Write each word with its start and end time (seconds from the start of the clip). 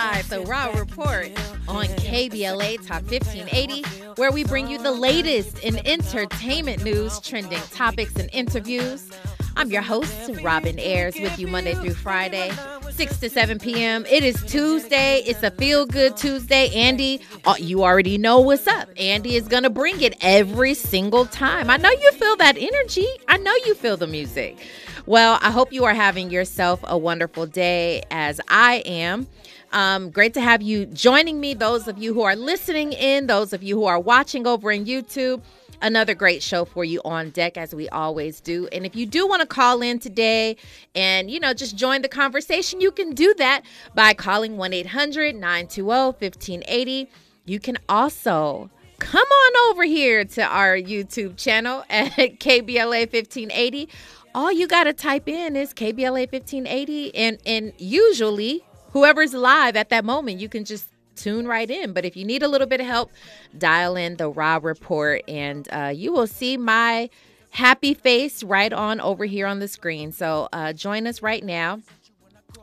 the 0.00 0.40
Raw 0.40 0.72
Report 0.78 1.26
on 1.68 1.84
KBLA 1.84 2.78
Talk 2.86 3.02
1580, 3.02 3.82
where 4.16 4.32
we 4.32 4.44
bring 4.44 4.66
you 4.66 4.78
the 4.78 4.90
latest 4.90 5.58
in 5.58 5.86
entertainment 5.86 6.82
news, 6.82 7.20
trending 7.20 7.60
topics, 7.70 8.16
and 8.16 8.30
interviews. 8.32 9.10
I'm 9.56 9.70
your 9.70 9.82
host, 9.82 10.30
Robin 10.42 10.78
Ayers, 10.78 11.16
with 11.20 11.38
you 11.38 11.48
Monday 11.48 11.74
through 11.74 11.92
Friday, 11.92 12.50
6 12.90 13.18
to 13.18 13.28
7 13.28 13.58
p.m. 13.58 14.06
It 14.06 14.24
is 14.24 14.42
Tuesday. 14.44 15.18
It's 15.26 15.42
a 15.42 15.50
feel 15.50 15.84
good 15.84 16.16
Tuesday. 16.16 16.70
Andy, 16.70 17.20
uh, 17.44 17.56
you 17.58 17.84
already 17.84 18.16
know 18.16 18.40
what's 18.40 18.66
up. 18.66 18.88
Andy 18.96 19.36
is 19.36 19.48
going 19.48 19.64
to 19.64 19.70
bring 19.70 20.00
it 20.00 20.16
every 20.22 20.72
single 20.72 21.26
time. 21.26 21.68
I 21.68 21.76
know 21.76 21.90
you 21.90 22.12
feel 22.12 22.36
that 22.36 22.56
energy, 22.56 23.06
I 23.28 23.36
know 23.36 23.54
you 23.66 23.74
feel 23.74 23.98
the 23.98 24.06
music. 24.06 24.56
Well, 25.04 25.38
I 25.42 25.50
hope 25.50 25.74
you 25.74 25.84
are 25.84 25.94
having 25.94 26.30
yourself 26.30 26.80
a 26.84 26.96
wonderful 26.96 27.44
day 27.44 28.02
as 28.10 28.40
I 28.48 28.76
am. 28.86 29.26
Um, 29.72 30.10
great 30.10 30.34
to 30.34 30.40
have 30.40 30.62
you 30.62 30.86
joining 30.86 31.38
me. 31.40 31.54
Those 31.54 31.86
of 31.86 31.98
you 31.98 32.12
who 32.12 32.22
are 32.22 32.34
listening 32.34 32.92
in, 32.92 33.26
those 33.26 33.52
of 33.52 33.62
you 33.62 33.76
who 33.76 33.84
are 33.84 34.00
watching 34.00 34.46
over 34.46 34.72
in 34.72 34.84
YouTube, 34.84 35.42
another 35.80 36.14
great 36.14 36.42
show 36.42 36.64
for 36.64 36.84
you 36.84 37.00
on 37.04 37.30
deck 37.30 37.56
as 37.56 37.74
we 37.74 37.88
always 37.90 38.40
do. 38.40 38.66
And 38.72 38.84
if 38.84 38.96
you 38.96 39.06
do 39.06 39.28
want 39.28 39.40
to 39.42 39.46
call 39.46 39.80
in 39.80 40.00
today 40.00 40.56
and, 40.94 41.30
you 41.30 41.38
know, 41.38 41.54
just 41.54 41.76
join 41.76 42.02
the 42.02 42.08
conversation, 42.08 42.80
you 42.80 42.90
can 42.90 43.14
do 43.14 43.32
that 43.38 43.62
by 43.94 44.12
calling 44.12 44.56
1 44.56 44.72
800 44.72 45.36
920 45.36 45.84
1580. 45.86 47.08
You 47.44 47.60
can 47.60 47.78
also 47.88 48.70
come 48.98 49.20
on 49.20 49.70
over 49.70 49.84
here 49.84 50.24
to 50.24 50.42
our 50.42 50.76
YouTube 50.76 51.36
channel 51.36 51.84
at 51.90 52.10
KBLA 52.12 53.12
1580 53.12 53.88
all 54.32 54.52
you 54.52 54.68
got 54.68 54.84
to 54.84 54.92
type 54.92 55.28
in 55.28 55.56
is 55.56 55.74
KBLA 55.74 56.30
1580 56.30 57.14
and 57.16 57.38
and 57.44 57.72
usually 57.78 58.64
whoever's 58.92 59.34
live 59.34 59.76
at 59.76 59.88
that 59.88 60.04
moment 60.04 60.40
you 60.40 60.48
can 60.48 60.64
just 60.64 60.88
tune 61.16 61.46
right 61.46 61.70
in 61.70 61.92
but 61.92 62.04
if 62.04 62.16
you 62.16 62.24
need 62.24 62.42
a 62.42 62.48
little 62.48 62.66
bit 62.66 62.80
of 62.80 62.86
help 62.86 63.10
dial 63.58 63.96
in 63.96 64.16
the 64.16 64.28
raw 64.28 64.58
report 64.62 65.22
and 65.28 65.68
uh, 65.72 65.92
you 65.94 66.12
will 66.12 66.26
see 66.26 66.56
my 66.56 67.10
happy 67.50 67.94
face 67.94 68.42
right 68.42 68.72
on 68.72 69.00
over 69.00 69.24
here 69.24 69.46
on 69.46 69.58
the 69.58 69.68
screen 69.68 70.12
so 70.12 70.48
uh, 70.52 70.72
join 70.72 71.06
us 71.06 71.20
right 71.20 71.44
now 71.44 71.80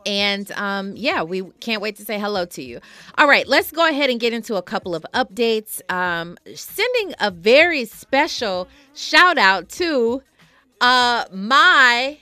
and 0.06 0.50
um, 0.52 0.94
yeah, 0.96 1.22
we 1.22 1.42
can't 1.60 1.82
wait 1.82 1.96
to 1.96 2.04
say 2.04 2.18
hello 2.18 2.44
to 2.46 2.62
you. 2.62 2.80
All 3.16 3.28
right, 3.28 3.46
let's 3.46 3.70
go 3.70 3.86
ahead 3.88 4.10
and 4.10 4.18
get 4.18 4.32
into 4.32 4.56
a 4.56 4.62
couple 4.62 4.94
of 4.94 5.04
updates. 5.14 5.80
Um, 5.92 6.38
sending 6.54 7.14
a 7.20 7.30
very 7.30 7.84
special 7.84 8.68
shout 8.94 9.38
out 9.38 9.68
to 9.70 10.22
uh, 10.80 11.24
my 11.32 12.18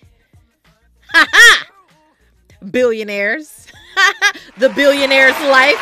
billionaires, 2.71 3.67
the 4.59 4.69
billionaire's 4.71 5.39
life. 5.51 5.79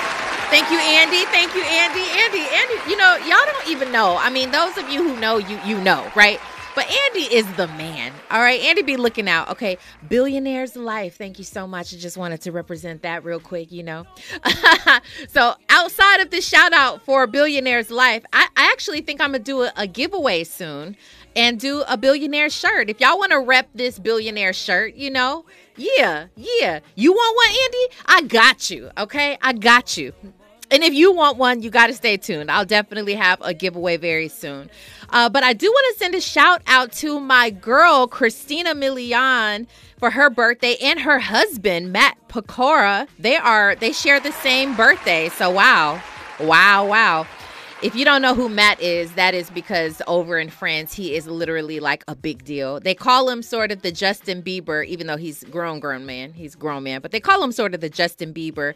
Thank 0.50 0.70
you, 0.70 0.78
Andy. 0.78 1.24
Thank 1.26 1.54
you, 1.54 1.62
Andy. 1.62 2.04
Andy, 2.12 2.46
Andy. 2.52 2.90
You 2.90 2.96
know, 2.96 3.16
y'all 3.16 3.44
don't 3.44 3.68
even 3.68 3.90
know. 3.90 4.16
I 4.18 4.30
mean, 4.30 4.50
those 4.50 4.76
of 4.76 4.88
you 4.88 5.02
who 5.02 5.18
know, 5.18 5.38
you 5.38 5.58
you 5.64 5.80
know, 5.80 6.10
right? 6.14 6.38
But 6.74 6.90
Andy 6.90 7.34
is 7.34 7.46
the 7.54 7.68
man. 7.68 8.12
All 8.30 8.40
right. 8.40 8.60
Andy 8.60 8.82
be 8.82 8.96
looking 8.96 9.28
out. 9.28 9.48
Okay. 9.50 9.78
Billionaire's 10.08 10.74
life. 10.74 11.16
Thank 11.16 11.38
you 11.38 11.44
so 11.44 11.66
much. 11.66 11.94
I 11.94 11.98
just 11.98 12.16
wanted 12.16 12.40
to 12.42 12.52
represent 12.52 13.02
that 13.02 13.24
real 13.24 13.38
quick, 13.38 13.70
you 13.70 13.84
know. 13.84 14.06
so 15.28 15.54
outside 15.68 16.20
of 16.20 16.30
this 16.30 16.46
shout 16.46 16.72
out 16.72 17.04
for 17.04 17.26
Billionaire's 17.28 17.90
life, 17.90 18.24
I, 18.32 18.48
I 18.56 18.72
actually 18.72 19.02
think 19.02 19.20
I'm 19.20 19.32
gonna 19.32 19.44
do 19.44 19.62
a, 19.62 19.72
a 19.76 19.86
giveaway 19.86 20.42
soon 20.42 20.96
and 21.36 21.60
do 21.60 21.84
a 21.88 21.96
billionaire 21.96 22.50
shirt. 22.50 22.90
If 22.90 23.00
y'all 23.00 23.18
want 23.18 23.32
to 23.32 23.40
rep 23.40 23.68
this 23.74 23.98
billionaire 23.98 24.52
shirt, 24.52 24.94
you 24.94 25.10
know, 25.10 25.44
yeah, 25.76 26.26
yeah. 26.36 26.80
You 26.94 27.12
want 27.12 27.36
one, 27.36 27.48
Andy? 27.48 27.96
I 28.06 28.22
got 28.28 28.70
you. 28.70 28.90
Okay, 28.98 29.38
I 29.42 29.52
got 29.52 29.96
you. 29.96 30.12
And 30.70 30.82
if 30.82 30.94
you 30.94 31.12
want 31.12 31.36
one, 31.36 31.62
you 31.62 31.70
got 31.70 31.88
to 31.88 31.94
stay 31.94 32.16
tuned. 32.16 32.50
I'll 32.50 32.64
definitely 32.64 33.14
have 33.14 33.38
a 33.42 33.52
giveaway 33.54 33.96
very 33.96 34.28
soon. 34.28 34.70
Uh, 35.10 35.28
but 35.28 35.44
I 35.44 35.52
do 35.52 35.66
want 35.70 35.94
to 35.94 35.98
send 35.98 36.14
a 36.14 36.20
shout 36.20 36.62
out 36.66 36.90
to 36.94 37.20
my 37.20 37.50
girl, 37.50 38.06
Christina 38.06 38.74
Milian, 38.74 39.66
for 39.98 40.10
her 40.10 40.30
birthday 40.30 40.76
and 40.82 40.98
her 41.00 41.18
husband, 41.18 41.92
Matt 41.92 42.16
Pokora. 42.28 43.06
They 43.18 43.36
are, 43.36 43.76
they 43.76 43.92
share 43.92 44.20
the 44.20 44.32
same 44.32 44.74
birthday. 44.74 45.28
So, 45.28 45.50
wow. 45.50 46.02
Wow, 46.40 46.86
wow. 46.86 47.26
If 47.84 47.94
you 47.94 48.06
don't 48.06 48.22
know 48.22 48.34
who 48.34 48.48
Matt 48.48 48.80
is, 48.80 49.12
that 49.12 49.34
is 49.34 49.50
because 49.50 50.00
over 50.06 50.38
in 50.38 50.48
France, 50.48 50.94
he 50.94 51.14
is 51.14 51.26
literally 51.26 51.80
like 51.80 52.02
a 52.08 52.14
big 52.14 52.42
deal. 52.42 52.80
They 52.80 52.94
call 52.94 53.28
him 53.28 53.42
sort 53.42 53.70
of 53.70 53.82
the 53.82 53.92
Justin 53.92 54.42
Bieber, 54.42 54.86
even 54.86 55.06
though 55.06 55.18
he's 55.18 55.44
grown, 55.44 55.80
grown 55.80 56.06
man. 56.06 56.32
He's 56.32 56.54
grown 56.54 56.84
man, 56.84 57.02
but 57.02 57.10
they 57.10 57.20
call 57.20 57.44
him 57.44 57.52
sort 57.52 57.74
of 57.74 57.82
the 57.82 57.90
Justin 57.90 58.32
Bieber 58.32 58.72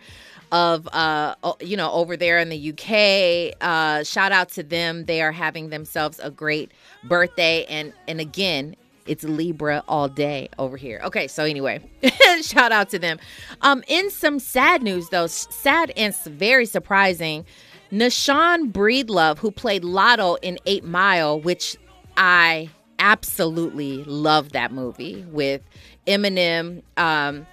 of, 0.53 0.87
uh, 0.89 1.35
you 1.61 1.75
know, 1.75 1.91
over 1.91 2.19
there 2.19 2.39
in 2.39 2.51
the 2.51 2.69
UK. 2.71 3.57
Uh, 3.67 4.05
shout 4.05 4.31
out 4.31 4.51
to 4.51 4.63
them. 4.63 5.07
They 5.07 5.23
are 5.23 5.33
having 5.33 5.71
themselves 5.71 6.21
a 6.23 6.31
great 6.31 6.71
birthday. 7.03 7.65
And, 7.65 7.95
and 8.09 8.21
again, 8.21 8.77
it's 9.07 9.25
Libra 9.25 9.83
all 9.89 10.09
day 10.09 10.51
over 10.59 10.77
here. 10.77 11.01
Okay, 11.03 11.29
so 11.29 11.45
anyway, 11.45 11.81
shout 12.43 12.73
out 12.73 12.91
to 12.91 12.99
them. 12.99 13.19
Um, 13.63 13.83
in 13.89 14.11
some 14.11 14.39
sad 14.39 14.83
news, 14.83 15.09
though, 15.09 15.29
sad 15.29 15.93
and 15.97 16.15
very 16.15 16.67
surprising, 16.67 17.47
Nashawn 17.91 18.71
Breedlove, 18.73 19.39
who 19.39 19.51
played 19.51 19.85
Lotto 19.85 20.35
in 20.37 20.59
Eight 20.67 20.85
Mile, 20.85 21.41
which 21.41 21.77
I 22.17 22.71
absolutely 22.99 24.05
love 24.05 24.53
that 24.53 24.73
movie 24.73 25.25
with 25.31 25.63
Eminem. 26.07 26.83
Um, 26.97 27.47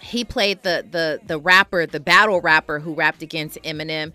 he 0.00 0.24
played 0.24 0.62
the 0.62 0.86
the 0.90 1.20
the 1.26 1.38
rapper, 1.38 1.86
the 1.86 2.00
battle 2.00 2.40
rapper 2.40 2.78
who 2.78 2.94
rapped 2.94 3.22
against 3.22 3.60
Eminem. 3.62 4.12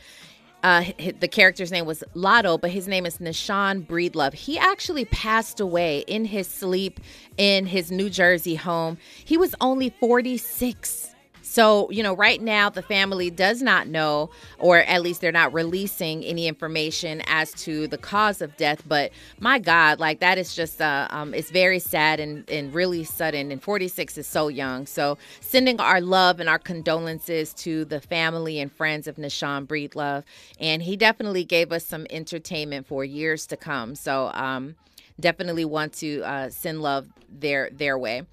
Uh, 0.64 0.86
the 1.20 1.28
character's 1.28 1.74
name 1.74 1.86
was 1.86 2.06
Lotto, 2.14 2.58
but 2.58 2.72
his 2.72 2.88
name 2.88 3.06
is 3.06 3.18
Nashawn 3.18 3.86
Breedlove. 3.86 4.34
He 4.34 4.58
actually 4.58 5.04
passed 5.04 5.60
away 5.60 6.06
in 6.08 6.24
his 6.24 6.48
sleep 6.48 7.02
in 7.38 7.66
his 7.66 7.92
New 7.92 8.10
Jersey 8.10 8.56
home. 8.56 8.98
He 9.26 9.36
was 9.36 9.54
only 9.60 9.90
46. 10.00 11.13
So, 11.54 11.88
you 11.92 12.02
know, 12.02 12.16
right 12.16 12.42
now 12.42 12.72
the 12.72 12.82
family 12.82 13.30
does 13.30 13.62
not 13.62 13.88
know, 13.88 14.32
or 14.58 14.80
at 14.80 15.04
least 15.04 15.22
they're 15.22 15.32
not 15.32 15.54
releasing 15.54 16.24
any 16.24 16.48
information 16.48 17.22
as 17.28 17.52
to 17.66 17.88
the 17.88 17.98
cause 18.00 18.42
of 18.42 18.58
death. 18.58 18.82
But 18.88 19.12
my 19.40 19.60
God, 19.60 20.00
like 20.00 20.20
that 20.22 20.40
is 20.40 20.56
just, 20.56 20.82
uh, 20.82 21.08
um, 21.12 21.36
it's 21.36 21.52
very 21.52 21.78
sad 21.78 22.20
and, 22.20 22.50
and 22.50 22.74
really 22.74 23.04
sudden. 23.04 23.52
And 23.52 23.62
46 23.62 24.18
is 24.18 24.26
so 24.26 24.48
young. 24.48 24.88
So, 24.88 25.20
sending 25.42 25.80
our 25.80 26.02
love 26.02 26.40
and 26.40 26.50
our 26.50 26.58
condolences 26.58 27.54
to 27.54 27.86
the 27.86 28.02
family 28.02 28.60
and 28.60 28.72
friends 28.72 29.08
of 29.08 29.18
Nashawn 29.18 29.68
Breedlove. 29.68 30.24
And 30.60 30.82
he 30.82 30.98
definitely 30.98 31.44
gave 31.44 31.72
us 31.72 31.86
some 31.86 32.08
entertainment 32.10 32.88
for 32.88 33.06
years 33.06 33.46
to 33.46 33.58
come. 33.58 33.94
So, 33.94 34.32
um, 34.34 34.74
definitely 35.20 35.66
want 35.66 35.94
to 35.94 36.24
uh, 36.24 36.50
send 36.50 36.82
love 36.82 37.08
their 37.30 37.70
their 37.72 37.98
way. 37.98 38.24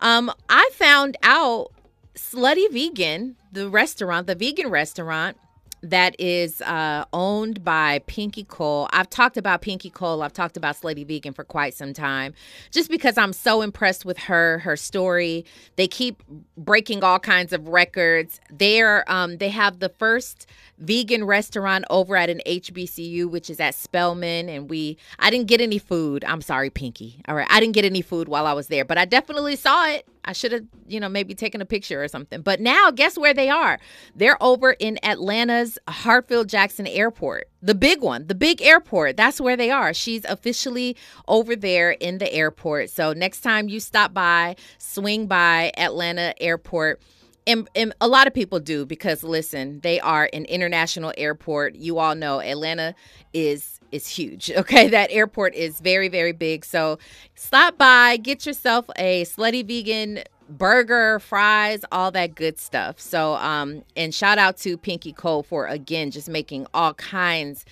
Um, 0.00 0.30
I 0.48 0.68
found 0.74 1.16
out 1.22 1.72
Slutty 2.16 2.70
Vegan, 2.72 3.36
the 3.52 3.68
restaurant, 3.68 4.26
the 4.26 4.34
vegan 4.34 4.68
restaurant 4.70 5.36
that 5.82 6.16
is 6.18 6.62
uh, 6.62 7.04
owned 7.12 7.62
by 7.62 8.00
Pinky 8.06 8.44
Cole. 8.44 8.88
I've 8.92 9.10
talked 9.10 9.36
about 9.36 9.60
Pinky 9.60 9.90
Cole. 9.90 10.22
I've 10.22 10.32
talked 10.32 10.56
about 10.56 10.76
Slutty 10.76 11.06
Vegan 11.06 11.32
for 11.32 11.44
quite 11.44 11.74
some 11.74 11.92
time, 11.92 12.34
just 12.70 12.90
because 12.90 13.18
I'm 13.18 13.32
so 13.32 13.62
impressed 13.62 14.04
with 14.04 14.18
her, 14.18 14.58
her 14.60 14.76
story. 14.76 15.44
They 15.76 15.86
keep 15.86 16.22
breaking 16.56 17.04
all 17.04 17.18
kinds 17.18 17.52
of 17.52 17.68
records. 17.68 18.40
They're 18.50 19.04
um, 19.10 19.36
they 19.36 19.50
have 19.50 19.78
the 19.78 19.90
first 19.90 20.46
vegan 20.78 21.24
restaurant 21.24 21.84
over 21.90 22.16
at 22.16 22.30
an 22.30 22.40
HBCU, 22.46 23.30
which 23.30 23.50
is 23.50 23.60
at 23.60 23.74
Spelman. 23.74 24.48
And 24.48 24.68
we, 24.68 24.98
I 25.18 25.30
didn't 25.30 25.46
get 25.46 25.60
any 25.60 25.78
food. 25.78 26.24
I'm 26.24 26.42
sorry, 26.42 26.70
Pinky. 26.70 27.22
All 27.28 27.34
right. 27.34 27.46
I 27.50 27.60
didn't 27.60 27.74
get 27.74 27.84
any 27.84 28.02
food 28.02 28.28
while 28.28 28.46
I 28.46 28.52
was 28.52 28.68
there, 28.68 28.84
but 28.84 28.98
I 28.98 29.04
definitely 29.04 29.56
saw 29.56 29.88
it. 29.88 30.06
I 30.26 30.32
should 30.32 30.52
have, 30.52 30.64
you 30.88 30.98
know, 30.98 31.08
maybe 31.08 31.34
taken 31.34 31.60
a 31.60 31.64
picture 31.64 32.02
or 32.02 32.08
something. 32.08 32.42
But 32.42 32.60
now, 32.60 32.90
guess 32.90 33.16
where 33.16 33.32
they 33.32 33.48
are? 33.48 33.78
They're 34.14 34.42
over 34.42 34.72
in 34.72 34.98
Atlanta's 35.04 35.78
Hartsfield 35.86 36.48
Jackson 36.48 36.86
Airport, 36.88 37.48
the 37.62 37.76
big 37.76 38.02
one, 38.02 38.26
the 38.26 38.34
big 38.34 38.60
airport. 38.60 39.16
That's 39.16 39.40
where 39.40 39.56
they 39.56 39.70
are. 39.70 39.94
She's 39.94 40.24
officially 40.24 40.96
over 41.28 41.54
there 41.54 41.92
in 41.92 42.18
the 42.18 42.32
airport. 42.32 42.90
So 42.90 43.12
next 43.12 43.42
time 43.42 43.68
you 43.68 43.78
stop 43.78 44.12
by, 44.12 44.56
swing 44.78 45.28
by 45.28 45.72
Atlanta 45.76 46.34
Airport 46.42 47.00
and, 47.46 47.68
and, 47.74 47.94
a 48.00 48.08
lot 48.08 48.26
of 48.26 48.34
people 48.34 48.60
do 48.60 48.84
because 48.84 49.22
listen, 49.22 49.80
they 49.80 50.00
are 50.00 50.28
an 50.32 50.44
international 50.46 51.12
airport. 51.16 51.76
You 51.76 51.98
all 51.98 52.14
know 52.14 52.40
Atlanta 52.40 52.94
is 53.32 53.80
is 53.92 54.06
huge. 54.06 54.50
Okay, 54.56 54.88
that 54.88 55.10
airport 55.12 55.54
is 55.54 55.80
very 55.80 56.08
very 56.08 56.32
big. 56.32 56.64
So 56.64 56.98
stop 57.34 57.78
by, 57.78 58.16
get 58.16 58.46
yourself 58.46 58.86
a 58.96 59.24
slutty 59.24 59.66
vegan 59.66 60.24
burger, 60.48 61.18
fries, 61.18 61.84
all 61.90 62.10
that 62.12 62.34
good 62.34 62.58
stuff. 62.58 63.00
So 63.00 63.34
um 63.34 63.82
and 63.96 64.14
shout 64.14 64.38
out 64.38 64.56
to 64.58 64.76
Pinky 64.76 65.12
Cole 65.12 65.42
for 65.42 65.66
again 65.66 66.10
just 66.10 66.28
making 66.28 66.66
all 66.74 66.94
kinds 66.94 67.64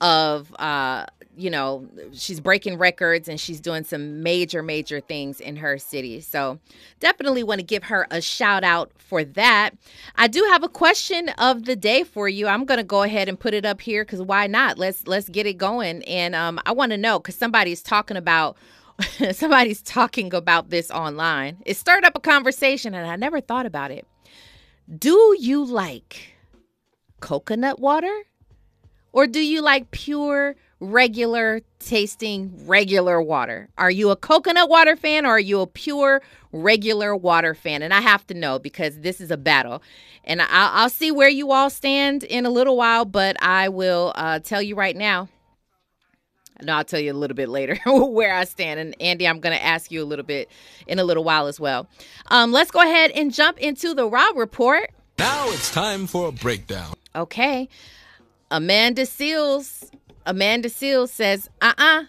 of 0.00 0.54
uh, 0.58 1.06
you 1.38 1.50
know, 1.50 1.86
she's 2.12 2.40
breaking 2.40 2.78
records 2.78 3.28
and 3.28 3.38
she's 3.38 3.60
doing 3.60 3.84
some 3.84 4.22
major, 4.22 4.62
major 4.62 5.00
things 5.00 5.40
in 5.40 5.56
her 5.56 5.78
city. 5.78 6.20
So 6.20 6.58
definitely 7.00 7.42
want 7.42 7.60
to 7.60 7.64
give 7.64 7.84
her 7.84 8.06
a 8.10 8.20
shout 8.20 8.64
out 8.64 8.90
for 8.98 9.24
that. 9.24 9.70
I 10.16 10.26
do 10.26 10.42
have 10.50 10.64
a 10.64 10.68
question 10.68 11.28
of 11.30 11.64
the 11.64 11.76
day 11.76 12.02
for 12.02 12.28
you. 12.28 12.48
I'm 12.48 12.66
to 12.66 12.82
go 12.82 13.02
ahead 13.02 13.28
and 13.28 13.38
put 13.38 13.54
it 13.54 13.64
up 13.64 13.80
here 13.80 14.04
because 14.04 14.22
why 14.22 14.46
not? 14.46 14.78
Let's 14.78 15.06
let's 15.06 15.28
get 15.28 15.46
it 15.46 15.54
going. 15.54 16.02
And 16.04 16.34
um, 16.34 16.60
I 16.66 16.72
want 16.72 16.92
to 16.92 16.98
know 16.98 17.18
because 17.18 17.36
somebody's 17.36 17.82
talking 17.82 18.16
about 18.16 18.56
somebody's 19.32 19.82
talking 19.82 20.34
about 20.34 20.70
this 20.70 20.90
online. 20.90 21.58
It 21.64 21.76
started 21.76 22.06
up 22.06 22.16
a 22.16 22.20
conversation 22.20 22.94
and 22.94 23.08
I 23.08 23.16
never 23.16 23.40
thought 23.40 23.66
about 23.66 23.90
it. 23.90 24.06
Do 24.98 25.36
you 25.38 25.64
like 25.64 26.34
coconut 27.20 27.78
water? 27.78 28.12
Or 29.12 29.26
do 29.26 29.40
you 29.40 29.62
like 29.62 29.90
pure 29.90 30.54
regular 30.80 31.60
tasting 31.78 32.52
regular 32.66 33.20
water? 33.20 33.68
Are 33.78 33.90
you 33.90 34.10
a 34.10 34.16
coconut 34.16 34.68
water 34.68 34.96
fan 34.96 35.26
or 35.26 35.30
are 35.30 35.40
you 35.40 35.60
a 35.60 35.66
pure 35.66 36.22
regular 36.52 37.16
water 37.16 37.54
fan? 37.54 37.82
And 37.82 37.92
I 37.92 38.00
have 38.00 38.26
to 38.28 38.34
know 38.34 38.58
because 38.58 39.00
this 39.00 39.20
is 39.20 39.30
a 39.30 39.36
battle. 39.36 39.82
And 40.24 40.42
I'll, 40.42 40.48
I'll 40.82 40.90
see 40.90 41.10
where 41.10 41.28
you 41.28 41.52
all 41.52 41.70
stand 41.70 42.22
in 42.22 42.46
a 42.46 42.50
little 42.50 42.76
while, 42.76 43.04
but 43.04 43.36
I 43.42 43.68
will 43.68 44.12
uh, 44.14 44.40
tell 44.40 44.62
you 44.62 44.74
right 44.74 44.96
now. 44.96 45.28
No, 46.60 46.74
I'll 46.74 46.84
tell 46.84 47.00
you 47.00 47.12
a 47.12 47.14
little 47.14 47.36
bit 47.36 47.48
later 47.48 47.78
where 47.86 48.34
I 48.34 48.44
stand. 48.44 48.80
And 48.80 48.96
Andy, 49.00 49.28
I'm 49.28 49.40
going 49.40 49.56
to 49.56 49.64
ask 49.64 49.90
you 49.90 50.02
a 50.02 50.06
little 50.06 50.24
bit 50.24 50.50
in 50.86 50.98
a 50.98 51.04
little 51.04 51.24
while 51.24 51.46
as 51.46 51.60
well. 51.60 51.88
Um, 52.26 52.52
let's 52.52 52.70
go 52.70 52.80
ahead 52.80 53.12
and 53.12 53.32
jump 53.32 53.58
into 53.58 53.94
the 53.94 54.08
Raw 54.08 54.30
report. 54.34 54.90
Now 55.18 55.48
it's 55.50 55.72
time 55.72 56.06
for 56.06 56.28
a 56.28 56.32
breakdown. 56.32 56.94
Okay. 57.14 57.68
Amanda 58.50 59.02
Seales 59.02 59.90
Amanda 60.28 60.68
Seales 60.68 61.08
says, 61.08 61.48
uh 61.62 61.72
uh-uh, 61.78 62.02
uh, 62.02 62.04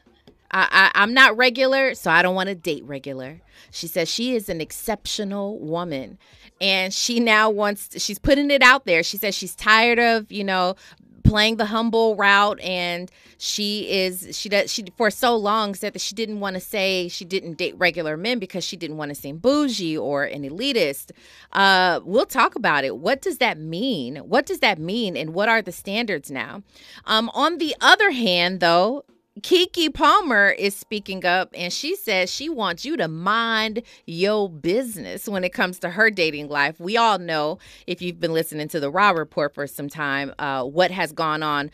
I, 0.51 0.67
I, 0.71 0.91
I'm 0.93 1.13
not 1.13 1.37
regular, 1.37 1.95
so 1.95 2.11
I 2.11 2.21
don't 2.21 2.35
want 2.35 2.49
to 2.49 2.55
date 2.55 2.83
regular. 2.83 3.39
She 3.71 3.87
says 3.87 4.09
she 4.09 4.35
is 4.35 4.49
an 4.49 4.61
exceptional 4.61 5.57
woman. 5.57 6.17
And 6.59 6.93
she 6.93 7.21
now 7.21 7.49
wants, 7.49 8.01
she's 8.03 8.19
putting 8.19 8.51
it 8.51 8.61
out 8.61 8.85
there. 8.85 9.01
She 9.03 9.15
says 9.15 9.33
she's 9.35 9.55
tired 9.55 9.99
of, 9.99 10.29
you 10.29 10.43
know, 10.43 10.75
playing 11.23 11.57
the 11.57 11.65
humble 11.65 12.15
route 12.15 12.59
and 12.61 13.11
she 13.37 13.89
is 13.89 14.29
she 14.31 14.49
does 14.49 14.71
she 14.71 14.85
for 14.97 15.09
so 15.09 15.35
long 15.35 15.75
said 15.75 15.93
that 15.93 16.01
she 16.01 16.15
didn't 16.15 16.39
want 16.39 16.55
to 16.55 16.59
say 16.59 17.07
she 17.07 17.25
didn't 17.25 17.57
date 17.57 17.75
regular 17.77 18.17
men 18.17 18.39
because 18.39 18.63
she 18.63 18.75
didn't 18.75 18.97
want 18.97 19.09
to 19.09 19.15
seem 19.15 19.37
bougie 19.37 19.97
or 19.97 20.23
an 20.23 20.43
elitist. 20.43 21.11
Uh 21.53 21.99
we'll 22.03 22.25
talk 22.25 22.55
about 22.55 22.83
it. 22.83 22.97
What 22.97 23.21
does 23.21 23.37
that 23.37 23.57
mean? 23.57 24.17
What 24.17 24.45
does 24.45 24.59
that 24.59 24.79
mean 24.79 25.15
and 25.15 25.33
what 25.33 25.49
are 25.49 25.61
the 25.61 25.71
standards 25.71 26.29
now? 26.31 26.63
Um 27.05 27.29
on 27.33 27.57
the 27.57 27.75
other 27.81 28.11
hand 28.11 28.59
though 28.59 29.05
Keke 29.41 29.93
Palmer 29.93 30.49
is 30.49 30.75
speaking 30.75 31.25
up 31.25 31.49
and 31.55 31.71
she 31.71 31.95
says 31.95 32.31
she 32.31 32.49
wants 32.49 32.83
you 32.83 32.97
to 32.97 33.07
mind 33.07 33.83
your 34.05 34.49
business 34.49 35.27
when 35.27 35.43
it 35.43 35.53
comes 35.53 35.79
to 35.79 35.89
her 35.91 36.09
dating 36.09 36.49
life. 36.49 36.79
We 36.79 36.97
all 36.97 37.19
know, 37.19 37.59
if 37.87 38.01
you've 38.01 38.19
been 38.19 38.33
listening 38.33 38.67
to 38.69 38.79
the 38.79 38.89
Raw 38.89 39.11
Report 39.11 39.53
for 39.53 39.67
some 39.67 39.87
time, 39.89 40.33
uh, 40.39 40.63
what 40.63 40.91
has 40.91 41.11
gone 41.11 41.43
on 41.43 41.71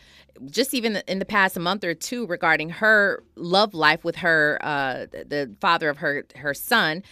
just 0.50 0.74
even 0.74 1.02
in 1.08 1.18
the 1.18 1.24
past 1.24 1.58
month 1.58 1.82
or 1.82 1.94
two 1.94 2.26
regarding 2.26 2.68
her 2.68 3.22
love 3.36 3.74
life 3.74 4.04
with 4.04 4.16
her, 4.16 4.58
uh, 4.62 5.06
the 5.10 5.54
father 5.60 5.88
of 5.88 5.98
her, 5.98 6.26
her 6.36 6.54
son. 6.54 7.02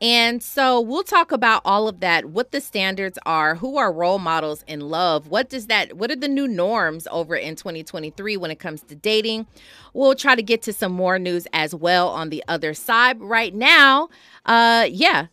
And 0.00 0.42
so 0.42 0.80
we'll 0.80 1.02
talk 1.02 1.30
about 1.30 1.60
all 1.64 1.86
of 1.86 2.00
that, 2.00 2.26
what 2.26 2.52
the 2.52 2.60
standards 2.60 3.18
are, 3.26 3.56
who 3.56 3.76
are 3.76 3.92
role 3.92 4.18
models 4.18 4.64
in 4.66 4.80
love, 4.80 5.28
what 5.28 5.50
does 5.50 5.66
that 5.66 5.94
what 5.94 6.10
are 6.10 6.16
the 6.16 6.28
new 6.28 6.48
norms 6.48 7.06
over 7.10 7.36
in 7.36 7.54
2023 7.54 8.36
when 8.38 8.50
it 8.50 8.58
comes 8.58 8.82
to 8.84 8.94
dating? 8.94 9.46
We'll 9.92 10.14
try 10.14 10.34
to 10.34 10.42
get 10.42 10.62
to 10.62 10.72
some 10.72 10.92
more 10.92 11.18
news 11.18 11.46
as 11.52 11.74
well 11.74 12.08
on 12.08 12.30
the 12.30 12.42
other 12.48 12.72
side. 12.72 13.20
Right 13.20 13.54
now, 13.54 14.08
uh 14.46 14.86
yeah. 14.90 15.26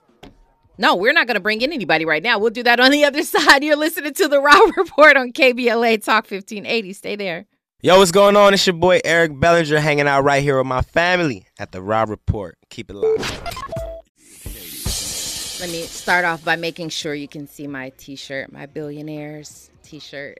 No, 0.79 0.95
we're 0.95 1.13
not 1.13 1.25
going 1.25 1.35
to 1.35 1.41
bring 1.41 1.61
in 1.61 1.73
anybody 1.73 2.05
right 2.05 2.21
now. 2.21 2.37
We'll 2.37 2.51
do 2.51 2.61
that 2.61 2.79
on 2.79 2.91
the 2.91 3.03
other 3.03 3.23
side. 3.23 3.63
You're 3.63 3.75
listening 3.75 4.13
to 4.13 4.27
the 4.27 4.39
Raw 4.39 4.59
Report 4.75 5.17
on 5.17 5.31
KBLA 5.31 6.03
Talk 6.03 6.29
1580. 6.29 6.93
Stay 6.93 7.15
there. 7.15 7.47
Yo, 7.81 7.97
what's 7.97 8.11
going 8.11 8.35
on? 8.35 8.53
It's 8.53 8.67
your 8.67 8.75
boy 8.75 8.99
Eric 9.03 9.39
Bellinger 9.39 9.79
hanging 9.79 10.07
out 10.07 10.23
right 10.23 10.43
here 10.43 10.57
with 10.57 10.67
my 10.67 10.81
family 10.81 11.47
at 11.57 11.71
the 11.71 11.81
Raw 11.81 12.05
Report. 12.07 12.57
Keep 12.69 12.91
it 12.91 12.95
locked. 12.95 13.86
Let 15.59 15.71
me 15.71 15.81
start 15.83 16.23
off 16.23 16.45
by 16.45 16.55
making 16.55 16.89
sure 16.89 17.15
you 17.15 17.27
can 17.27 17.47
see 17.47 17.65
my 17.65 17.91
t-shirt, 17.97 18.51
my 18.51 18.67
billionaires 18.67 19.71
t-shirt. 19.81 20.37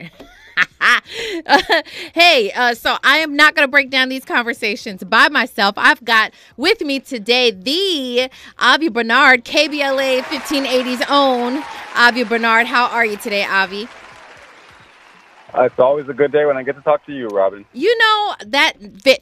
uh, 0.79 1.01
hey, 2.13 2.51
uh, 2.51 2.75
so 2.75 2.97
I 3.03 3.17
am 3.17 3.35
not 3.35 3.55
going 3.55 3.67
to 3.67 3.71
break 3.71 3.89
down 3.89 4.09
these 4.09 4.23
conversations 4.23 5.03
by 5.03 5.29
myself. 5.29 5.73
I've 5.75 6.05
got 6.05 6.33
with 6.55 6.81
me 6.81 6.99
today 6.99 7.49
the 7.49 8.29
Avi 8.59 8.89
Bernard, 8.89 9.43
KBLA 9.43 10.21
1580's 10.21 11.03
own 11.09 11.63
Avi 11.95 12.23
Bernard. 12.23 12.67
How 12.67 12.85
are 12.85 13.05
you 13.05 13.17
today, 13.17 13.43
Avi? 13.43 13.87
Uh, 15.53 15.63
it's 15.63 15.79
always 15.79 16.07
a 16.09 16.13
good 16.13 16.31
day 16.31 16.45
when 16.45 16.57
I 16.57 16.63
get 16.63 16.75
to 16.75 16.81
talk 16.81 17.05
to 17.05 17.13
you, 17.13 17.27
Robin. 17.27 17.65
You 17.71 17.97
know 17.97 18.35
that. 18.47 18.73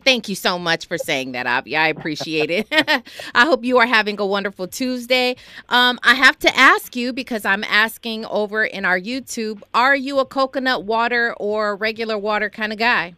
Thank 0.03 0.27
you 0.27 0.35
so 0.35 0.57
much 0.57 0.87
for 0.87 0.97
saying 0.97 1.33
that, 1.33 1.45
Avi. 1.45 1.75
I 1.75 1.87
appreciate 1.89 2.49
it. 2.49 2.67
I 3.35 3.45
hope 3.45 3.63
you 3.63 3.77
are 3.77 3.85
having 3.85 4.19
a 4.19 4.25
wonderful 4.25 4.67
Tuesday. 4.67 5.35
Um, 5.69 5.99
I 6.03 6.15
have 6.15 6.39
to 6.39 6.57
ask 6.57 6.95
you 6.95 7.13
because 7.13 7.45
I'm 7.45 7.63
asking 7.65 8.25
over 8.25 8.65
in 8.65 8.85
our 8.85 8.99
YouTube: 8.99 9.61
Are 9.73 9.95
you 9.95 10.17
a 10.19 10.25
coconut 10.25 10.83
water 10.83 11.35
or 11.39 11.75
regular 11.75 12.17
water 12.17 12.49
kind 12.49 12.73
of 12.73 12.79
guy? 12.79 13.13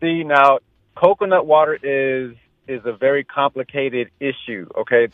See 0.00 0.24
now, 0.24 0.60
coconut 0.94 1.44
water 1.44 1.74
is 1.74 2.36
is 2.68 2.80
a 2.86 2.92
very 2.92 3.22
complicated 3.22 4.10
issue. 4.18 4.66
Okay, 4.78 5.08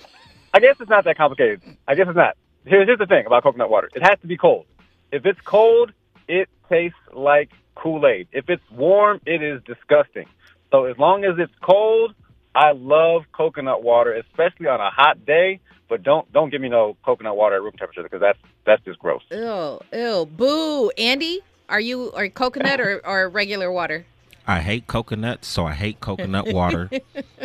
I 0.55 0.61
guess 0.61 0.77
it's 0.79 0.91
not 0.91 1.05
that 1.07 1.17
complicated. 1.17 1.61
I 1.89 1.97
guess 1.97 2.07
it's 2.07 2.17
not. 2.17 2.37
Here's, 2.65 2.87
here's 2.87 2.99
the 3.01 3.07
thing 3.07 3.27
about 3.27 3.43
coconut 3.43 3.69
water: 3.69 3.91
it 3.97 4.03
has 4.03 4.21
to 4.21 4.29
be 4.29 4.37
cold. 4.37 4.67
If 5.11 5.27
it's 5.27 5.41
cold, 5.41 5.93
it 6.29 6.49
tastes 6.69 6.99
like 7.13 7.51
Kool-Aid. 7.75 8.29
If 8.33 8.49
it's 8.49 8.63
warm, 8.71 9.21
it 9.27 9.43
is 9.43 9.63
disgusting. 9.65 10.27
So 10.71 10.85
as 10.85 10.99
long 10.99 11.25
as 11.25 11.39
it's 11.39 11.53
cold, 11.63 12.15
I 12.55 12.73
love 12.73 13.23
coconut 13.33 13.83
water, 13.83 14.15
especially 14.15 14.67
on 14.67 14.81
a 14.81 14.91
hot 14.91 15.25
day. 15.25 15.61
But 15.89 16.03
don't 16.03 16.31
don't 16.33 16.51
give 16.51 16.61
me 16.61 16.69
no 16.69 16.97
coconut 17.05 17.37
water 17.37 17.55
at 17.55 17.63
room 17.63 17.75
temperature 17.79 18.03
because 18.03 18.21
that's 18.21 18.39
that's 18.65 18.85
just 18.85 18.99
gross. 18.99 19.23
Ew, 19.31 19.79
ew, 19.93 20.27
boo. 20.27 20.91
Andy, 20.99 21.43
are 21.69 21.79
you 21.79 22.11
are 22.13 22.25
you 22.25 22.31
coconut 22.31 22.81
or, 22.81 23.01
or 23.07 23.29
regular 23.29 23.71
water? 23.71 24.05
I 24.49 24.61
hate 24.61 24.87
coconut, 24.87 25.45
so 25.45 25.67
I 25.67 25.75
hate 25.75 26.01
coconut 26.01 26.53
water. 26.53 26.89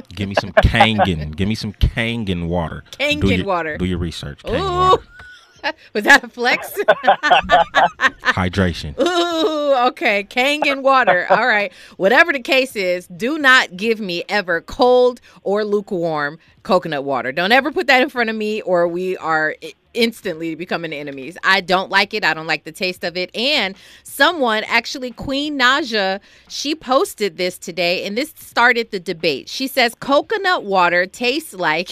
Give 0.10 0.30
me 0.30 0.36
some 0.36 0.52
Kangen. 0.52 1.36
Give 1.36 1.48
me 1.48 1.56
some 1.56 1.74
Kangen 1.74 2.48
water. 2.48 2.84
Kangen 2.92 3.22
do 3.22 3.36
your, 3.36 3.46
water. 3.46 3.78
Do 3.78 3.86
your 3.86 3.98
research. 3.98 4.44
Kangen 4.44 4.60
Ooh. 4.60 4.92
water. 4.92 5.04
Was 5.94 6.04
that 6.04 6.24
a 6.24 6.28
flex? 6.28 6.72
Hydration. 8.24 8.98
Ooh, 9.00 9.88
okay. 9.88 10.24
Kangen 10.24 10.82
water. 10.82 11.28
All 11.30 11.48
right. 11.48 11.72
Whatever 11.98 12.34
the 12.34 12.42
case 12.42 12.76
is, 12.76 13.08
do 13.08 13.38
not 13.38 13.76
give 13.78 14.00
me 14.00 14.24
ever 14.30 14.62
cold 14.62 15.22
or 15.44 15.64
lukewarm 15.64 16.40
coconut 16.64 17.04
water. 17.04 17.32
Don't 17.32 17.52
ever 17.52 17.72
put 17.72 17.88
that 17.88 18.02
in 18.02 18.10
front 18.10 18.30
of 18.30 18.36
me, 18.36 18.62
or 18.62 18.88
we 18.88 19.18
are 19.18 19.56
instantly 19.94 20.56
becoming 20.56 20.94
enemies. 20.94 21.38
I 21.44 21.62
don't 21.62 21.90
like 21.90 22.14
it. 22.14 22.24
I 22.24 22.34
don't 22.34 22.48
like 22.48 22.64
the 22.64 22.72
taste 22.72 23.04
of 23.04 23.18
it. 23.18 23.36
And 23.36 23.76
someone, 24.04 24.64
actually, 24.66 25.12
Queen 25.12 25.60
Naija, 25.60 26.20
she 26.48 26.76
posted 26.76 27.38
this 27.38 27.58
today, 27.58 28.06
and 28.06 28.18
this 28.18 28.34
started 28.38 28.92
the 28.92 29.00
debate. 29.00 29.50
She 29.50 29.68
says 29.68 29.96
coconut 29.96 30.64
water 30.64 31.06
tastes 31.06 31.54
like. 31.54 31.92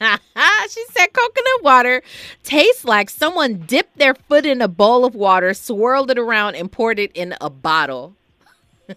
she 0.70 0.84
said 0.90 1.12
coconut 1.12 1.62
water 1.62 2.02
tastes 2.42 2.84
like 2.84 3.10
someone 3.10 3.58
dipped 3.66 3.98
their 3.98 4.14
foot 4.14 4.46
in 4.46 4.62
a 4.62 4.68
bowl 4.68 5.04
of 5.04 5.14
water, 5.14 5.52
swirled 5.52 6.10
it 6.10 6.18
around, 6.18 6.54
and 6.54 6.72
poured 6.72 6.98
it 6.98 7.10
in 7.14 7.34
a 7.40 7.50
bottle. 7.50 8.14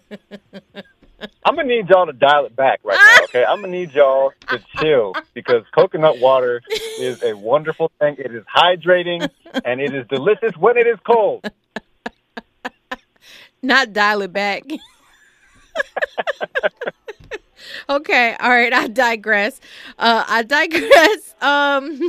I'm 1.44 1.56
gonna 1.56 1.64
need 1.68 1.88
y'all 1.88 2.06
to 2.06 2.12
dial 2.12 2.46
it 2.46 2.56
back 2.56 2.80
right 2.84 2.98
now, 2.98 3.24
okay? 3.24 3.44
I'm 3.44 3.60
gonna 3.60 3.72
need 3.72 3.92
y'all 3.92 4.32
to 4.48 4.62
chill 4.78 5.14
because 5.32 5.62
coconut 5.74 6.18
water 6.18 6.62
is 6.98 7.22
a 7.22 7.34
wonderful 7.34 7.90
thing. 7.98 8.16
It 8.18 8.34
is 8.34 8.44
hydrating 8.54 9.30
and 9.64 9.80
it 9.80 9.94
is 9.94 10.06
delicious 10.08 10.56
when 10.56 10.76
it 10.76 10.86
is 10.86 10.98
cold. 11.06 11.44
Not 13.62 13.92
dial 13.92 14.22
it 14.22 14.32
back. 14.32 14.64
Okay 17.88 18.36
all 18.40 18.50
right 18.50 18.72
i 18.72 18.86
digress. 18.88 19.60
Uh 19.98 20.24
i 20.28 20.42
digress. 20.42 21.34
Um 21.44 22.00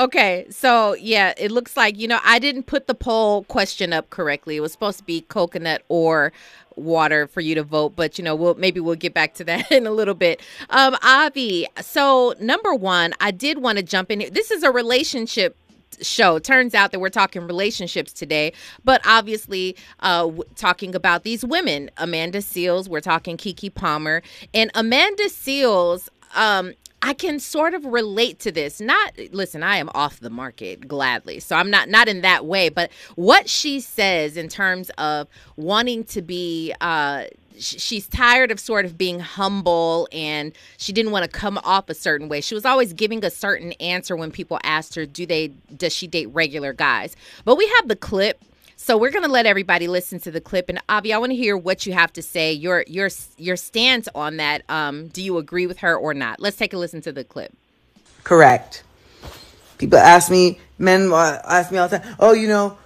okay 0.00 0.46
so 0.50 0.94
yeah 0.94 1.34
it 1.36 1.52
looks 1.52 1.76
like 1.76 1.96
you 1.96 2.08
know 2.08 2.18
i 2.24 2.40
didn't 2.40 2.64
put 2.64 2.88
the 2.88 2.94
poll 2.94 3.44
question 3.44 3.92
up 3.92 4.10
correctly. 4.10 4.56
It 4.56 4.60
was 4.60 4.72
supposed 4.72 4.98
to 4.98 5.04
be 5.04 5.20
coconut 5.20 5.82
or 5.88 6.32
water 6.74 7.26
for 7.28 7.40
you 7.42 7.54
to 7.54 7.62
vote 7.62 7.94
but 7.94 8.18
you 8.18 8.24
know 8.24 8.34
we'll 8.34 8.54
maybe 8.54 8.80
we'll 8.80 8.96
get 8.96 9.14
back 9.14 9.34
to 9.34 9.44
that 9.50 9.70
in 9.70 9.86
a 9.86 9.92
little 9.92 10.14
bit. 10.14 10.40
Um 10.70 10.96
avi 11.02 11.68
so 11.80 12.34
number 12.40 12.74
one 12.74 13.12
i 13.20 13.30
did 13.30 13.58
want 13.58 13.78
to 13.78 13.84
jump 13.84 14.10
in 14.10 14.20
here. 14.20 14.30
this 14.30 14.50
is 14.50 14.62
a 14.64 14.70
relationship 14.72 15.56
show. 16.02 16.38
Turns 16.38 16.74
out 16.74 16.92
that 16.92 16.98
we're 17.00 17.08
talking 17.08 17.46
relationships 17.46 18.12
today, 18.12 18.52
but 18.84 19.00
obviously 19.06 19.76
uh, 20.00 20.22
w- 20.24 20.44
talking 20.56 20.94
about 20.94 21.24
these 21.24 21.44
women. 21.44 21.90
Amanda 21.96 22.38
Seales, 22.38 22.88
we're 22.88 23.00
talking 23.00 23.36
Keke 23.36 23.74
Palmer, 23.74 24.22
and 24.54 24.70
Amanda 24.74 25.24
Seales. 25.24 26.08
Um, 26.34 26.74
I 27.02 27.14
can 27.14 27.40
sort 27.40 27.74
of 27.74 27.84
relate 27.84 28.38
to 28.40 28.52
this. 28.52 28.80
Not 28.80 29.18
listen, 29.32 29.62
I 29.62 29.76
am 29.76 29.90
off 29.94 30.20
the 30.20 30.30
market 30.30 30.86
gladly. 30.86 31.40
So 31.40 31.56
I'm 31.56 31.70
not 31.70 31.88
not 31.88 32.08
in 32.08 32.20
that 32.22 32.44
way, 32.44 32.68
but 32.68 32.90
what 33.16 33.48
she 33.48 33.80
says 33.80 34.36
in 34.36 34.48
terms 34.48 34.90
of 34.98 35.28
wanting 35.56 36.04
to 36.04 36.22
be 36.22 36.74
uh 36.80 37.24
she's 37.58 38.06
tired 38.06 38.50
of 38.50 38.58
sort 38.58 38.84
of 38.84 38.96
being 38.96 39.20
humble 39.20 40.08
and 40.12 40.52
she 40.78 40.92
didn't 40.92 41.12
want 41.12 41.24
to 41.24 41.30
come 41.30 41.58
off 41.62 41.88
a 41.88 41.94
certain 41.94 42.28
way. 42.28 42.40
She 42.40 42.54
was 42.54 42.64
always 42.64 42.92
giving 42.92 43.24
a 43.24 43.30
certain 43.30 43.72
answer 43.72 44.16
when 44.16 44.30
people 44.30 44.58
asked 44.62 44.94
her, 44.94 45.06
"Do 45.06 45.24
they 45.26 45.48
does 45.76 45.94
she 45.94 46.06
date 46.06 46.26
regular 46.26 46.72
guys?" 46.72 47.16
But 47.44 47.56
we 47.56 47.66
have 47.76 47.88
the 47.88 47.96
clip 47.96 48.42
so 48.82 48.96
we're 48.96 49.10
going 49.10 49.24
to 49.24 49.30
let 49.30 49.44
everybody 49.44 49.88
listen 49.88 50.20
to 50.20 50.30
the 50.30 50.40
clip, 50.40 50.70
and 50.70 50.80
Avi, 50.88 51.12
I 51.12 51.18
want 51.18 51.32
to 51.32 51.36
hear 51.36 51.54
what 51.54 51.84
you 51.84 51.92
have 51.92 52.14
to 52.14 52.22
say. 52.22 52.54
Your 52.54 52.82
your 52.88 53.10
your 53.36 53.56
stance 53.56 54.08
on 54.14 54.38
that. 54.38 54.62
Um, 54.70 55.08
do 55.08 55.22
you 55.22 55.36
agree 55.36 55.66
with 55.66 55.80
her 55.80 55.94
or 55.94 56.14
not? 56.14 56.40
Let's 56.40 56.56
take 56.56 56.72
a 56.72 56.78
listen 56.78 57.02
to 57.02 57.12
the 57.12 57.22
clip. 57.22 57.52
Correct. 58.24 58.82
People 59.76 59.98
ask 59.98 60.30
me, 60.30 60.58
men 60.78 61.12
ask 61.12 61.70
me 61.70 61.76
all 61.76 61.88
the 61.88 61.98
time. 61.98 62.16
Oh, 62.18 62.32
you 62.32 62.48
know, 62.48 62.78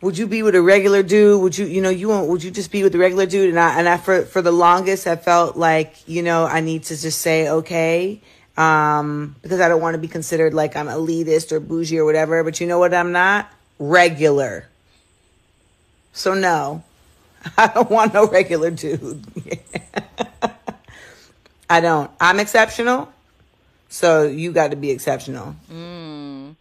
would 0.00 0.16
you 0.16 0.26
be 0.26 0.42
with 0.42 0.54
a 0.54 0.62
regular 0.62 1.02
dude? 1.02 1.42
Would 1.42 1.58
you, 1.58 1.66
you 1.66 1.82
know, 1.82 1.90
you 1.90 2.08
won't? 2.08 2.28
Would 2.30 2.42
you 2.42 2.50
just 2.50 2.72
be 2.72 2.82
with 2.82 2.94
a 2.94 2.98
regular 2.98 3.26
dude? 3.26 3.50
And 3.50 3.60
I 3.60 3.78
and 3.78 3.86
I 3.86 3.98
for 3.98 4.22
for 4.22 4.40
the 4.40 4.50
longest, 4.50 5.06
I 5.06 5.16
felt 5.16 5.58
like 5.58 6.08
you 6.08 6.22
know 6.22 6.46
I 6.46 6.60
need 6.60 6.84
to 6.84 6.96
just 6.98 7.20
say 7.20 7.50
okay. 7.50 8.22
Um, 8.56 9.36
because 9.42 9.60
I 9.60 9.68
don't 9.68 9.82
want 9.82 9.92
to 9.92 10.00
be 10.00 10.08
considered 10.08 10.54
like 10.54 10.74
I'm 10.74 10.86
elitist 10.86 11.52
or 11.52 11.60
bougie 11.60 11.98
or 11.98 12.06
whatever. 12.06 12.42
But 12.42 12.62
you 12.62 12.66
know 12.66 12.78
what? 12.78 12.94
I'm 12.94 13.12
not 13.12 13.52
regular. 13.78 14.68
So 16.14 16.32
no, 16.32 16.82
I 17.58 17.66
don't 17.66 17.90
want 17.90 18.14
no 18.14 18.26
regular 18.26 18.70
dude. 18.70 19.22
I 21.68 21.80
don't. 21.80 22.10
I'm 22.20 22.40
exceptional. 22.40 23.12
So 23.88 24.22
you 24.22 24.52
got 24.52 24.70
to 24.70 24.76
be 24.76 24.90
exceptional. 24.90 25.54
Mm. 25.70 26.56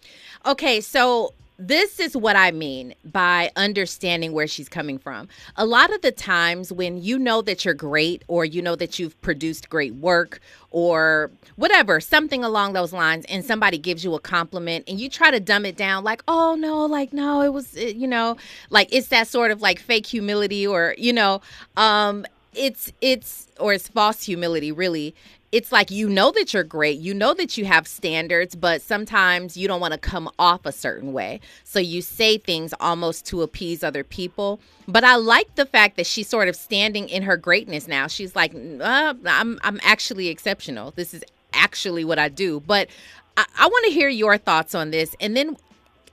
Okay, 0.46 0.82
so 0.82 1.34
this 1.68 2.00
is 2.00 2.16
what 2.18 2.36
I 2.36 2.52
mean 2.52 2.94
by 3.06 3.52
understanding 3.56 4.34
where 4.34 4.48
she's 4.48 4.68
coming 4.68 4.98
from. 5.00 5.30
A 5.56 5.66
lot 5.66 5.94
of 5.94 6.02
the 6.02 6.12
times 6.12 6.74
when 6.74 7.02
you 7.02 7.18
know 7.18 7.42
that 7.42 7.64
you're 7.64 7.74
great 7.74 8.24
or 8.28 8.44
you 8.44 8.62
know 8.62 8.76
that 8.76 9.00
you've 9.00 9.20
produced 9.22 9.70
great 9.70 9.96
work 9.96 10.42
or 10.72 11.32
whatever, 11.56 12.02
something 12.02 12.44
along 12.44 12.74
those 12.74 12.92
lines, 12.92 13.26
and 13.30 13.46
somebody 13.46 13.78
gives 13.78 14.04
you 14.04 14.14
a 14.14 14.20
compliment 14.20 14.84
and 14.88 15.00
you 15.00 15.10
try 15.10 15.32
to 15.32 15.40
dumb 15.40 15.66
it 15.66 15.78
down 15.78 16.04
like, 16.04 16.22
oh 16.28 16.56
no, 16.56 16.86
like 16.86 17.14
no, 17.14 17.42
it 17.42 17.54
was, 17.54 17.76
you 17.78 18.08
know, 18.08 18.36
like 18.70 18.90
it's 18.92 19.08
that 19.08 19.28
sort 19.28 19.52
of 19.52 19.62
like 19.62 19.80
fake 19.80 20.06
humility 20.06 20.68
or, 20.68 20.96
you 20.98 21.14
know, 21.14 21.42
um, 21.78 22.26
it's, 22.54 22.92
it's, 23.00 23.48
or 23.60 23.74
it's 23.74 23.88
false 23.88 24.24
humility 24.24 24.72
really 24.72 25.16
it's 25.54 25.72
like 25.72 25.92
you 25.92 26.10
know 26.10 26.32
that 26.32 26.52
you're 26.52 26.64
great, 26.64 27.00
you 27.00 27.14
know 27.14 27.36
that 27.36 27.60
you 27.60 27.66
have 27.66 27.88
standards, 27.88 28.56
but 28.56 28.82
sometimes 28.82 29.56
you 29.56 29.68
don't 29.68 29.80
want 29.80 29.94
to 29.94 30.00
come 30.00 30.28
off 30.40 30.66
a 30.66 30.72
certain 30.72 31.14
way. 31.14 31.40
So 31.64 31.78
you 31.78 32.02
say 32.02 32.40
things 32.40 32.74
almost 32.80 33.28
to 33.28 33.44
appease 33.44 33.84
other 33.84 34.04
people. 34.04 34.60
But 34.88 35.04
I 35.04 35.16
like 35.16 35.54
the 35.54 35.68
fact 35.68 35.96
that 35.98 36.08
she's 36.08 36.28
sort 36.28 36.48
of 36.48 36.56
standing 36.56 37.08
in 37.08 37.22
her 37.22 37.38
greatness 37.38 37.88
now. 37.88 38.08
She's 38.08 38.36
like, 38.36 38.56
uh, 38.56 39.14
I'm 39.28 39.60
I'm 39.64 39.80
actually 39.84 40.30
exceptional. 40.30 40.90
This 40.90 41.14
is 41.14 41.24
actually 41.54 42.04
what 42.04 42.18
I 42.18 42.30
do. 42.30 42.60
But 42.60 42.90
I, 43.38 43.46
I 43.60 43.68
want 43.68 43.86
to 43.86 43.92
hear 43.92 44.10
your 44.10 44.40
thoughts 44.40 44.74
on 44.74 44.90
this, 44.90 45.16
and 45.22 45.38
then 45.38 45.56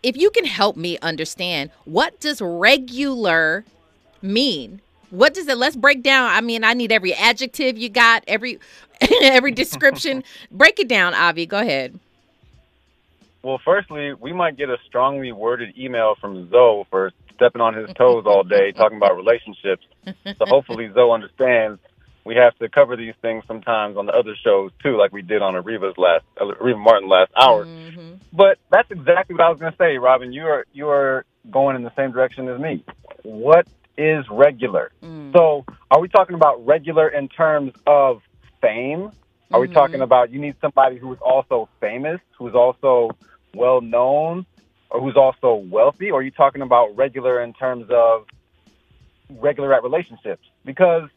if 0.03 0.19
you 0.19 0.31
can 0.31 0.45
help 0.45 0.77
me 0.77 0.99
understand 0.99 1.71
what 1.87 2.21
does 2.21 2.43
regular 2.43 3.65
mean 4.21 4.83
what 5.11 5.35
does 5.35 5.49
it 5.49 5.59
let's 5.59 5.77
break 5.77 6.03
down 6.03 6.31
i 6.31 6.41
mean 6.41 6.63
i 6.65 6.73
need 6.73 6.93
every 6.93 7.13
adjective 7.15 7.77
you 7.77 7.89
got 7.89 8.23
every 8.27 8.59
every 9.23 9.53
description. 9.53 10.25
Break 10.51 10.79
it 10.81 10.89
down 10.89 11.15
avi. 11.15 11.47
Go 11.47 11.59
ahead. 11.59 11.99
Well 13.43 13.61
firstly 13.65 14.15
we 14.15 14.33
might 14.33 14.57
get 14.57 14.69
a 14.69 14.77
strongly 14.87 15.33
worded 15.33 15.77
email 15.79 16.15
from 16.21 16.51
zoe 16.51 16.85
for 16.91 17.13
stepping 17.35 17.63
on 17.63 17.75
his 17.75 17.91
toes 17.95 18.25
all 18.27 18.43
day 18.43 18.73
talking 18.77 18.97
about 18.97 19.17
relationships. 19.17 19.85
So 20.07 20.45
hopefully 20.47 20.91
zoe 20.93 21.11
understands 21.11 21.81
we 22.23 22.37
have 22.37 22.57
to 22.59 22.69
cover 22.69 22.97
these 22.97 23.15
things 23.23 23.45
sometimes 23.49 23.97
on 23.97 24.05
the 24.05 24.13
other 24.13 24.37
shows 24.45 24.71
too 24.83 24.99
like 24.99 25.13
we 25.13 25.23
did 25.23 25.41
on 25.41 25.55
Areva's 25.55 25.97
last 25.97 26.25
Areva 26.37 26.79
Martin 26.79 27.09
last 27.09 27.33
hour. 27.37 27.65
Mm-hmm. 27.65 28.15
but 28.33 28.59
that's 28.71 28.91
exactly 28.91 29.35
what 29.35 29.45
i 29.45 29.49
was 29.49 29.59
going 29.59 29.73
to 29.73 29.79
say 29.79 29.97
robin. 29.97 30.33
You 30.33 30.45
are 30.45 30.67
you 30.73 30.89
are 30.89 31.25
going 31.51 31.77
in 31.77 31.83
the 31.83 31.95
same 31.97 32.13
direction 32.13 32.49
as 32.49 32.61
me. 32.61 32.85
What 33.23 33.67
is 34.01 34.25
regular. 34.31 34.91
Mm. 35.03 35.33
So, 35.33 35.65
are 35.91 36.01
we 36.01 36.09
talking 36.09 36.35
about 36.35 36.65
regular 36.67 37.09
in 37.09 37.29
terms 37.29 37.73
of 37.87 38.23
fame? 38.61 39.11
Are 39.53 39.59
mm-hmm. 39.59 39.61
we 39.61 39.69
talking 39.69 40.01
about 40.01 40.31
you 40.31 40.41
need 40.41 40.57
somebody 40.61 40.99
who 40.99 41.13
is 41.13 41.19
also 41.21 41.69
famous, 41.81 42.21
who's 42.39 42.55
also 42.55 43.11
well 43.55 43.81
known, 43.81 44.47
or 44.91 45.01
who's 45.01 45.17
also 45.17 45.55
wealthy? 45.55 46.11
Or 46.11 46.21
are 46.21 46.23
you 46.23 46.31
talking 46.31 46.63
about 46.63 46.97
regular 46.97 47.43
in 47.43 47.53
terms 47.53 47.87
of 47.91 48.27
regular 49.29 49.75
at 49.75 49.83
relationships? 49.83 50.43
Because 50.65 51.09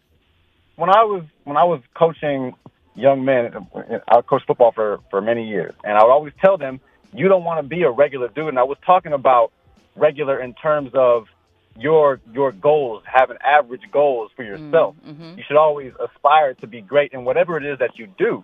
when 0.76 0.90
I 0.90 1.04
was 1.04 1.24
when 1.44 1.58
I 1.58 1.64
was 1.64 1.82
coaching 1.94 2.56
young 2.96 3.26
men, 3.26 3.68
I 4.08 4.22
coached 4.22 4.48
football 4.48 4.72
for 4.72 5.00
for 5.10 5.22
many 5.22 5.48
years, 5.48 5.74
and 5.84 5.98
I 5.98 6.04
would 6.04 6.12
always 6.12 6.34
tell 6.42 6.58
them, 6.58 6.80
you 7.14 7.28
don't 7.28 7.44
want 7.44 7.64
to 7.64 7.68
be 7.68 7.84
a 7.84 7.92
regular 7.92 8.28
dude. 8.28 8.50
And 8.50 8.60
I 8.60 8.64
was 8.64 8.78
talking 8.86 9.14
about 9.14 9.52
regular 9.96 10.40
in 10.40 10.54
terms 10.54 10.92
of 10.94 11.28
your 11.78 12.20
your 12.32 12.52
goals, 12.52 13.04
having 13.06 13.38
average 13.44 13.82
goals 13.92 14.32
for 14.36 14.44
yourself. 14.44 14.96
Mm, 15.06 15.12
mm-hmm. 15.12 15.38
You 15.38 15.44
should 15.48 15.58
always 15.58 15.94
aspire 16.00 16.54
to 16.56 16.68
be 16.68 16.82
great 16.82 17.14
in 17.14 17.26
whatever 17.26 17.58
it 17.58 17.66
is 17.66 17.80
that 17.80 17.98
you 17.98 18.08
do. 18.18 18.44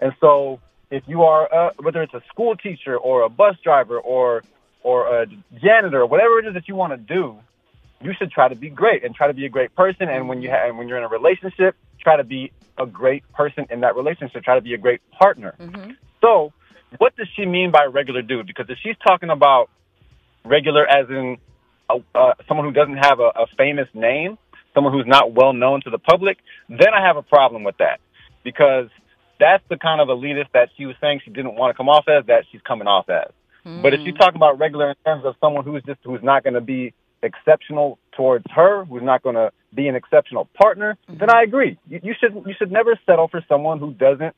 And 0.00 0.12
so, 0.20 0.60
if 0.90 1.02
you 1.06 1.22
are 1.22 1.72
whether 1.78 2.02
it's 2.02 2.14
a 2.14 2.22
school 2.28 2.56
teacher 2.56 2.96
or 2.96 3.22
a 3.22 3.28
bus 3.28 3.56
driver 3.62 3.98
or 3.98 4.42
or 4.82 5.22
a 5.22 5.26
janitor, 5.62 6.06
whatever 6.06 6.38
it 6.38 6.46
is 6.46 6.54
that 6.54 6.68
you 6.68 6.76
want 6.76 6.92
to 6.92 6.96
do, 6.96 7.38
you 8.02 8.12
should 8.18 8.30
try 8.30 8.48
to 8.48 8.54
be 8.54 8.68
great 8.68 9.04
and 9.04 9.14
try 9.14 9.26
to 9.26 9.34
be 9.34 9.46
a 9.46 9.48
great 9.48 9.74
person. 9.74 10.08
And 10.08 10.28
when 10.28 10.42
you 10.42 10.50
ha- 10.50 10.66
and 10.66 10.78
when 10.78 10.88
you're 10.88 10.98
in 10.98 11.04
a 11.04 11.08
relationship, 11.08 11.76
try 11.98 12.16
to 12.16 12.24
be 12.24 12.52
a 12.78 12.86
great 12.86 13.30
person 13.32 13.66
in 13.70 13.80
that 13.80 13.96
relationship. 13.96 14.44
Try 14.44 14.56
to 14.56 14.60
be 14.60 14.74
a 14.74 14.78
great 14.78 15.00
partner. 15.10 15.54
Mm-hmm. 15.58 15.92
So, 16.20 16.52
what 16.98 17.16
does 17.16 17.28
she 17.34 17.46
mean 17.46 17.70
by 17.70 17.86
regular 17.86 18.22
dude? 18.22 18.46
Because 18.46 18.66
if 18.68 18.78
she's 18.82 18.96
talking 19.06 19.30
about 19.30 19.70
regular 20.44 20.86
as 20.86 21.08
in 21.08 21.38
uh, 21.90 22.32
someone 22.48 22.66
who 22.66 22.72
doesn't 22.72 22.98
have 22.98 23.20
a, 23.20 23.30
a 23.34 23.46
famous 23.56 23.88
name, 23.94 24.38
someone 24.74 24.92
who's 24.92 25.06
not 25.06 25.32
well 25.32 25.52
known 25.52 25.80
to 25.82 25.90
the 25.90 25.98
public, 25.98 26.38
then 26.68 26.92
I 26.94 27.06
have 27.06 27.16
a 27.16 27.22
problem 27.22 27.64
with 27.64 27.76
that 27.78 28.00
because 28.44 28.88
that's 29.38 29.62
the 29.68 29.76
kind 29.76 30.00
of 30.00 30.08
elitist 30.08 30.52
that 30.54 30.70
she 30.76 30.86
was 30.86 30.96
saying 31.00 31.20
she 31.24 31.30
didn't 31.30 31.54
want 31.54 31.74
to 31.74 31.76
come 31.76 31.88
off 31.88 32.04
as 32.08 32.26
that 32.26 32.44
she's 32.50 32.60
coming 32.62 32.86
off 32.86 33.08
as. 33.08 33.32
Mm. 33.64 33.82
But 33.82 33.94
if 33.94 34.00
you 34.00 34.12
talk 34.12 34.34
about 34.34 34.58
regular 34.58 34.90
in 34.90 34.96
terms 35.04 35.24
of 35.24 35.34
someone 35.40 35.64
who's 35.64 35.82
just 35.82 35.98
who's 36.04 36.22
not 36.22 36.44
going 36.44 36.54
to 36.54 36.60
be 36.60 36.94
exceptional 37.22 37.98
towards 38.16 38.44
her, 38.54 38.84
who's 38.84 39.02
not 39.02 39.22
going 39.22 39.34
to 39.34 39.50
be 39.74 39.88
an 39.88 39.96
exceptional 39.96 40.48
partner, 40.54 40.96
mm-hmm. 41.08 41.18
then 41.18 41.30
I 41.30 41.42
agree. 41.42 41.78
You, 41.88 42.00
you 42.02 42.14
should 42.18 42.34
you 42.46 42.54
should 42.56 42.70
never 42.70 42.98
settle 43.04 43.28
for 43.28 43.44
someone 43.48 43.78
who 43.78 43.92
doesn't 43.92 44.34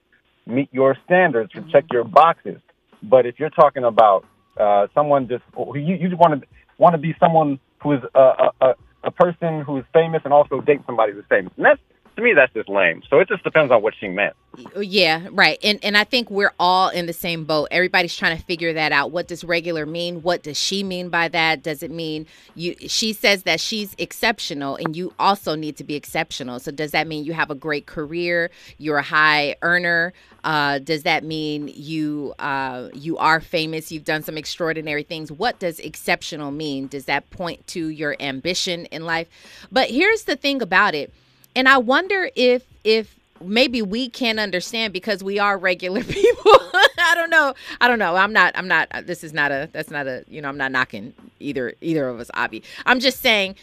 meet 0.46 0.68
your 0.72 0.96
standards 1.04 1.54
or 1.54 1.60
mm-hmm. 1.60 1.70
check 1.70 1.84
your 1.92 2.04
boxes. 2.04 2.60
But 3.02 3.26
if 3.26 3.38
you're 3.38 3.50
talking 3.50 3.84
about 3.84 4.24
uh, 4.58 4.86
someone 4.94 5.28
just 5.28 5.44
you 5.74 5.94
you 5.94 6.08
just 6.08 6.20
want 6.20 6.40
to 6.40 6.46
want 6.78 6.94
to 6.94 6.98
be 6.98 7.14
someone 7.20 7.58
who 7.82 7.92
is 7.92 8.00
a, 8.14 8.50
a, 8.60 8.74
a 9.04 9.10
person 9.10 9.62
who 9.62 9.78
is 9.78 9.84
famous 9.92 10.22
and 10.24 10.32
also 10.32 10.60
date 10.60 10.80
somebody 10.86 11.12
who's 11.12 11.24
famous. 11.28 11.52
And 11.56 11.66
that's 11.66 11.80
to 12.18 12.24
me 12.24 12.34
that's 12.34 12.52
just 12.52 12.68
lame. 12.68 13.02
So 13.08 13.20
it 13.20 13.28
just 13.28 13.44
depends 13.44 13.72
on 13.72 13.80
what 13.80 13.94
she 13.98 14.08
meant. 14.08 14.34
Yeah, 14.76 15.28
right. 15.30 15.56
And 15.62 15.78
and 15.84 15.96
I 15.96 16.02
think 16.02 16.30
we're 16.30 16.52
all 16.58 16.88
in 16.88 17.06
the 17.06 17.12
same 17.12 17.44
boat. 17.44 17.68
Everybody's 17.70 18.14
trying 18.16 18.36
to 18.36 18.42
figure 18.42 18.72
that 18.72 18.90
out. 18.90 19.12
What 19.12 19.28
does 19.28 19.44
regular 19.44 19.86
mean? 19.86 20.22
What 20.22 20.42
does 20.42 20.58
she 20.58 20.82
mean 20.82 21.10
by 21.10 21.28
that? 21.28 21.62
Does 21.62 21.82
it 21.82 21.92
mean 21.92 22.26
you 22.56 22.74
she 22.88 23.12
says 23.12 23.44
that 23.44 23.60
she's 23.60 23.94
exceptional 23.98 24.74
and 24.76 24.96
you 24.96 25.14
also 25.18 25.54
need 25.54 25.76
to 25.76 25.84
be 25.84 25.94
exceptional. 25.94 26.58
So 26.58 26.72
does 26.72 26.90
that 26.90 27.06
mean 27.06 27.24
you 27.24 27.34
have 27.34 27.50
a 27.50 27.54
great 27.54 27.86
career, 27.86 28.50
you're 28.78 28.98
a 28.98 29.02
high 29.02 29.54
earner? 29.62 30.12
Uh, 30.42 30.78
does 30.80 31.04
that 31.04 31.22
mean 31.22 31.68
you 31.72 32.34
uh, 32.40 32.88
you 32.94 33.16
are 33.18 33.40
famous? 33.40 33.92
You've 33.92 34.04
done 34.04 34.22
some 34.22 34.36
extraordinary 34.36 35.04
things. 35.04 35.30
What 35.30 35.60
does 35.60 35.78
exceptional 35.78 36.50
mean? 36.50 36.88
Does 36.88 37.04
that 37.04 37.30
point 37.30 37.64
to 37.68 37.88
your 37.88 38.16
ambition 38.18 38.86
in 38.86 39.04
life? 39.06 39.28
But 39.70 39.88
here's 39.88 40.24
the 40.24 40.34
thing 40.34 40.62
about 40.62 40.96
it 40.96 41.12
and 41.58 41.68
I 41.68 41.76
wonder 41.78 42.30
if 42.36 42.62
if 42.84 43.18
maybe 43.42 43.82
we 43.82 44.08
can't 44.08 44.38
understand 44.38 44.92
because 44.92 45.24
we 45.24 45.40
are 45.40 45.58
regular 45.58 46.04
people. 46.04 46.52
I 46.52 47.12
don't 47.16 47.30
know. 47.30 47.52
I 47.80 47.88
don't 47.88 47.98
know. 47.98 48.14
I'm 48.14 48.32
not 48.32 48.56
I'm 48.56 48.68
not 48.68 48.86
uh, 48.92 49.02
this 49.02 49.24
is 49.24 49.32
not 49.32 49.50
a 49.50 49.68
that's 49.72 49.90
not 49.90 50.06
a 50.06 50.24
you 50.28 50.40
know, 50.40 50.48
I'm 50.48 50.56
not 50.56 50.70
knocking 50.70 51.12
either 51.40 51.74
either 51.80 52.08
of 52.08 52.20
us, 52.20 52.30
Avi. 52.34 52.62
I'm 52.86 53.00
just 53.00 53.20
saying 53.20 53.56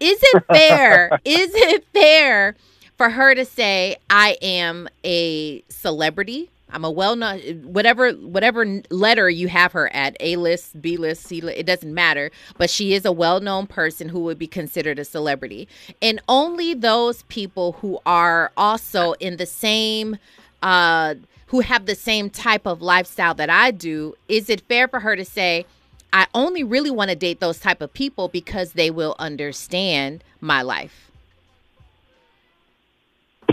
is 0.00 0.18
it 0.20 0.44
fair? 0.52 1.20
is 1.24 1.52
it 1.54 1.84
fair 1.92 2.56
for 2.98 3.10
her 3.10 3.36
to 3.36 3.44
say 3.44 3.96
I 4.10 4.36
am 4.42 4.88
a 5.04 5.62
celebrity? 5.68 6.50
I'm 6.72 6.84
a 6.84 6.90
well 6.90 7.16
known 7.16 7.40
whatever 7.64 8.12
whatever 8.12 8.64
letter 8.90 9.28
you 9.28 9.48
have 9.48 9.72
her 9.72 9.92
at 9.94 10.16
A 10.20 10.36
list, 10.36 10.80
B 10.80 10.96
list, 10.96 11.24
C 11.24 11.40
list, 11.40 11.58
it 11.58 11.66
doesn't 11.66 11.92
matter. 11.92 12.30
But 12.58 12.70
she 12.70 12.94
is 12.94 13.04
a 13.04 13.12
well 13.12 13.40
known 13.40 13.66
person 13.66 14.08
who 14.08 14.20
would 14.20 14.38
be 14.38 14.46
considered 14.46 14.98
a 14.98 15.04
celebrity, 15.04 15.68
and 16.00 16.20
only 16.28 16.74
those 16.74 17.22
people 17.24 17.72
who 17.72 17.98
are 18.06 18.52
also 18.56 19.12
in 19.14 19.36
the 19.36 19.46
same. 19.46 20.18
Uh, 20.62 21.14
who 21.46 21.60
have 21.60 21.86
the 21.86 21.96
same 21.96 22.30
type 22.30 22.64
of 22.64 22.80
lifestyle 22.80 23.34
that 23.34 23.50
I 23.50 23.72
do, 23.72 24.14
is 24.28 24.48
it 24.48 24.60
fair 24.60 24.86
for 24.86 25.00
her 25.00 25.16
to 25.16 25.24
say, 25.24 25.66
I 26.12 26.28
only 26.32 26.62
really 26.62 26.92
want 26.92 27.10
to 27.10 27.16
date 27.16 27.40
those 27.40 27.58
type 27.58 27.80
of 27.80 27.92
people 27.92 28.28
because 28.28 28.74
they 28.74 28.88
will 28.88 29.16
understand 29.18 30.22
my 30.40 30.62
life? 30.62 31.09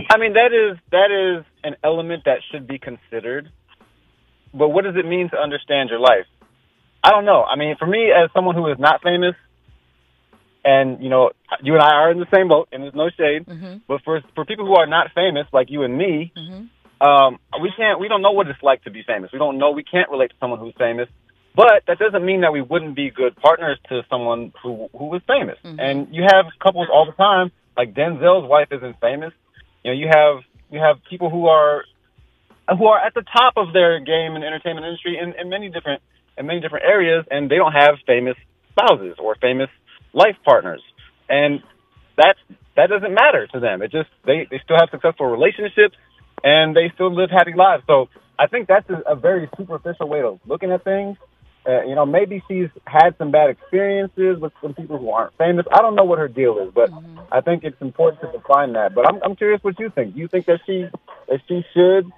I 0.09 0.17
mean, 0.17 0.33
that 0.33 0.51
is 0.53 0.77
that 0.91 1.11
is 1.11 1.45
an 1.63 1.75
element 1.83 2.23
that 2.25 2.39
should 2.51 2.67
be 2.67 2.79
considered. 2.79 3.49
But 4.53 4.69
what 4.69 4.83
does 4.85 4.95
it 4.95 5.05
mean 5.05 5.29
to 5.31 5.37
understand 5.37 5.89
your 5.89 5.99
life? 5.99 6.25
I 7.03 7.11
don't 7.11 7.25
know. 7.25 7.43
I 7.43 7.55
mean, 7.55 7.75
for 7.77 7.85
me, 7.85 8.11
as 8.11 8.29
someone 8.33 8.55
who 8.55 8.67
is 8.71 8.79
not 8.79 9.01
famous, 9.03 9.35
and 10.63 11.01
you 11.03 11.09
know, 11.09 11.31
you 11.61 11.73
and 11.73 11.81
I 11.81 11.91
are 11.93 12.11
in 12.11 12.19
the 12.19 12.27
same 12.33 12.47
boat, 12.47 12.69
and 12.71 12.83
there's 12.83 12.95
no 12.95 13.09
shade. 13.09 13.45
Mm-hmm. 13.45 13.77
But 13.87 14.01
for 14.03 14.21
for 14.35 14.45
people 14.45 14.65
who 14.65 14.75
are 14.75 14.87
not 14.87 15.11
famous, 15.13 15.47
like 15.53 15.69
you 15.69 15.83
and 15.83 15.97
me, 15.97 16.31
Mm-hmm. 16.35 17.07
um, 17.07 17.39
we 17.61 17.71
can't. 17.75 17.99
We 17.99 18.07
don't 18.07 18.21
know 18.21 18.31
what 18.31 18.47
it's 18.47 18.61
like 18.63 18.83
to 18.83 18.91
be 18.91 19.03
famous. 19.03 19.31
We 19.31 19.39
don't 19.39 19.57
know. 19.57 19.71
We 19.71 19.83
can't 19.83 20.09
relate 20.09 20.29
to 20.31 20.35
someone 20.39 20.59
who's 20.59 20.73
famous. 20.77 21.07
But 21.55 21.83
that 21.87 21.97
doesn't 21.97 22.23
mean 22.23 22.41
that 22.41 22.53
we 22.53 22.61
wouldn't 22.61 22.95
be 22.95 23.09
good 23.09 23.35
partners 23.35 23.79
to 23.89 24.03
someone 24.09 24.53
who 24.61 24.89
who 24.97 25.13
is 25.15 25.21
famous. 25.27 25.57
Mhm. 25.63 25.79
And 25.79 26.07
you 26.15 26.23
have 26.23 26.45
couples 26.59 26.87
all 26.91 27.05
the 27.05 27.13
time. 27.13 27.51
Like 27.75 27.93
Denzel's 27.93 28.47
wife 28.47 28.67
isn't 28.71 28.99
famous. 28.99 29.33
You 29.87 29.93
know, 29.93 29.99
you 29.99 30.07
have 30.11 30.43
you 30.69 30.79
have 30.79 30.97
people 31.09 31.29
who 31.29 31.47
are 31.47 31.85
who 32.77 32.87
are 32.87 32.99
at 32.99 33.13
the 33.13 33.21
top 33.21 33.53
of 33.55 33.71
their 33.71 34.01
game 34.01 34.35
in 34.35 34.41
the 34.41 34.47
entertainment 34.47 34.85
industry 34.85 35.17
in, 35.17 35.33
in 35.39 35.47
many 35.47 35.69
different 35.69 36.01
in 36.37 36.45
many 36.45 36.59
different 36.59 36.83
areas, 36.83 37.23
and 37.31 37.49
they 37.49 37.55
don't 37.55 37.71
have 37.71 37.95
famous 38.05 38.35
spouses 38.71 39.15
or 39.17 39.35
famous 39.35 39.69
life 40.11 40.35
partners, 40.43 40.83
and 41.29 41.61
that 42.17 42.35
that 42.75 42.89
doesn't 42.89 43.13
matter 43.13 43.47
to 43.47 43.61
them. 43.61 43.81
It 43.81 43.91
just 43.93 44.09
they 44.25 44.45
they 44.51 44.59
still 44.61 44.75
have 44.77 44.89
successful 44.91 45.27
relationships, 45.27 45.95
and 46.43 46.75
they 46.75 46.91
still 46.93 47.15
live 47.15 47.29
happy 47.29 47.53
lives. 47.55 47.83
So 47.87 48.09
I 48.37 48.47
think 48.47 48.67
that's 48.67 48.89
a, 48.89 49.13
a 49.13 49.15
very 49.15 49.49
superficial 49.55 50.09
way 50.09 50.21
of 50.21 50.41
looking 50.45 50.69
at 50.73 50.83
things. 50.83 51.15
Uh, 51.67 51.83
you 51.83 51.95
know, 51.95 52.05
maybe 52.05 52.41
she's 52.47 52.69
had 52.85 53.13
some 53.17 53.29
bad 53.29 53.49
experiences 53.49 54.39
with 54.39 54.53
some 54.61 54.73
people 54.73 54.97
who 54.97 55.09
aren't 55.09 55.37
famous. 55.37 55.65
I 55.71 55.81
don't 55.81 55.95
know 55.95 56.05
what 56.05 56.17
her 56.17 56.29
deal 56.29 56.57
is, 56.59 56.71
but 56.73 56.89
I 57.29 57.41
think 57.41 57.65
it's 57.65 57.81
important 57.81 58.21
to 58.21 58.31
define 58.31 58.73
that. 58.73 58.95
But 58.95 59.05
I'm, 59.07 59.21
I'm 59.21 59.35
curious 59.35 59.61
what 59.63 59.77
you 59.77 59.89
think. 59.89 60.13
Do 60.13 60.19
you 60.19 60.29
think 60.29 60.45
that 60.45 60.61
she 60.65 60.87
that 61.27 61.41
she 61.47 61.65
should 61.73 62.09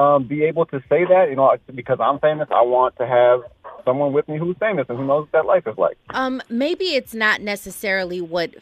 um, 0.00 0.26
be 0.26 0.44
able 0.44 0.64
to 0.66 0.80
say 0.88 1.04
that? 1.04 1.26
You 1.28 1.36
know, 1.36 1.54
because 1.74 1.98
I'm 2.00 2.18
famous, 2.18 2.48
I 2.50 2.62
want 2.62 2.96
to 2.96 3.06
have 3.06 3.40
someone 3.84 4.14
with 4.14 4.26
me 4.26 4.38
who's 4.38 4.56
famous 4.58 4.86
and 4.88 4.96
who 4.96 5.04
knows 5.04 5.24
what 5.24 5.32
that 5.32 5.46
life 5.46 5.66
is 5.66 5.76
like. 5.76 5.98
Um, 6.10 6.40
maybe 6.48 6.94
it's 6.94 7.14
not 7.14 7.42
necessarily 7.42 8.22
what 8.22 8.54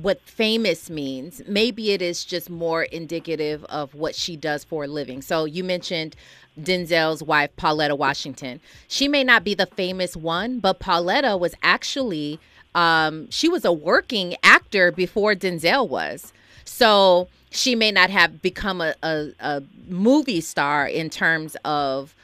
what 0.00 0.20
famous 0.22 0.90
means. 0.90 1.42
Maybe 1.46 1.92
it 1.92 2.02
is 2.02 2.24
just 2.24 2.50
more 2.50 2.84
indicative 2.84 3.64
of 3.64 3.94
what 3.94 4.14
she 4.14 4.36
does 4.36 4.64
for 4.64 4.84
a 4.84 4.88
living. 4.88 5.22
So 5.22 5.44
you 5.44 5.64
mentioned 5.64 6.16
Denzel's 6.60 7.22
wife, 7.22 7.54
Pauletta 7.56 7.94
Washington. 7.94 8.60
She 8.88 9.08
may 9.08 9.24
not 9.24 9.44
be 9.44 9.54
the 9.54 9.66
famous 9.66 10.16
one, 10.16 10.58
but 10.58 10.78
Pauletta 10.78 11.36
was 11.36 11.54
actually 11.62 12.38
um, 12.74 13.30
she 13.30 13.48
was 13.48 13.64
a 13.64 13.72
working 13.72 14.36
actor 14.42 14.90
before 14.90 15.34
Denzel 15.34 15.88
was. 15.88 16.32
So 16.64 17.28
she 17.50 17.74
may 17.74 17.92
not 17.92 18.10
have 18.10 18.40
become 18.40 18.80
a, 18.80 18.94
a, 19.02 19.28
a 19.40 19.62
movie 19.88 20.40
star 20.40 20.86
in 20.86 21.10
terms 21.10 21.56
of 21.64 22.14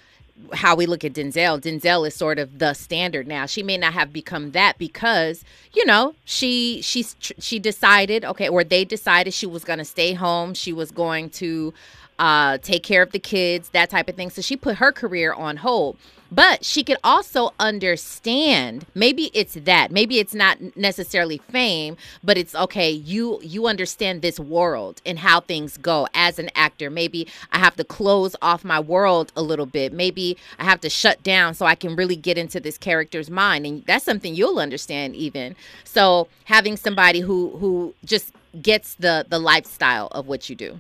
how 0.53 0.75
we 0.75 0.87
look 0.87 1.05
at 1.05 1.13
Denzel. 1.13 1.61
Denzel 1.61 2.07
is 2.07 2.15
sort 2.15 2.39
of 2.39 2.59
the 2.59 2.75
standard 2.75 3.27
now. 3.27 3.47
She 3.47 3.63
may 3.63 3.77
not 3.77 3.93
have 3.93 4.13
become 4.13 4.53
that 4.53 4.79
because, 4.79 5.45
you 5.73 5.85
know, 5.85 6.15
she 6.25 6.81
she 6.83 7.05
she 7.21 7.59
decided, 7.59 8.25
okay, 8.25 8.49
or 8.49 8.65
they 8.65 8.85
decided 8.85 9.35
she 9.35 9.47
was 9.47 9.65
going 9.65 9.79
to 9.79 9.85
stay 9.85 10.15
home. 10.15 10.55
She 10.55 10.73
was 10.73 10.91
going 10.91 11.31
to 11.31 11.75
uh, 12.19 12.59
take 12.59 12.83
care 12.83 13.03
of 13.03 13.13
the 13.13 13.19
kids, 13.19 13.71
that 13.71 13.91
type 13.91 14.09
of 14.09 14.17
thing. 14.17 14.31
So 14.31 14.43
she 14.43 14.57
put 14.57 14.77
her 14.77 14.93
career 14.93 15.33
on 15.33 15.59
hold. 15.59 15.97
But 16.31 16.65
she 16.65 16.85
could 16.85 16.99
also 17.03 17.55
understand. 17.59 18.85
Maybe 18.95 19.31
it's 19.33 19.55
that. 19.55 19.91
Maybe 19.91 20.19
it's 20.19 20.35
not 20.35 20.59
necessarily 20.77 21.39
fame, 21.51 21.97
but 22.23 22.37
it's 22.37 22.55
okay. 22.55 22.91
You 22.91 23.41
you 23.43 23.67
understand 23.67 24.21
this 24.21 24.39
world 24.39 25.01
and 25.07 25.19
how 25.19 25.41
things 25.41 25.79
go 25.79 26.07
as 26.13 26.39
an 26.39 26.51
actor. 26.55 26.91
Maybe 26.91 27.27
I 27.51 27.59
have 27.59 27.77
to 27.77 27.85
close 27.85 28.37
off 28.43 28.63
my 28.63 28.79
world 28.79 29.33
a 29.37 29.43
little 29.43 29.65
bit. 29.65 29.93
Maybe 29.93 30.37
I 30.59 30.65
have 30.65 30.81
to 30.83 30.91
shut 30.91 31.23
down 31.23 31.55
so 31.55 31.65
I 31.65 31.75
can 31.75 31.97
really 31.97 32.17
get 32.17 32.37
into 32.37 32.61
this 32.61 32.77
character's 32.77 33.31
mind, 33.31 33.65
and 33.65 33.85
that's 33.87 34.05
something 34.05 34.35
you'll 34.35 34.59
understand 34.59 35.17
even. 35.17 35.57
So 35.85 36.29
having 36.45 36.77
somebody 36.77 37.21
who 37.21 37.57
who 37.59 37.95
just 38.05 38.35
gets 38.61 38.95
the 38.95 39.25
the 39.27 39.39
lifestyle 39.39 40.09
of 40.09 40.27
what 40.27 40.51
you 40.51 40.57
do. 40.57 40.79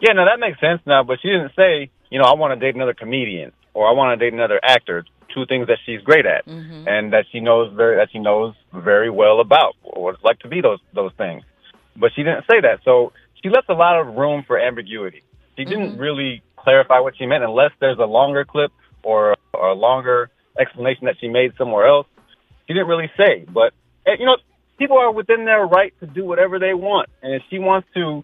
Yeah, 0.00 0.14
no, 0.14 0.24
that 0.24 0.40
makes 0.40 0.58
sense 0.58 0.80
now. 0.86 1.04
But 1.04 1.20
she 1.22 1.28
didn't 1.28 1.52
say, 1.54 1.88
you 2.10 2.18
know, 2.18 2.24
I 2.24 2.34
want 2.34 2.58
to 2.58 2.66
date 2.66 2.74
another 2.74 2.94
comedian 2.94 3.52
or 3.74 3.88
I 3.88 3.92
want 3.92 4.18
to 4.18 4.24
date 4.24 4.34
another 4.34 4.60
actor. 4.62 5.04
Two 5.34 5.46
things 5.46 5.66
that 5.68 5.78
she's 5.86 6.00
great 6.02 6.26
at 6.26 6.44
Mhm. 6.46 6.86
and 6.86 7.12
that 7.14 7.24
she 7.32 7.40
knows 7.40 7.72
very 7.72 7.96
that 7.96 8.10
she 8.12 8.18
knows 8.18 8.54
very 8.72 9.08
well 9.08 9.40
about 9.40 9.74
what 9.82 10.14
it's 10.14 10.24
like 10.24 10.38
to 10.40 10.48
be 10.48 10.60
those 10.60 10.80
those 10.92 11.12
things. 11.14 11.42
But 11.96 12.12
she 12.14 12.22
didn't 12.22 12.44
say 12.50 12.60
that, 12.60 12.80
so 12.84 13.12
she 13.42 13.48
left 13.48 13.68
a 13.70 13.74
lot 13.74 13.98
of 13.98 14.16
room 14.16 14.42
for 14.46 14.58
ambiguity. 14.58 15.22
She 15.56 15.64
didn't 15.64 15.96
Mhm. 15.96 16.00
really 16.00 16.42
clarify 16.56 16.98
what 17.00 17.16
she 17.16 17.26
meant 17.26 17.44
unless 17.44 17.72
there's 17.80 17.98
a 17.98 18.04
longer 18.06 18.44
clip 18.44 18.72
or, 19.02 19.36
or 19.54 19.68
a 19.68 19.74
longer 19.74 20.30
explanation 20.58 21.06
that 21.06 21.18
she 21.18 21.28
made 21.28 21.56
somewhere 21.56 21.86
else. 21.86 22.06
She 22.66 22.74
didn't 22.74 22.88
really 22.88 23.10
say, 23.16 23.44
but 23.48 23.72
eh, 24.06 24.16
you 24.18 24.26
know, 24.26 24.36
people 24.78 24.98
are 24.98 25.10
within 25.10 25.44
their 25.44 25.64
right 25.66 25.94
to 26.00 26.06
do 26.06 26.24
whatever 26.24 26.58
they 26.58 26.74
want, 26.74 27.08
and 27.22 27.34
if 27.34 27.42
she 27.48 27.58
wants 27.58 27.88
to 27.94 28.22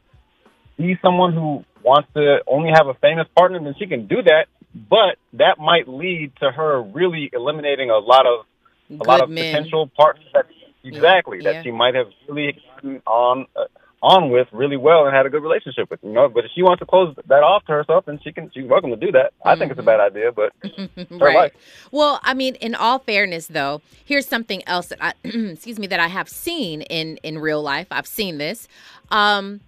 be 0.76 0.96
someone 1.02 1.32
who 1.32 1.64
wants 1.82 2.08
to 2.14 2.42
only 2.46 2.70
have 2.70 2.86
a 2.86 2.94
famous 2.94 3.26
partner, 3.36 3.58
then 3.58 3.74
she 3.78 3.86
can 3.86 4.06
do 4.06 4.22
that. 4.22 4.46
But 4.74 5.16
that 5.34 5.58
might 5.58 5.88
lead 5.88 6.32
to 6.40 6.50
her 6.50 6.82
really 6.82 7.30
eliminating 7.32 7.90
a 7.90 7.98
lot 7.98 8.26
of 8.26 8.46
a 8.90 9.04
lot 9.04 9.22
of 9.22 9.30
men. 9.30 9.54
potential 9.54 9.90
partners 9.96 10.26
that 10.34 10.46
exactly 10.84 11.38
yeah. 11.40 11.52
that 11.52 11.64
she 11.64 11.70
might 11.70 11.94
have 11.94 12.08
really 12.28 12.58
gotten 12.74 13.02
on 13.06 13.46
uh, 13.56 13.64
on 14.00 14.30
with 14.30 14.46
really 14.52 14.76
well 14.76 15.06
and 15.06 15.14
had 15.14 15.26
a 15.26 15.30
good 15.30 15.42
relationship 15.42 15.90
with. 15.90 16.00
You 16.02 16.12
know, 16.12 16.28
but 16.28 16.44
if 16.44 16.50
she 16.54 16.62
wants 16.62 16.80
to 16.80 16.86
close 16.86 17.14
that 17.26 17.42
off 17.42 17.64
to 17.66 17.72
herself, 17.72 18.06
then 18.06 18.20
she 18.22 18.32
can. 18.32 18.50
She's 18.52 18.66
welcome 18.66 18.90
to 18.90 18.96
do 18.96 19.12
that. 19.12 19.32
I 19.44 19.56
think 19.56 19.70
it's 19.70 19.80
a 19.80 19.82
bad 19.82 20.00
idea, 20.00 20.32
but 20.32 20.52
right. 21.10 21.36
life. 21.36 21.52
Well, 21.90 22.20
I 22.22 22.34
mean, 22.34 22.54
in 22.56 22.74
all 22.74 22.98
fairness, 22.98 23.48
though, 23.48 23.80
here's 24.04 24.26
something 24.26 24.66
else 24.68 24.88
that 24.88 24.98
I, 25.02 25.14
excuse 25.24 25.78
me, 25.78 25.86
that 25.88 26.00
I 26.00 26.08
have 26.08 26.28
seen 26.28 26.82
in 26.82 27.18
in 27.22 27.38
real 27.38 27.62
life. 27.62 27.88
I've 27.90 28.06
seen 28.06 28.38
this. 28.38 28.68
Um, 29.10 29.60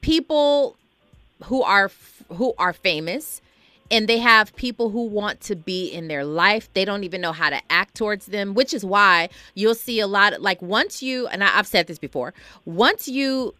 people 0.00 0.76
who 1.44 1.62
are 1.62 1.90
who 2.34 2.54
are 2.58 2.72
famous 2.72 3.40
and 3.94 4.08
they 4.08 4.18
have 4.18 4.54
people 4.56 4.90
who 4.90 5.06
want 5.06 5.40
to 5.40 5.54
be 5.54 5.86
in 5.88 6.08
their 6.08 6.24
life 6.24 6.68
they 6.74 6.84
don't 6.84 7.04
even 7.04 7.20
know 7.20 7.32
how 7.32 7.48
to 7.48 7.60
act 7.70 7.94
towards 7.94 8.26
them 8.26 8.52
which 8.52 8.74
is 8.74 8.84
why 8.84 9.28
you'll 9.54 9.74
see 9.74 10.00
a 10.00 10.06
lot 10.06 10.32
of, 10.32 10.42
like 10.42 10.60
once 10.60 11.00
you 11.02 11.28
and 11.28 11.44
I, 11.44 11.58
i've 11.58 11.66
said 11.66 11.86
this 11.86 11.98
before 11.98 12.34
once 12.64 13.06
you 13.06 13.54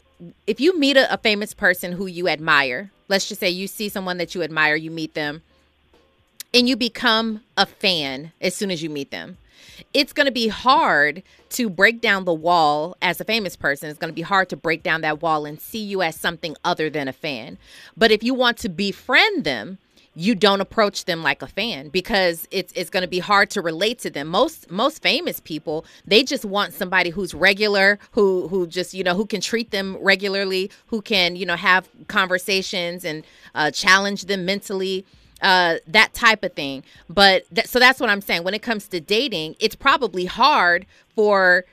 if 0.47 0.61
you 0.61 0.77
meet 0.79 0.97
a, 0.97 1.13
a 1.13 1.19
famous 1.19 1.55
person 1.55 1.93
who 1.93 2.07
you 2.07 2.29
admire 2.29 2.91
let's 3.09 3.29
just 3.29 3.41
say 3.41 3.49
you 3.49 3.69
see 3.69 3.89
someone 3.89 4.19
that 4.19 4.35
you 4.35 4.43
admire 4.43 4.75
you 4.75 4.91
meet 4.91 5.15
them 5.15 5.43
and 6.53 6.69
you 6.69 6.77
become 6.77 7.43
a 7.57 7.65
fan 7.65 8.33
as 8.41 8.55
soon 8.57 8.73
as 8.73 8.83
you 8.83 8.91
meet 8.91 9.13
them 9.13 9.39
it's 9.93 10.13
going 10.13 10.27
to 10.27 10.33
be 10.33 10.49
hard 10.49 11.23
to 11.51 11.71
break 11.71 12.01
down 12.01 12.25
the 12.25 12.35
wall 12.35 12.97
as 13.01 13.21
a 13.21 13.25
famous 13.25 13.57
person. 13.57 13.89
It's 13.89 13.99
going 13.99 14.13
to 14.13 14.15
be 14.15 14.23
hard 14.23 14.49
to 14.51 14.57
break 14.57 14.83
down 14.83 15.01
that 15.01 15.23
wall 15.23 15.47
and 15.47 15.61
see 15.61 15.83
you 15.83 16.03
as 16.03 16.17
something 16.17 16.57
other 16.65 16.91
than 16.91 17.09
a 17.09 17.13
fan. 17.13 17.59
But 17.97 18.11
if 18.11 18.23
you 18.23 18.35
want 18.35 18.59
to 18.59 18.69
befriend 18.69 19.45
them, 19.45 19.79
you 20.17 20.35
don't 20.35 20.61
approach 20.61 21.07
them 21.07 21.23
like 21.23 21.43
a 21.43 21.47
fan 21.47 21.89
because 21.89 22.47
it's 22.51 22.73
it's 22.75 22.91
going 22.91 23.03
to 23.03 23.09
be 23.09 23.19
hard 23.19 23.51
to 23.51 23.61
relate 23.61 23.99
to 24.01 24.11
them. 24.11 24.29
Most 24.29 24.71
most 24.71 25.03
famous 25.03 25.41
people, 25.41 25.85
they 26.07 26.23
just 26.23 26.45
want 26.45 26.73
somebody 26.73 27.11
who's 27.11 27.35
regular, 27.35 27.99
who 28.13 28.49
who 28.49 28.67
just, 28.67 28.95
you 28.95 29.03
know, 29.03 29.15
who 29.15 29.27
can 29.27 29.41
treat 29.41 29.71
them 29.71 29.97
regularly, 30.01 30.71
who 30.87 31.03
can, 31.03 31.37
you 31.37 31.47
know, 31.47 31.57
have 31.57 31.89
conversations 32.07 33.05
and 33.05 33.25
uh, 33.55 33.71
challenge 33.71 34.27
them 34.27 34.45
mentally 34.45 35.05
uh, 35.43 35.77
that 35.87 36.15
type 36.15 36.45
of 36.45 36.53
thing. 36.53 36.85
But 37.09 37.45
that, 37.51 37.69
so 37.69 37.79
that's 37.79 37.99
what 37.99 38.09
I'm 38.09 38.21
saying. 38.21 38.45
When 38.45 38.55
it 38.55 38.63
comes 38.63 38.87
to 38.89 39.01
dating, 39.01 39.57
it's 39.59 39.77
probably 39.77 40.27
hard 40.27 40.87
for. 41.15 41.65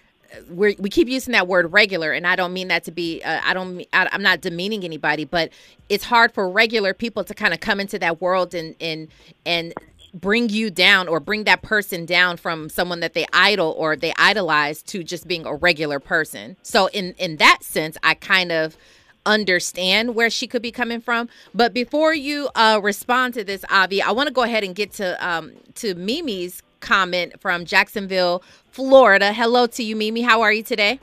We 0.49 0.75
we 0.79 0.89
keep 0.89 1.07
using 1.07 1.33
that 1.33 1.47
word 1.47 1.71
regular, 1.71 2.11
and 2.11 2.25
I 2.25 2.35
don't 2.35 2.53
mean 2.53 2.69
that 2.69 2.83
to 2.85 2.91
be. 2.91 3.21
Uh, 3.23 3.41
I 3.43 3.53
don't. 3.53 3.85
I, 3.93 4.09
I'm 4.11 4.21
not 4.21 4.41
demeaning 4.41 4.83
anybody, 4.83 5.25
but 5.25 5.51
it's 5.89 6.03
hard 6.03 6.33
for 6.33 6.49
regular 6.49 6.93
people 6.93 7.23
to 7.23 7.33
kind 7.33 7.53
of 7.53 7.59
come 7.59 7.79
into 7.79 7.99
that 7.99 8.21
world 8.21 8.53
and 8.53 8.75
and 8.79 9.07
and 9.45 9.73
bring 10.13 10.49
you 10.49 10.69
down 10.69 11.07
or 11.07 11.19
bring 11.19 11.45
that 11.45 11.61
person 11.61 12.05
down 12.05 12.37
from 12.37 12.69
someone 12.69 12.99
that 12.99 13.13
they 13.13 13.25
idol 13.33 13.73
or 13.77 13.95
they 13.95 14.13
idolize 14.17 14.83
to 14.83 15.03
just 15.03 15.27
being 15.27 15.45
a 15.45 15.55
regular 15.55 15.99
person. 15.99 16.57
So 16.63 16.87
in 16.87 17.13
in 17.17 17.37
that 17.37 17.63
sense, 17.63 17.97
I 18.03 18.13
kind 18.13 18.51
of 18.51 18.77
understand 19.25 20.15
where 20.15 20.29
she 20.29 20.47
could 20.47 20.61
be 20.61 20.71
coming 20.71 20.99
from. 20.99 21.29
But 21.53 21.73
before 21.73 22.13
you 22.13 22.49
uh, 22.55 22.79
respond 22.81 23.33
to 23.35 23.43
this, 23.43 23.63
Avi, 23.69 24.01
I 24.01 24.11
want 24.11 24.27
to 24.27 24.33
go 24.33 24.43
ahead 24.43 24.63
and 24.63 24.75
get 24.75 24.93
to 24.93 25.27
um, 25.27 25.53
to 25.75 25.95
Mimi's 25.95 26.61
comment 26.81 27.39
from 27.39 27.65
Jacksonville, 27.65 28.43
Florida. 28.71 29.31
Hello 29.31 29.67
to 29.67 29.83
you, 29.83 29.95
Mimi. 29.95 30.21
How 30.21 30.41
are 30.41 30.51
you 30.51 30.63
today? 30.63 30.99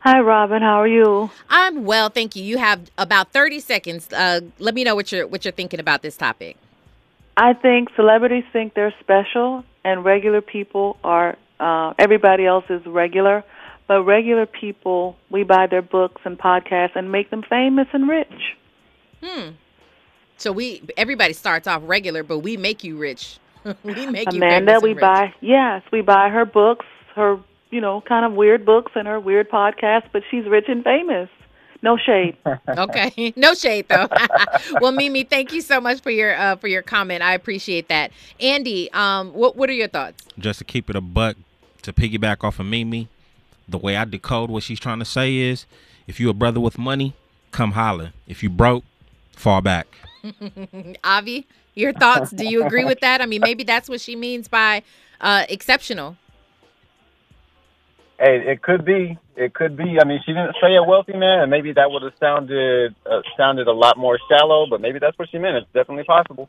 Hi, 0.00 0.20
Robin. 0.20 0.62
How 0.62 0.82
are 0.82 0.86
you? 0.86 1.30
I'm 1.48 1.84
well, 1.84 2.10
thank 2.10 2.36
you. 2.36 2.44
You 2.44 2.58
have 2.58 2.90
about 2.96 3.32
30 3.32 3.58
seconds. 3.58 4.12
Uh, 4.12 4.42
let 4.60 4.74
me 4.74 4.84
know 4.84 4.94
what 4.94 5.10
you're 5.10 5.26
what 5.26 5.44
you're 5.44 5.50
thinking 5.50 5.80
about 5.80 6.02
this 6.02 6.16
topic. 6.16 6.56
I 7.36 7.54
think 7.54 7.88
celebrities 7.96 8.44
think 8.52 8.74
they're 8.74 8.94
special, 9.00 9.64
and 9.84 10.04
regular 10.04 10.40
people 10.40 10.96
are. 11.02 11.36
Uh, 11.58 11.94
everybody 11.98 12.46
else 12.46 12.66
is 12.68 12.84
regular, 12.86 13.42
but 13.88 14.04
regular 14.04 14.46
people, 14.46 15.16
we 15.30 15.42
buy 15.42 15.66
their 15.66 15.82
books 15.82 16.20
and 16.24 16.38
podcasts 16.38 16.94
and 16.94 17.10
make 17.10 17.30
them 17.30 17.42
famous 17.42 17.88
and 17.92 18.08
rich. 18.08 18.56
Hmm. 19.22 19.50
So 20.36 20.52
we 20.52 20.82
everybody 20.96 21.32
starts 21.32 21.66
off 21.66 21.82
regular, 21.84 22.22
but 22.22 22.40
we 22.40 22.56
make 22.56 22.84
you 22.84 22.96
rich. 22.96 23.38
we 23.84 24.06
make 24.06 24.28
Amanda, 24.32 24.72
famous 24.74 24.82
we 24.82 24.90
and 24.90 24.96
rich. 24.96 25.02
buy 25.02 25.34
yes, 25.40 25.82
we 25.92 26.00
buy 26.02 26.28
her 26.28 26.44
books, 26.44 26.86
her 27.14 27.38
you 27.70 27.80
know 27.80 28.00
kind 28.00 28.24
of 28.24 28.32
weird 28.32 28.64
books 28.64 28.92
and 28.94 29.06
her 29.06 29.18
weird 29.20 29.50
podcasts, 29.50 30.08
but 30.12 30.22
she's 30.30 30.46
rich 30.46 30.66
and 30.68 30.84
famous. 30.84 31.28
No 31.82 31.96
shade. 31.96 32.36
Okay, 32.68 33.32
no 33.36 33.54
shade 33.54 33.86
though. 33.88 34.08
well, 34.80 34.92
Mimi, 34.92 35.24
thank 35.24 35.52
you 35.52 35.60
so 35.60 35.80
much 35.80 36.00
for 36.00 36.10
your 36.10 36.34
uh, 36.34 36.56
for 36.56 36.68
your 36.68 36.82
comment. 36.82 37.22
I 37.22 37.34
appreciate 37.34 37.88
that. 37.88 38.10
Andy, 38.40 38.90
um, 38.92 39.32
what 39.32 39.56
what 39.56 39.70
are 39.70 39.74
your 39.74 39.88
thoughts? 39.88 40.24
Just 40.38 40.58
to 40.58 40.64
keep 40.64 40.90
it 40.90 40.96
a 40.96 41.00
buck, 41.00 41.36
to 41.82 41.92
piggyback 41.92 42.44
off 42.44 42.58
of 42.58 42.66
Mimi, 42.66 43.08
the 43.68 43.78
way 43.78 43.96
I 43.96 44.04
decode 44.04 44.50
what 44.50 44.62
she's 44.62 44.80
trying 44.80 44.98
to 44.98 45.04
say 45.04 45.36
is, 45.36 45.66
if 46.06 46.18
you 46.20 46.28
a 46.30 46.34
brother 46.34 46.60
with 46.60 46.78
money, 46.78 47.14
come 47.52 47.72
holler. 47.72 48.12
If 48.26 48.42
you 48.42 48.50
broke, 48.50 48.84
fall 49.36 49.60
back. 49.60 49.86
Avi, 51.04 51.46
your 51.74 51.92
thoughts? 51.92 52.30
Do 52.30 52.46
you 52.46 52.64
agree 52.64 52.84
with 52.84 53.00
that? 53.00 53.20
I 53.20 53.26
mean, 53.26 53.40
maybe 53.42 53.64
that's 53.64 53.88
what 53.88 54.00
she 54.00 54.16
means 54.16 54.48
by 54.48 54.82
uh, 55.20 55.44
exceptional. 55.48 56.16
Hey, 58.18 58.42
it 58.46 58.62
could 58.62 58.84
be. 58.84 59.18
It 59.36 59.52
could 59.52 59.76
be. 59.76 59.98
I 60.00 60.04
mean, 60.06 60.20
she 60.24 60.32
didn't 60.32 60.56
say 60.60 60.74
a 60.74 60.82
wealthy 60.82 61.12
man, 61.12 61.40
and 61.40 61.50
maybe 61.50 61.72
that 61.72 61.90
would 61.90 62.02
have 62.02 62.14
sounded 62.18 62.94
uh, 63.04 63.20
sounded 63.36 63.68
a 63.68 63.72
lot 63.72 63.98
more 63.98 64.18
shallow. 64.28 64.66
But 64.68 64.80
maybe 64.80 64.98
that's 64.98 65.18
what 65.18 65.28
she 65.30 65.38
meant. 65.38 65.56
It's 65.56 65.72
definitely 65.74 66.04
possible. 66.04 66.48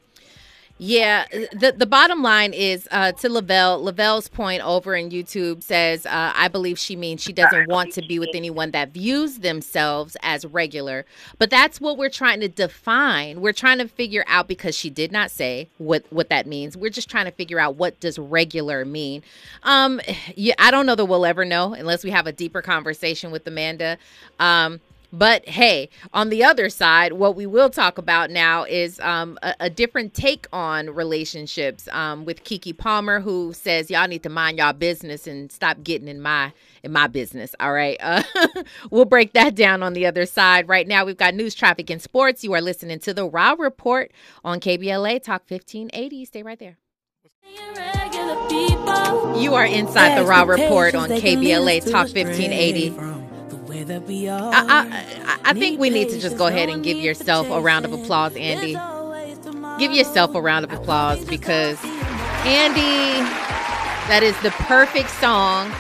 Yeah, 0.80 1.26
the 1.32 1.74
the 1.76 1.88
bottom 1.88 2.22
line 2.22 2.54
is 2.54 2.88
uh, 2.92 3.12
to 3.14 3.30
Lavelle. 3.30 3.82
Lavelle's 3.84 4.28
point 4.28 4.64
over 4.64 4.96
in 4.96 5.10
YouTube 5.10 5.64
says, 5.64 6.06
uh, 6.06 6.34
"I 6.36 6.50
believe 6.50 6.78
she 6.78 6.96
means 6.96 7.24
she 7.24 7.34
doesn't 7.34 7.68
want 7.68 7.94
to 7.94 8.04
be 8.04 8.20
with 8.20 8.30
anyone 8.36 8.70
that 8.72 8.90
views 8.90 9.40
themselves 9.40 10.16
as 10.22 10.46
regular." 10.46 11.06
But 11.40 11.50
that's 11.50 11.82
what 11.82 11.98
we're 11.98 12.12
trying 12.12 12.42
to 12.42 12.48
define. 12.48 13.42
We're 13.42 13.54
trying 13.54 13.80
to 13.80 13.88
figure 13.88 14.24
out 14.28 14.48
because 14.48 14.78
she 14.78 14.92
did 14.92 15.12
not 15.12 15.32
say 15.32 15.68
what 15.80 16.06
what 16.12 16.30
that 16.30 16.46
means. 16.46 16.78
We're 16.78 16.92
just 16.92 17.10
trying 17.10 17.26
to 17.26 17.32
figure 17.32 17.60
out 17.60 17.76
what 17.76 18.00
does 18.00 18.20
regular 18.20 18.86
mean. 18.86 19.24
Um, 19.64 20.00
yeah, 20.36 20.54
I 20.60 20.70
don't 20.70 20.86
know 20.86 20.96
that 20.96 21.06
we'll 21.06 21.26
ever 21.26 21.44
know 21.44 21.74
unless 21.74 22.04
we 22.04 22.12
have 22.12 22.28
a 22.28 22.32
deeper 22.32 22.62
conversation 22.62 23.32
with 23.32 23.48
Amanda. 23.48 23.98
Um, 24.40 24.80
but 25.12 25.48
hey, 25.48 25.90
on 26.14 26.30
the 26.30 26.44
other 26.44 26.70
side, 26.70 27.14
what 27.14 27.36
we 27.36 27.46
will 27.46 27.70
talk 27.70 27.98
about 27.98 28.30
now 28.30 28.64
is 28.64 29.00
um, 29.00 29.40
a, 29.42 29.56
a 29.62 29.70
different 29.70 30.14
take 30.14 30.48
on 30.52 30.90
relationships 30.90 31.88
um, 31.92 32.26
with 32.26 32.44
Keke 32.44 32.78
Palmer, 32.78 33.20
who 33.20 33.54
says 33.54 33.90
y'all 33.90 34.08
need 34.08 34.24
to 34.24 34.30
mind 34.30 34.58
y'all 34.58 34.74
business 34.74 35.26
and 35.26 35.52
stop 35.52 35.82
getting 35.84 36.08
in 36.08 36.22
my 36.22 36.52
in 36.84 36.92
my 36.92 37.08
business. 37.08 37.56
All 37.60 37.72
right, 37.72 37.98
uh, 38.02 38.24
we'll 38.92 39.06
break 39.06 39.34
that 39.34 39.56
down 39.56 39.82
on 39.82 39.94
the 39.94 40.06
other 40.06 40.26
side. 40.26 40.68
Right 40.68 40.88
now, 40.88 41.06
we've 41.06 41.18
got 41.18 41.34
news, 41.34 41.56
traffic, 41.56 41.90
and 41.90 42.02
sports. 42.02 42.44
You 42.44 42.54
are 42.54 42.62
listening 42.62 43.00
to 43.00 43.14
the 43.14 43.26
Raw 43.26 43.56
Report 43.58 44.12
on 44.44 44.60
KBLA 44.60 45.24
Talk 45.24 45.44
1580. 45.48 46.26
Stay 46.26 46.44
right 46.44 46.60
there. 46.60 46.78
You 49.40 49.54
are 49.54 49.66
inside 49.66 50.18
the 50.18 50.26
Raw 50.26 50.44
Report 50.44 50.96
on 50.96 51.10
KBLA 51.10 51.82
Talk 51.90 52.08
1580. 52.08 53.17
I, 54.54 55.38
I, 55.44 55.52
I 55.52 55.54
think 55.54 55.80
we 55.80 55.90
need 55.90 56.10
to 56.10 56.20
just 56.20 56.38
go 56.38 56.48
ahead 56.48 56.70
and 56.70 56.84
give 56.84 56.98
yourself 56.98 57.50
a 57.50 57.60
round 57.62 57.86
of 57.86 57.94
applause, 57.94 58.36
Andy. 58.36 58.76
Give 59.80 59.92
yourself 59.92 60.34
a 60.36 60.42
round 60.42 60.66
of 60.66 60.74
applause 60.74 61.24
because 61.26 61.78
Andy, 62.46 63.22
that 64.10 64.22
is 64.24 64.40
the 64.42 64.52
perfect 64.52 65.10
song 65.12 65.72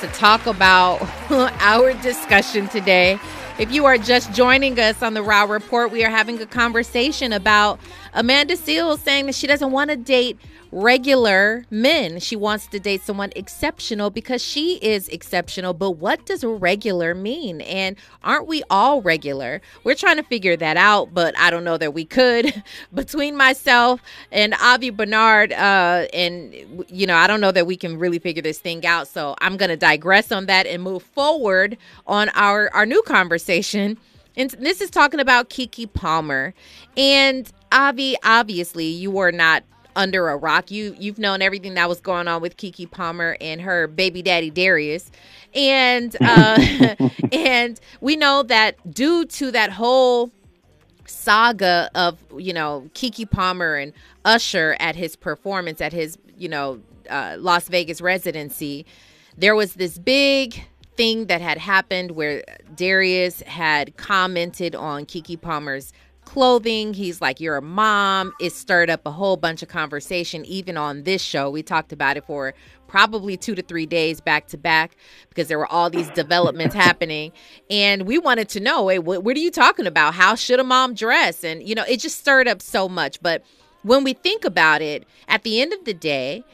to 0.00 0.06
talk 0.08 0.46
about 0.46 1.02
our 1.60 1.92
discussion 2.02 2.68
today. 2.68 3.18
If 3.58 3.72
you 3.72 3.86
are 3.86 3.98
just 3.98 4.32
joining 4.32 4.78
us 4.78 5.02
on 5.02 5.14
the 5.14 5.22
Raw 5.22 5.42
Report, 5.44 5.90
we 5.90 6.04
are 6.04 6.10
having 6.10 6.40
a 6.40 6.46
conversation 6.46 7.32
about 7.32 7.80
Amanda 8.14 8.54
Seales 8.54 9.00
saying 9.00 9.26
that 9.26 9.34
she 9.34 9.46
doesn't 9.48 9.72
want 9.72 9.90
to 9.90 9.96
date 9.96 10.38
regular 10.70 11.64
men. 11.70 12.18
She 12.20 12.36
wants 12.36 12.66
to 12.68 12.80
date 12.80 13.02
someone 13.02 13.32
exceptional 13.36 14.10
because 14.10 14.42
she 14.42 14.76
is 14.76 15.08
exceptional. 15.08 15.74
But 15.74 15.92
what 15.92 16.26
does 16.26 16.44
regular 16.44 17.14
mean? 17.14 17.60
And 17.62 17.96
aren't 18.22 18.46
we 18.46 18.62
all 18.70 19.02
regular? 19.02 19.60
We're 19.84 19.94
trying 19.94 20.16
to 20.16 20.22
figure 20.22 20.56
that 20.56 20.76
out, 20.76 21.14
but 21.14 21.38
I 21.38 21.50
don't 21.50 21.64
know 21.64 21.78
that 21.78 21.94
we 21.94 22.04
could. 22.04 22.62
Between 22.94 23.36
myself 23.36 24.02
and 24.30 24.54
Avi 24.60 24.90
Bernard, 24.90 25.52
uh, 25.52 26.06
and 26.12 26.54
you 26.88 27.06
know, 27.06 27.16
I 27.16 27.26
don't 27.26 27.40
know 27.40 27.52
that 27.52 27.66
we 27.66 27.76
can 27.76 27.98
really 27.98 28.18
figure 28.18 28.42
this 28.42 28.58
thing 28.58 28.84
out. 28.86 29.08
So 29.08 29.34
I'm 29.40 29.56
going 29.56 29.70
to 29.70 29.76
digress 29.76 30.32
on 30.32 30.46
that 30.46 30.66
and 30.66 30.82
move 30.82 31.02
forward 31.02 31.76
on 32.06 32.28
our 32.30 32.70
our 32.74 32.86
new 32.86 33.02
conversation. 33.02 33.98
And 34.36 34.50
this 34.50 34.80
is 34.80 34.88
talking 34.88 35.18
about 35.18 35.50
Keke 35.50 35.92
Palmer. 35.92 36.54
And 36.96 37.50
Avi, 37.72 38.16
obviously, 38.22 38.86
you 38.86 39.10
were 39.10 39.32
not 39.32 39.64
under 39.98 40.28
a 40.28 40.36
rock. 40.36 40.70
You 40.70 40.96
you've 40.98 41.18
known 41.18 41.42
everything 41.42 41.74
that 41.74 41.88
was 41.88 42.00
going 42.00 42.28
on 42.28 42.40
with 42.40 42.56
Keke 42.56 42.90
Palmer 42.90 43.36
and 43.40 43.60
her 43.60 43.86
baby 43.88 44.22
daddy 44.22 44.48
Darius. 44.48 45.10
And 45.54 46.16
uh 46.22 47.08
and 47.32 47.78
we 48.00 48.16
know 48.16 48.42
that 48.44 48.94
due 48.94 49.26
to 49.26 49.50
that 49.50 49.72
whole 49.72 50.30
saga 51.06 51.90
of, 51.94 52.18
you 52.36 52.52
know, 52.52 52.88
Keke 52.94 53.28
Palmer 53.28 53.74
and 53.74 53.92
Usher 54.24 54.76
at 54.78 54.94
his 54.94 55.16
performance 55.16 55.80
at 55.80 55.92
his, 55.92 56.16
you 56.36 56.48
know, 56.48 56.80
uh, 57.10 57.36
Las 57.38 57.68
Vegas 57.68 58.00
residency, 58.00 58.86
there 59.36 59.56
was 59.56 59.74
this 59.74 59.98
big 59.98 60.62
thing 60.96 61.26
that 61.26 61.40
had 61.40 61.58
happened 61.58 62.12
where 62.12 62.44
Darius 62.74 63.40
had 63.42 63.96
commented 63.96 64.74
on 64.74 65.06
Keke 65.06 65.40
Palmer's 65.40 65.92
clothing. 66.28 66.92
He's 66.92 67.22
like, 67.22 67.40
You're 67.40 67.56
a 67.56 67.62
mom. 67.62 68.32
It 68.38 68.52
stirred 68.52 68.90
up 68.90 69.00
a 69.06 69.10
whole 69.10 69.38
bunch 69.38 69.62
of 69.62 69.68
conversation, 69.68 70.44
even 70.44 70.76
on 70.76 71.04
this 71.04 71.22
show. 71.22 71.48
We 71.48 71.62
talked 71.62 71.90
about 71.90 72.18
it 72.18 72.24
for 72.24 72.52
probably 72.86 73.38
two 73.38 73.54
to 73.54 73.62
three 73.62 73.86
days 73.86 74.20
back 74.20 74.46
to 74.48 74.58
back 74.58 74.96
because 75.30 75.48
there 75.48 75.58
were 75.58 75.66
all 75.66 75.88
these 75.88 76.10
developments 76.10 76.74
happening. 76.86 77.32
And 77.70 78.02
we 78.02 78.18
wanted 78.18 78.50
to 78.50 78.60
know, 78.60 78.88
hey, 78.88 78.98
what, 78.98 79.24
what 79.24 79.36
are 79.36 79.40
you 79.40 79.50
talking 79.50 79.86
about? 79.86 80.14
How 80.14 80.34
should 80.34 80.60
a 80.60 80.64
mom 80.64 80.92
dress? 80.92 81.44
And, 81.44 81.66
you 81.66 81.74
know, 81.74 81.84
it 81.88 82.00
just 82.00 82.18
stirred 82.18 82.46
up 82.46 82.60
so 82.60 82.90
much. 82.90 83.22
But 83.22 83.42
when 83.82 84.04
we 84.04 84.12
think 84.12 84.44
about 84.44 84.82
it, 84.82 85.06
at 85.28 85.44
the 85.44 85.62
end 85.62 85.72
of 85.72 85.86
the 85.86 85.94
day, 85.94 86.44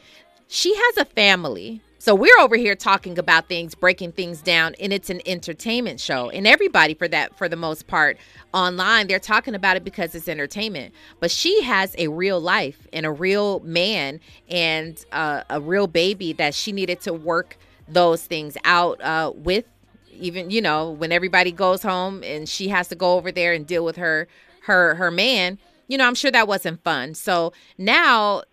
she 0.47 0.73
has 0.73 0.97
a 0.97 1.05
family. 1.05 1.81
So 2.05 2.13
we're 2.13 2.37
over 2.39 2.55
here 2.55 2.75
talking 2.75 3.17
about 3.17 3.49
things, 3.49 3.73
breaking 3.73 4.11
things 4.11 4.39
down, 4.39 4.75
and 4.79 4.93
it's 4.93 5.09
an 5.09 5.21
entertainment 5.25 5.99
show. 5.99 6.29
And 6.29 6.45
everybody, 6.45 6.93
for 6.93 7.07
that, 7.07 7.35
for 7.35 7.49
the 7.49 7.55
most 7.55 7.87
part, 7.87 8.19
online, 8.53 9.07
they're 9.07 9.17
talking 9.17 9.55
about 9.55 9.75
it 9.75 9.83
because 9.83 10.13
it's 10.13 10.27
entertainment. 10.27 10.93
But 11.19 11.31
she 11.31 11.63
has 11.63 11.95
a 11.97 12.09
real 12.09 12.39
life 12.39 12.87
and 12.93 13.07
a 13.07 13.11
real 13.11 13.59
man 13.61 14.19
and 14.47 15.03
uh, 15.13 15.45
a 15.49 15.59
real 15.59 15.87
baby 15.87 16.31
that 16.33 16.53
she 16.53 16.71
needed 16.71 17.01
to 17.01 17.11
work 17.11 17.57
those 17.87 18.23
things 18.23 18.55
out 18.65 19.01
uh, 19.01 19.31
with. 19.35 19.65
Even 20.11 20.51
you 20.51 20.61
know 20.61 20.91
when 20.91 21.11
everybody 21.11 21.51
goes 21.51 21.81
home 21.81 22.23
and 22.23 22.47
she 22.47 22.67
has 22.67 22.87
to 22.89 22.95
go 22.95 23.15
over 23.15 23.31
there 23.31 23.51
and 23.51 23.65
deal 23.65 23.83
with 23.83 23.95
her 23.95 24.27
her 24.65 24.93
her 24.93 25.09
man. 25.09 25.57
You 25.87 25.97
know 25.97 26.05
I'm 26.05 26.13
sure 26.13 26.29
that 26.29 26.47
wasn't 26.47 26.83
fun. 26.83 27.15
So 27.15 27.51
now 27.79 28.43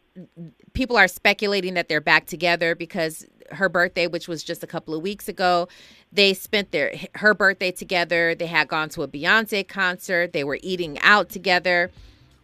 people 0.72 0.96
are 0.96 1.06
speculating 1.06 1.74
that 1.74 1.88
they're 1.88 2.00
back 2.00 2.26
together 2.26 2.74
because 2.74 3.26
her 3.50 3.68
birthday 3.68 4.06
which 4.06 4.28
was 4.28 4.42
just 4.42 4.62
a 4.62 4.66
couple 4.66 4.94
of 4.94 5.02
weeks 5.02 5.28
ago 5.28 5.68
they 6.12 6.34
spent 6.34 6.72
their 6.72 6.94
her 7.14 7.32
birthday 7.32 7.72
together. 7.72 8.34
They 8.34 8.46
had 8.46 8.68
gone 8.68 8.90
to 8.90 9.02
a 9.02 9.08
beyonce 9.08 9.66
concert. 9.66 10.32
They 10.32 10.44
were 10.44 10.58
eating 10.62 10.98
out 11.00 11.30
together. 11.30 11.90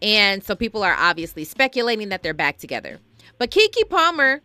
And 0.01 0.43
so 0.43 0.57
people 0.57 0.83
are 0.83 0.95
obviously 0.99 1.45
speculating 1.45 2.09
that 2.09 2.23
they're 2.23 2.33
back 2.33 2.57
together. 2.59 2.99
But 3.37 3.51
keke 3.51 3.89
palmer 3.89 4.41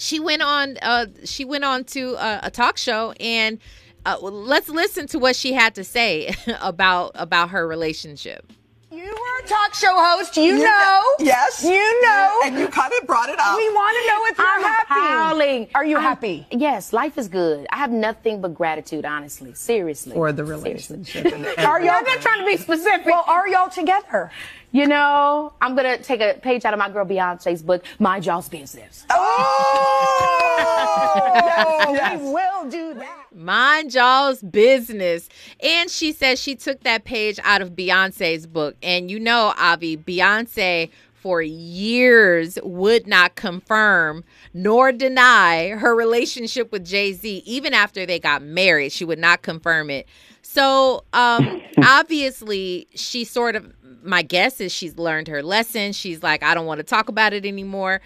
she 0.00 0.20
went 0.20 0.42
on 0.42 0.76
uh 0.80 1.06
she 1.24 1.44
went 1.44 1.64
on 1.64 1.82
to 1.82 2.14
a, 2.14 2.40
a 2.44 2.50
talk 2.50 2.78
show 2.78 3.12
and 3.20 3.58
uh, 4.06 4.16
let's 4.20 4.68
listen 4.68 5.08
to 5.08 5.18
what 5.18 5.34
she 5.34 5.52
had 5.52 5.74
to 5.74 5.82
say 5.82 6.32
about 6.62 7.10
about 7.16 7.50
her 7.50 7.66
relationship 7.66 8.52
You 8.90 9.04
were 9.04 9.44
a 9.44 9.46
talk 9.46 9.74
show 9.74 9.92
host. 9.94 10.34
You, 10.36 10.44
You 10.44 10.58
know. 10.64 11.02
Yes. 11.18 11.62
You 11.62 12.02
know. 12.02 12.40
And 12.44 12.58
you 12.58 12.68
kind 12.68 12.90
of 12.98 13.06
brought 13.06 13.28
it 13.28 13.38
up. 13.38 13.54
we 13.56 13.68
want 13.68 13.96
to 14.00 14.08
know 14.08 14.26
if 14.26 14.38
you're 14.38 14.46
I'm 14.46 14.62
happy. 14.62 14.86
howling. 14.88 15.68
Are 15.74 15.84
you 15.84 15.96
I'm- 15.96 16.02
happy? 16.02 16.46
Yes, 16.50 16.94
life 16.94 17.18
is 17.18 17.28
good. 17.28 17.66
I 17.70 17.76
have 17.76 17.90
nothing 17.90 18.40
but 18.40 18.54
gratitude, 18.54 19.04
honestly. 19.04 19.52
Seriously. 19.52 20.14
for 20.14 20.32
the 20.32 20.44
relationship. 20.44 21.26
and 21.26 21.46
Are 21.58 21.80
y'all 21.82 21.90
I'm 21.96 22.04
not 22.04 22.20
trying 22.22 22.40
to 22.40 22.46
be 22.46 22.56
specific. 22.56 23.04
Well, 23.04 23.24
are 23.26 23.46
y'all 23.46 23.68
together? 23.68 24.30
You 24.72 24.86
know, 24.86 25.52
I'm 25.60 25.74
gonna 25.74 25.98
take 25.98 26.20
a 26.20 26.34
page 26.42 26.64
out 26.64 26.72
of 26.74 26.78
my 26.78 26.90
girl 26.90 27.04
Beyonce's 27.06 27.62
book, 27.62 27.84
Mind 27.98 28.26
Y'all's 28.26 28.48
Business. 28.48 29.04
Oh, 29.10 30.54
Yes. 31.94 32.20
we 32.20 32.30
will 32.32 32.68
do 32.70 32.94
that. 32.94 33.26
Mind 33.34 33.94
y'all's 33.94 34.42
business. 34.42 35.28
And 35.62 35.88
she 35.90 36.12
says 36.12 36.40
she 36.40 36.54
took 36.54 36.80
that 36.82 37.04
page 37.04 37.38
out 37.44 37.62
of 37.62 37.70
Beyonce's 37.72 38.46
book. 38.46 38.76
And 38.82 39.10
you 39.10 39.18
know, 39.20 39.54
Avi, 39.58 39.96
Beyonce 39.96 40.90
for 41.14 41.40
years 41.42 42.58
would 42.62 43.06
not 43.06 43.34
confirm 43.36 44.22
nor 44.54 44.92
deny 44.92 45.70
her 45.70 45.94
relationship 45.94 46.70
with 46.72 46.84
Jay 46.84 47.12
Z. 47.12 47.42
Even 47.46 47.74
after 47.74 48.04
they 48.06 48.18
got 48.18 48.42
married, 48.42 48.92
she 48.92 49.04
would 49.04 49.18
not 49.18 49.42
confirm 49.42 49.90
it. 49.90 50.06
So, 50.42 51.04
um, 51.12 51.60
obviously, 51.84 52.86
she 52.94 53.24
sort 53.24 53.56
of, 53.56 53.72
my 54.02 54.22
guess 54.22 54.60
is 54.60 54.72
she's 54.72 54.96
learned 54.96 55.28
her 55.28 55.42
lesson. 55.42 55.92
She's 55.92 56.22
like, 56.22 56.42
I 56.42 56.54
don't 56.54 56.66
want 56.66 56.78
to 56.78 56.84
talk 56.84 57.08
about 57.08 57.32
it 57.32 57.44
anymore. 57.44 58.00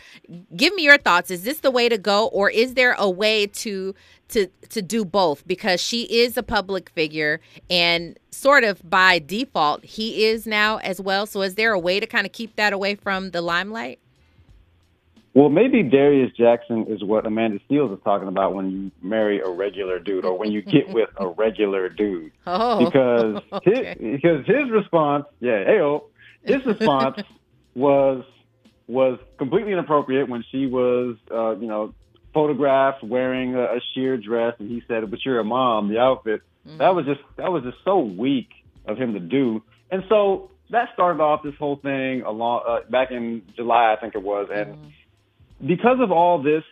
Give 0.54 0.74
me 0.74 0.84
your 0.84 0.98
thoughts. 0.98 1.30
Is 1.30 1.44
this 1.44 1.60
the 1.60 1.70
way 1.70 1.88
to 1.88 1.98
go, 1.98 2.26
or 2.28 2.50
is 2.50 2.74
there 2.74 2.94
a 2.98 3.08
way 3.08 3.46
to 3.46 3.94
to 4.28 4.48
to 4.70 4.82
do 4.82 5.04
both? 5.04 5.46
Because 5.46 5.80
she 5.80 6.02
is 6.02 6.36
a 6.36 6.42
public 6.42 6.90
figure, 6.90 7.40
and 7.70 8.18
sort 8.30 8.64
of 8.64 8.88
by 8.88 9.18
default, 9.18 9.84
he 9.84 10.24
is 10.26 10.46
now 10.46 10.78
as 10.78 11.00
well. 11.00 11.26
So, 11.26 11.42
is 11.42 11.54
there 11.54 11.72
a 11.72 11.78
way 11.78 12.00
to 12.00 12.06
kind 12.06 12.26
of 12.26 12.32
keep 12.32 12.56
that 12.56 12.72
away 12.72 12.94
from 12.94 13.30
the 13.30 13.42
limelight? 13.42 13.98
Well, 15.34 15.48
maybe 15.48 15.82
Darius 15.82 16.30
Jackson 16.36 16.86
is 16.88 17.02
what 17.02 17.26
Amanda 17.26 17.58
Seales 17.70 17.94
is 17.96 18.02
talking 18.04 18.28
about 18.28 18.54
when 18.54 18.70
you 18.70 18.90
marry 19.00 19.40
a 19.40 19.48
regular 19.48 19.98
dude 19.98 20.26
or 20.26 20.36
when 20.36 20.52
you 20.52 20.60
get 20.60 20.88
with 20.90 21.08
a 21.16 21.26
regular 21.26 21.88
dude. 21.88 22.32
Oh, 22.46 22.84
Because 22.84 23.42
okay. 23.52 23.96
his, 23.98 24.12
because 24.12 24.46
his 24.46 24.70
response, 24.70 25.24
yeah, 25.40 25.64
ayo, 25.64 26.02
his 26.42 26.64
response 26.66 27.22
was 27.74 28.24
was 28.88 29.18
completely 29.38 29.72
inappropriate 29.72 30.28
when 30.28 30.44
she 30.50 30.66
was, 30.66 31.16
uh, 31.30 31.56
you 31.56 31.66
know, 31.66 31.94
photographed 32.34 33.02
wearing 33.02 33.54
a, 33.54 33.62
a 33.62 33.80
sheer 33.94 34.18
dress, 34.18 34.54
and 34.58 34.68
he 34.68 34.82
said, 34.88 35.08
"But 35.10 35.24
you're 35.24 35.38
a 35.40 35.44
mom." 35.44 35.88
The 35.88 35.98
outfit 35.98 36.42
that 36.78 36.94
was 36.94 37.06
just 37.06 37.20
that 37.36 37.50
was 37.52 37.62
just 37.62 37.78
so 37.84 38.00
weak 38.00 38.50
of 38.86 38.98
him 38.98 39.14
to 39.14 39.20
do, 39.20 39.62
and 39.90 40.02
so 40.08 40.50
that 40.70 40.88
started 40.94 41.22
off 41.22 41.42
this 41.42 41.54
whole 41.58 41.76
thing 41.76 42.22
along 42.22 42.62
uh, 42.68 42.80
back 42.90 43.10
in 43.10 43.42
July, 43.56 43.94
I 43.96 44.00
think 44.00 44.14
it 44.14 44.22
was, 44.22 44.48
and 44.52 44.92
because 45.66 45.98
of 46.00 46.10
all 46.10 46.42
this, 46.42 46.62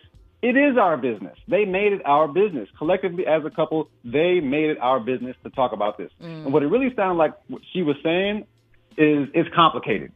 it 0.41 0.57
is 0.57 0.77
our 0.77 0.97
business. 0.97 1.37
They 1.47 1.65
made 1.65 1.93
it 1.93 2.01
our 2.05 2.27
business. 2.27 2.67
Collectively, 2.77 3.25
as 3.27 3.43
a 3.45 3.49
couple, 3.49 3.89
they 4.03 4.39
made 4.39 4.71
it 4.71 4.77
our 4.79 4.99
business 4.99 5.35
to 5.43 5.49
talk 5.51 5.71
about 5.71 5.97
this. 5.97 6.09
Mm. 6.21 6.45
And 6.45 6.53
what 6.53 6.63
it 6.63 6.67
really 6.67 6.93
sounded 6.95 7.17
like 7.17 7.33
what 7.47 7.61
she 7.73 7.83
was 7.83 7.95
saying 8.03 8.47
is 8.97 9.29
it's 9.33 9.49
complicated. 9.55 10.11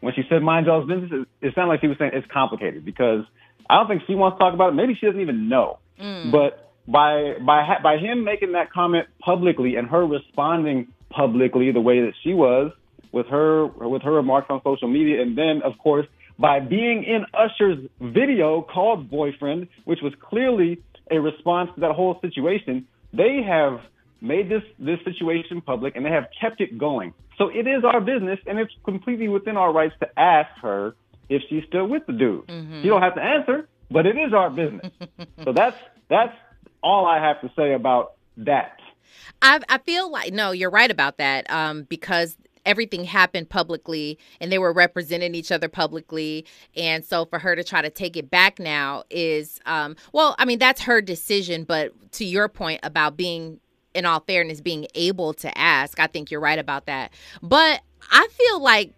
When 0.00 0.14
she 0.14 0.22
said 0.28 0.42
mind 0.42 0.66
y'all's 0.66 0.88
business, 0.88 1.26
it, 1.40 1.54
sounded 1.54 1.68
like 1.68 1.80
she 1.82 1.86
was 1.86 1.98
saying 1.98 2.12
it's 2.14 2.26
complicated 2.32 2.84
because 2.84 3.24
I 3.68 3.76
don't 3.76 3.86
think 3.86 4.02
she 4.06 4.14
wants 4.14 4.36
to 4.36 4.38
talk 4.40 4.54
about 4.54 4.70
it. 4.70 4.76
Maybe 4.76 4.96
she 4.98 5.06
doesn't 5.06 5.20
even 5.20 5.48
know. 5.48 5.78
Mm. 6.00 6.32
But 6.32 6.72
by 6.88 7.34
by 7.44 7.62
ha- 7.62 7.80
by 7.82 7.98
him 7.98 8.24
making 8.24 8.52
that 8.52 8.72
comment 8.72 9.06
publicly 9.20 9.76
and 9.76 9.88
her 9.88 10.04
responding 10.04 10.88
publicly 11.10 11.70
the 11.70 11.80
way 11.80 12.00
that 12.00 12.14
she 12.24 12.32
was 12.32 12.72
with 13.12 13.26
her 13.26 13.66
with 13.66 14.02
her 14.02 14.12
remarks 14.12 14.46
on 14.50 14.60
social 14.64 14.88
media, 14.88 15.20
and 15.22 15.36
then 15.36 15.60
of 15.62 15.78
course 15.78 16.06
by 16.40 16.58
being 16.58 17.04
in 17.04 17.26
Usher's 17.34 17.86
video 18.00 18.62
called 18.62 19.10
Boyfriend, 19.10 19.68
which 19.84 20.00
was 20.02 20.14
clearly 20.20 20.82
a 21.10 21.20
response 21.20 21.70
to 21.74 21.82
that 21.82 21.92
whole 21.92 22.18
situation, 22.22 22.86
they 23.12 23.42
have 23.46 23.80
made 24.22 24.48
this 24.48 24.62
this 24.78 24.98
situation 25.04 25.60
public 25.60 25.96
and 25.96 26.04
they 26.04 26.10
have 26.10 26.28
kept 26.40 26.60
it 26.60 26.78
going. 26.78 27.12
So 27.36 27.48
it 27.48 27.66
is 27.66 27.84
our 27.84 28.00
business, 28.00 28.38
and 28.46 28.58
it's 28.58 28.72
completely 28.84 29.28
within 29.28 29.56
our 29.56 29.72
rights 29.72 29.94
to 30.00 30.08
ask 30.18 30.50
her 30.62 30.94
if 31.28 31.42
she's 31.48 31.62
still 31.68 31.86
with 31.86 32.06
the 32.06 32.12
dude. 32.12 32.44
You 32.82 32.90
don't 32.90 33.02
have 33.02 33.14
to 33.14 33.22
answer, 33.22 33.68
but 33.90 34.06
it 34.06 34.16
is 34.16 34.32
our 34.32 34.50
business. 34.50 34.92
so 35.44 35.52
that's 35.52 35.76
that's 36.08 36.36
all 36.82 37.06
I 37.06 37.18
have 37.18 37.40
to 37.42 37.50
say 37.54 37.74
about 37.74 38.12
that. 38.38 38.78
I 39.42 39.60
I 39.68 39.78
feel 39.78 40.10
like 40.10 40.32
no, 40.32 40.52
you're 40.52 40.70
right 40.70 40.90
about 40.90 41.18
that. 41.18 41.50
Um, 41.50 41.82
because 41.84 42.36
everything 42.66 43.04
happened 43.04 43.48
publicly 43.48 44.18
and 44.40 44.50
they 44.50 44.58
were 44.58 44.72
representing 44.72 45.34
each 45.34 45.52
other 45.52 45.68
publicly. 45.68 46.46
And 46.76 47.04
so 47.04 47.24
for 47.24 47.38
her 47.38 47.56
to 47.56 47.64
try 47.64 47.82
to 47.82 47.90
take 47.90 48.16
it 48.16 48.30
back 48.30 48.58
now 48.58 49.04
is 49.10 49.60
um 49.66 49.96
well 50.12 50.34
i 50.38 50.44
mean 50.44 50.58
that's 50.58 50.82
her 50.82 51.00
decision 51.00 51.64
but 51.64 51.92
to 52.12 52.24
your 52.24 52.48
point 52.48 52.80
about 52.82 53.16
being 53.16 53.60
in 53.94 54.06
all 54.06 54.20
fairness 54.20 54.60
being 54.60 54.86
able 54.94 55.34
to 55.34 55.56
ask 55.58 55.98
i 55.98 56.06
think 56.06 56.30
you're 56.30 56.40
right 56.40 56.58
about 56.58 56.86
that. 56.86 57.12
But 57.42 57.80
i 58.10 58.28
feel 58.32 58.62
like 58.62 58.92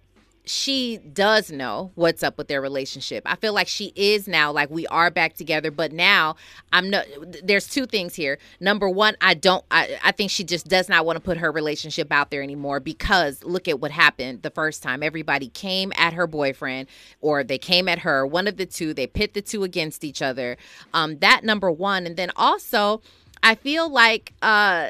she 0.45 0.99
does 0.99 1.53
know 1.53 1.93
what's 1.95 2.23
up 2.23 2.37
with 2.37 2.49
their 2.49 2.61
relationship. 2.61 3.23
I 3.27 3.37
feel 3.37 3.53
like 3.53 3.69
she 3.69 3.93
is 3.95 4.27
now 4.27 4.51
like 4.51 4.71
we 4.71 4.87
are 4.89 5.11
back 5.11 5.35
together, 5.35 5.71
but 5.71 5.93
now 5.93 6.35
I'm 6.73 6.91
no 6.91 7.03
there's 7.45 7.69
two 7.69 7.87
things 7.87 8.15
here. 8.15 8.39
Number 8.59 8.89
one, 8.89 9.17
I 9.21 9.35
don't 9.35 9.65
I, 9.71 9.99
I 10.03 10.11
think 10.11 10.33
she 10.33 10.43
just 10.43 10.67
does 10.67 10.89
not 10.89 11.07
want 11.07 11.17
to 11.17 11.21
put 11.21 11.39
her 11.39 11.53
relationship 11.53 12.11
out 12.11 12.33
there 12.33 12.43
anymore 12.43 12.81
because 12.81 13.45
look 13.45 13.69
at 13.69 13.79
what 13.79 13.93
happened 13.93 14.43
the 14.43 14.51
first 14.51 14.83
time. 14.83 15.05
Everybody 15.05 15.49
came 15.49 15.93
at 15.97 16.13
her 16.13 16.27
boyfriend 16.27 16.89
or 17.21 17.45
they 17.45 17.59
came 17.59 17.89
at 17.89 18.01
her, 18.01 18.27
one 18.27 18.49
of 18.49 18.57
the 18.57 18.67
two, 18.67 18.93
they 18.95 19.07
pit 19.07 19.35
the 19.35 19.43
two 19.43 19.63
against 19.63 20.03
each 20.03 20.23
other. 20.23 20.57
Um 20.93 21.19
that 21.19 21.45
number 21.45 21.71
one. 21.71 22.05
And 22.05 22.17
then 22.17 22.33
also 22.35 23.01
I 23.45 23.55
feel 23.55 23.89
like 23.89 24.33
uh 24.43 24.89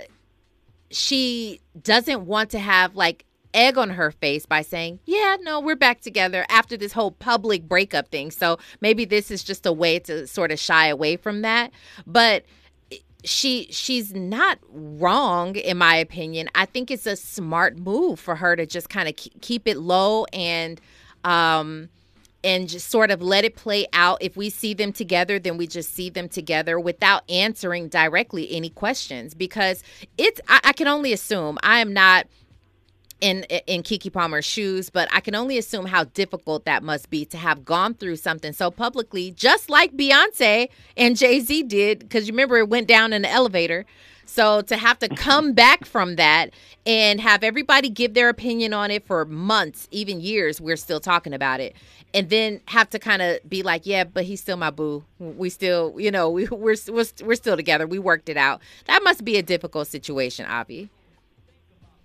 she 0.90 1.60
doesn't 1.82 2.24
want 2.24 2.50
to 2.50 2.58
have 2.58 2.96
like 2.96 3.26
egg 3.54 3.78
on 3.78 3.90
her 3.90 4.10
face 4.10 4.46
by 4.46 4.62
saying, 4.62 5.00
"Yeah, 5.04 5.36
no, 5.40 5.60
we're 5.60 5.76
back 5.76 6.00
together 6.00 6.44
after 6.48 6.76
this 6.76 6.92
whole 6.92 7.12
public 7.12 7.68
breakup 7.68 8.08
thing." 8.08 8.30
So 8.30 8.58
maybe 8.80 9.04
this 9.04 9.30
is 9.30 9.42
just 9.42 9.66
a 9.66 9.72
way 9.72 9.98
to 10.00 10.26
sort 10.26 10.52
of 10.52 10.58
shy 10.58 10.86
away 10.88 11.16
from 11.16 11.42
that. 11.42 11.72
But 12.06 12.44
she 13.24 13.68
she's 13.70 14.14
not 14.14 14.58
wrong 14.70 15.56
in 15.56 15.78
my 15.78 15.96
opinion. 15.96 16.48
I 16.54 16.66
think 16.66 16.90
it's 16.90 17.06
a 17.06 17.16
smart 17.16 17.78
move 17.78 18.18
for 18.18 18.36
her 18.36 18.56
to 18.56 18.66
just 18.66 18.88
kind 18.88 19.08
of 19.08 19.16
keep 19.16 19.68
it 19.68 19.78
low 19.78 20.24
and 20.32 20.80
um 21.24 21.88
and 22.44 22.68
just 22.68 22.90
sort 22.90 23.12
of 23.12 23.22
let 23.22 23.44
it 23.44 23.54
play 23.54 23.86
out. 23.92 24.18
If 24.20 24.36
we 24.36 24.50
see 24.50 24.74
them 24.74 24.92
together, 24.92 25.38
then 25.38 25.56
we 25.56 25.68
just 25.68 25.94
see 25.94 26.10
them 26.10 26.28
together 26.28 26.80
without 26.80 27.22
answering 27.30 27.88
directly 27.88 28.52
any 28.52 28.68
questions 28.68 29.34
because 29.34 29.82
it's 30.18 30.40
I, 30.48 30.60
I 30.64 30.72
can 30.72 30.88
only 30.88 31.12
assume 31.12 31.58
I 31.62 31.78
am 31.78 31.92
not 31.92 32.26
in 33.22 33.44
in 33.66 33.82
Keke 33.82 34.12
Palmer's 34.12 34.44
shoes, 34.44 34.90
but 34.90 35.08
I 35.12 35.20
can 35.20 35.34
only 35.34 35.56
assume 35.56 35.86
how 35.86 36.04
difficult 36.04 36.64
that 36.66 36.82
must 36.82 37.08
be 37.08 37.24
to 37.26 37.38
have 37.38 37.64
gone 37.64 37.94
through 37.94 38.16
something 38.16 38.52
so 38.52 38.70
publicly, 38.70 39.30
just 39.30 39.70
like 39.70 39.96
Beyonce 39.96 40.68
and 40.96 41.16
Jay 41.16 41.40
Z 41.40 41.62
did. 41.62 42.00
Because 42.00 42.26
you 42.26 42.32
remember 42.32 42.58
it 42.58 42.68
went 42.68 42.88
down 42.88 43.12
in 43.12 43.22
the 43.22 43.30
elevator. 43.30 43.86
So 44.26 44.60
to 44.62 44.76
have 44.76 44.98
to 44.98 45.08
come 45.08 45.52
back 45.64 45.84
from 45.84 46.16
that 46.16 46.50
and 46.84 47.20
have 47.20 47.44
everybody 47.44 47.88
give 47.88 48.14
their 48.14 48.28
opinion 48.28 48.72
on 48.72 48.90
it 48.90 49.06
for 49.06 49.24
months, 49.24 49.88
even 49.92 50.20
years, 50.20 50.60
we're 50.60 50.76
still 50.76 51.00
talking 51.00 51.32
about 51.32 51.60
it, 51.60 51.76
and 52.12 52.28
then 52.28 52.60
have 52.66 52.90
to 52.90 52.98
kind 52.98 53.22
of 53.22 53.38
be 53.48 53.62
like, 53.62 53.86
yeah, 53.86 54.02
but 54.02 54.24
he's 54.24 54.40
still 54.40 54.56
my 54.56 54.70
boo. 54.70 55.04
We 55.20 55.48
still, 55.48 55.94
you 55.96 56.10
know, 56.10 56.28
we, 56.28 56.48
we're 56.48 56.76
we're 56.88 57.06
we're 57.24 57.36
still 57.36 57.56
together. 57.56 57.86
We 57.86 58.00
worked 58.00 58.28
it 58.28 58.36
out. 58.36 58.60
That 58.86 59.04
must 59.04 59.24
be 59.24 59.36
a 59.36 59.42
difficult 59.42 59.86
situation, 59.86 60.44
Avi. 60.46 60.90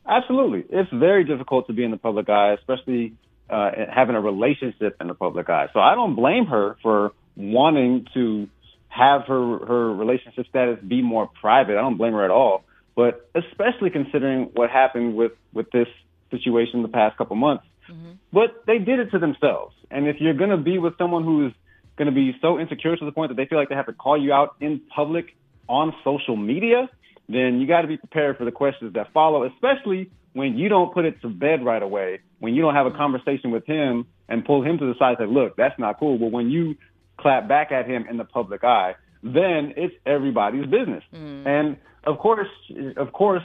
Absolutely. 0.08 0.64
It's 0.70 0.90
very 0.92 1.24
difficult 1.26 1.68
to 1.68 1.74
be 1.74 1.84
in 1.84 1.92
the 1.92 1.98
public 1.98 2.30
eye, 2.30 2.54
especially 2.54 3.14
uh, 3.50 3.72
having 3.94 4.16
a 4.16 4.22
relationship 4.22 4.96
in 5.02 5.08
the 5.08 5.14
public 5.14 5.50
eye. 5.50 5.68
So 5.74 5.80
I 5.80 5.96
don't 5.96 6.16
blame 6.16 6.46
her 6.46 6.78
for 6.82 7.12
wanting 7.36 8.08
to 8.14 8.48
have 8.88 9.24
her, 9.28 9.66
her 9.66 9.94
relationship 9.94 10.48
status 10.48 10.80
be 10.86 11.02
more 11.02 11.30
private. 11.42 11.78
I 11.78 11.82
don't 11.82 11.98
blame 11.98 12.14
her 12.14 12.24
at 12.24 12.32
all. 12.32 12.64
But 12.96 13.30
especially 13.36 13.90
considering 13.90 14.50
what 14.54 14.70
happened 14.70 15.16
with, 15.16 15.34
with 15.54 15.70
this 15.72 15.88
situation 16.32 16.82
the 16.82 16.88
past 16.88 17.18
couple 17.18 17.36
months. 17.36 17.66
Mm-hmm. 17.90 18.14
But 18.34 18.64
they 18.66 18.80
did 18.80 19.00
it 19.00 19.12
to 19.12 19.20
themselves. 19.20 19.76
And 19.92 20.08
if 20.08 20.18
you're 20.20 20.34
going 20.34 20.50
to 20.50 20.58
be 20.58 20.78
with 20.78 20.98
someone 20.98 21.24
who 21.24 21.48
is 21.48 21.54
going 21.98 22.08
to 22.08 22.12
be 22.12 22.36
so 22.42 22.60
insecure 22.60 22.96
to 22.96 23.06
the 23.06 23.12
point 23.12 23.30
that 23.30 23.36
they 23.36 23.46
feel 23.46 23.58
like 23.58 23.70
they 23.70 23.76
have 23.76 23.86
to 23.86 23.94
call 23.94 24.22
you 24.22 24.34
out 24.34 24.56
in 24.60 24.82
public 24.94 25.36
on 25.68 25.94
social 26.04 26.36
media, 26.36 26.90
then 27.30 27.60
you 27.60 27.68
got 27.68 27.82
to 27.82 27.88
be 27.88 27.98
prepared 27.98 28.38
for 28.38 28.46
the 28.46 28.52
questions 28.52 28.94
that 28.94 29.12
follow, 29.14 29.44
especially 29.44 30.12
when 30.34 30.58
you 30.58 30.70
don't 30.70 30.94
put 30.94 31.06
it 31.06 31.22
to 31.22 31.30
bed 31.30 31.66
right 31.66 31.82
away, 31.82 32.20
when 32.40 32.54
you 32.54 32.62
don't 32.62 32.76
have 32.76 32.86
a 32.86 32.92
conversation 32.92 33.52
with 33.52 33.66
him 33.66 34.06
and 34.30 34.46
pull 34.46 34.64
him 34.64 34.78
to 34.78 34.86
the 34.86 34.98
side 35.00 35.18
and 35.20 35.28
say, 35.28 35.34
look, 35.34 35.56
that's 35.58 35.78
not 35.80 36.00
cool. 36.00 36.18
But 36.18 36.32
when 36.32 36.50
you 36.50 36.76
clap 37.18 37.48
back 37.48 37.72
at 37.72 37.88
him 37.88 38.06
in 38.10 38.18
the 38.18 38.26
public 38.26 38.64
eye, 38.64 38.96
then 39.24 39.74
it's 39.76 39.96
everybody's 40.06 40.66
business. 40.66 41.04
Mm. 41.14 41.48
And 41.48 41.78
of 42.06 42.20
course, 42.20 42.50
of 42.96 43.12
course, 43.12 43.44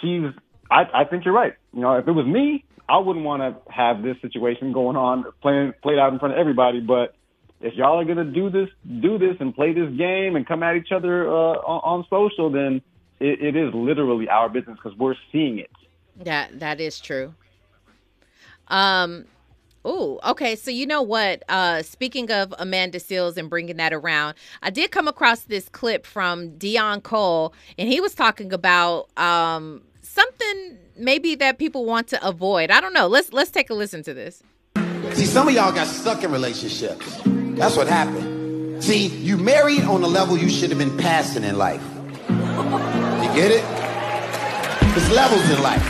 she's 0.00 0.30
I, 0.70 0.84
I 0.94 1.04
think 1.04 1.24
you're 1.24 1.34
right. 1.34 1.54
You 1.72 1.80
know, 1.80 1.94
if 1.94 2.08
it 2.08 2.12
was 2.12 2.26
me, 2.26 2.64
I 2.88 2.98
wouldn't 2.98 3.24
want 3.24 3.42
to 3.42 3.72
have 3.72 4.02
this 4.02 4.16
situation 4.22 4.72
going 4.72 4.96
on, 4.96 5.24
playing 5.42 5.74
played 5.82 5.98
out 5.98 6.12
in 6.12 6.18
front 6.18 6.34
of 6.34 6.40
everybody. 6.40 6.80
But 6.80 7.14
if 7.60 7.74
y'all 7.74 7.98
are 8.00 8.04
gonna 8.04 8.24
do 8.24 8.50
this, 8.50 8.68
do 9.00 9.18
this, 9.18 9.36
and 9.40 9.54
play 9.54 9.72
this 9.72 9.90
game 9.96 10.36
and 10.36 10.46
come 10.46 10.62
at 10.62 10.76
each 10.76 10.92
other 10.92 11.28
uh, 11.28 11.32
on, 11.32 12.00
on 12.00 12.06
social, 12.10 12.50
then 12.50 12.82
it, 13.20 13.40
it 13.40 13.56
is 13.56 13.72
literally 13.74 14.28
our 14.28 14.48
business 14.48 14.78
because 14.82 14.96
we're 14.98 15.14
seeing 15.32 15.58
it. 15.58 15.70
That 16.24 16.60
that 16.60 16.80
is 16.80 17.00
true. 17.00 17.34
Um. 18.68 19.26
Oh, 19.88 20.18
okay. 20.26 20.56
So 20.56 20.72
you 20.72 20.84
know 20.84 21.02
what? 21.02 21.44
Uh, 21.48 21.82
speaking 21.82 22.30
of 22.32 22.52
Amanda 22.58 22.98
Seales 22.98 23.36
and 23.36 23.48
bringing 23.48 23.76
that 23.76 23.92
around, 23.92 24.34
I 24.60 24.70
did 24.70 24.90
come 24.90 25.06
across 25.06 25.42
this 25.42 25.68
clip 25.68 26.04
from 26.04 26.58
Dion 26.58 27.00
Cole, 27.00 27.54
and 27.78 27.88
he 27.88 28.00
was 28.00 28.14
talking 28.14 28.52
about 28.52 29.08
um 29.16 29.82
something 30.02 30.78
maybe 30.96 31.34
that 31.36 31.58
people 31.58 31.84
want 31.84 32.08
to 32.08 32.26
avoid. 32.26 32.70
I 32.70 32.80
don't 32.80 32.92
know. 32.92 33.06
Let's 33.06 33.32
let's 33.32 33.50
take 33.50 33.70
a 33.70 33.74
listen 33.74 34.02
to 34.02 34.14
this. 34.14 34.42
See, 35.12 35.24
some 35.24 35.48
of 35.48 35.54
y'all 35.54 35.72
got 35.72 35.86
stuck 35.86 36.24
in 36.24 36.32
relationships. 36.32 37.20
That's 37.56 37.74
what 37.74 37.88
happened. 37.88 38.84
See, 38.84 39.06
you 39.06 39.38
married 39.38 39.82
on 39.84 40.02
a 40.02 40.06
level 40.06 40.36
you 40.36 40.50
should 40.50 40.68
have 40.68 40.78
been 40.78 40.96
passing 40.98 41.42
in 41.42 41.56
life. 41.56 41.82
You 42.28 43.28
get 43.34 43.50
it? 43.50 43.64
There's 44.94 45.10
levels 45.10 45.48
in 45.48 45.62
life. 45.62 45.82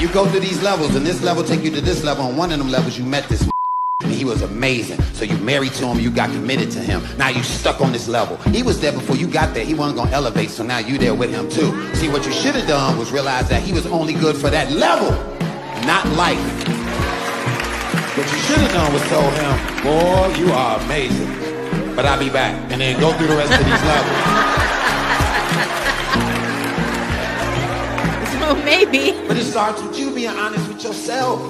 You 0.00 0.08
go 0.08 0.26
through 0.26 0.40
these 0.40 0.62
levels, 0.62 0.94
and 0.94 1.04
this 1.04 1.20
level 1.20 1.42
take 1.42 1.64
you 1.64 1.70
to 1.72 1.80
this 1.80 2.04
level. 2.04 2.26
On 2.26 2.36
one 2.36 2.52
of 2.52 2.58
them 2.58 2.70
levels, 2.70 2.96
you 2.96 3.04
met 3.04 3.28
this 3.28 3.42
and 4.02 4.12
he 4.12 4.24
was 4.24 4.42
amazing. 4.42 5.02
So 5.12 5.24
you 5.24 5.36
married 5.38 5.72
to 5.74 5.86
him, 5.88 5.98
you 5.98 6.12
got 6.12 6.30
committed 6.30 6.70
to 6.72 6.78
him. 6.80 7.02
Now 7.18 7.28
you 7.28 7.42
stuck 7.42 7.80
on 7.80 7.90
this 7.90 8.06
level. 8.06 8.36
He 8.52 8.62
was 8.62 8.80
there 8.80 8.92
before 8.92 9.16
you 9.16 9.26
got 9.26 9.52
there. 9.52 9.64
He 9.64 9.74
wasn't 9.74 9.98
gonna 9.98 10.12
elevate, 10.12 10.50
so 10.50 10.62
now 10.62 10.78
you 10.78 10.96
there 10.96 11.14
with 11.14 11.30
him 11.30 11.48
too. 11.48 11.92
See, 11.96 12.08
what 12.08 12.24
you 12.24 12.32
should 12.32 12.54
have 12.54 12.68
done 12.68 12.96
was 12.96 13.10
realize 13.10 13.48
that 13.48 13.64
he 13.64 13.72
was 13.72 13.84
only 13.86 14.14
good 14.14 14.36
for 14.36 14.48
that 14.48 14.70
level, 14.70 15.10
not 15.84 16.06
life. 16.10 16.79
What 18.20 18.32
you 18.32 18.38
should 18.40 18.58
have 18.58 18.72
done 18.72 18.92
was 18.92 19.02
told 19.08 19.32
him, 19.32 19.82
boy, 19.82 20.34
you 20.36 20.52
are 20.52 20.78
amazing. 20.80 21.96
But 21.96 22.04
I'll 22.04 22.18
be 22.18 22.28
back. 22.28 22.54
And 22.70 22.78
then 22.78 23.00
go 23.00 23.14
through 23.14 23.28
the 23.28 23.34
rest 23.34 23.50
of 23.50 23.64
these 23.64 23.82
levels. 23.82 24.56
So 28.40 28.56
maybe. 28.64 29.12
But 29.28 29.36
it 29.36 29.44
starts 29.44 29.80
with 29.80 29.96
you 29.96 30.12
being 30.12 30.30
honest 30.30 30.66
with 30.66 30.82
yourself. 30.82 31.40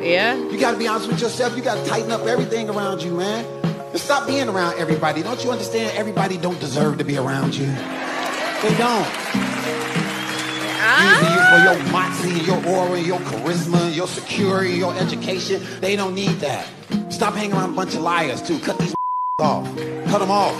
Yeah. 0.00 0.36
You 0.36 0.60
gotta 0.60 0.76
be 0.76 0.86
honest 0.86 1.08
with 1.08 1.20
yourself. 1.20 1.56
You 1.56 1.62
gotta 1.62 1.84
tighten 1.88 2.12
up 2.12 2.20
everything 2.26 2.68
around 2.68 3.02
you, 3.02 3.12
man. 3.14 3.44
And 3.64 3.98
stop 3.98 4.26
being 4.26 4.48
around 4.48 4.78
everybody. 4.78 5.22
Don't 5.22 5.42
you 5.42 5.50
understand? 5.50 5.96
Everybody 5.96 6.36
don't 6.36 6.60
deserve 6.60 6.98
to 6.98 7.04
be 7.04 7.16
around 7.16 7.54
you. 7.56 7.66
They 7.66 8.76
don't. 8.76 9.51
Using 10.82 11.32
you 11.32 11.38
ah. 11.38 11.52
for 11.52 11.60
your 11.62 11.92
moxie, 11.92 12.40
your 12.44 12.66
aura, 12.66 12.98
your 13.00 13.18
charisma, 13.20 13.94
your 13.94 14.08
security, 14.08 14.72
your 14.72 14.92
education. 14.94 15.62
They 15.80 15.94
don't 15.94 16.12
need 16.14 16.40
that. 16.40 16.66
Stop 17.08 17.34
hanging 17.34 17.52
around 17.52 17.70
a 17.70 17.76
bunch 17.76 17.94
of 17.94 18.00
liars 18.00 18.42
too. 18.42 18.58
Cut 18.58 18.78
these 18.78 18.92
off. 19.40 19.64
Cut 20.06 20.18
them 20.18 20.32
off. 20.32 20.56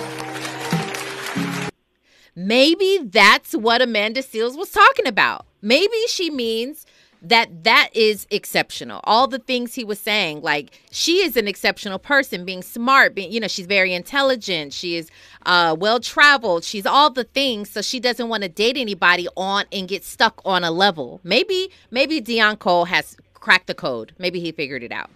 Maybe 2.36 3.00
that's 3.02 3.52
what 3.52 3.82
Amanda 3.82 4.22
Seales 4.22 4.56
was 4.56 4.70
talking 4.70 5.08
about. 5.08 5.44
Maybe 5.60 5.96
she 6.08 6.30
means 6.30 6.86
that 7.22 7.64
that 7.64 7.90
is 7.94 8.26
exceptional. 8.30 9.00
All 9.04 9.26
the 9.26 9.38
things 9.38 9.74
he 9.74 9.84
was 9.84 9.98
saying, 9.98 10.42
like 10.42 10.78
she 10.90 11.18
is 11.24 11.36
an 11.36 11.46
exceptional 11.46 11.98
person, 11.98 12.44
being 12.44 12.62
smart, 12.62 13.14
being 13.14 13.30
you 13.30 13.40
know 13.40 13.48
she's 13.48 13.66
very 13.66 13.94
intelligent, 13.94 14.72
she 14.72 14.96
is 14.96 15.10
uh, 15.46 15.76
well 15.78 16.00
traveled, 16.00 16.64
she's 16.64 16.84
all 16.84 17.10
the 17.10 17.24
things. 17.24 17.70
So 17.70 17.80
she 17.80 18.00
doesn't 18.00 18.28
want 18.28 18.42
to 18.42 18.48
date 18.48 18.76
anybody 18.76 19.28
on 19.36 19.64
and 19.72 19.86
get 19.86 20.04
stuck 20.04 20.42
on 20.44 20.64
a 20.64 20.70
level. 20.70 21.20
Maybe 21.22 21.70
maybe 21.90 22.20
Deon 22.20 22.58
Cole 22.58 22.86
has 22.86 23.16
cracked 23.34 23.68
the 23.68 23.74
code. 23.74 24.12
Maybe 24.18 24.40
he 24.40 24.52
figured 24.52 24.82
it 24.82 24.92
out. 24.92 25.10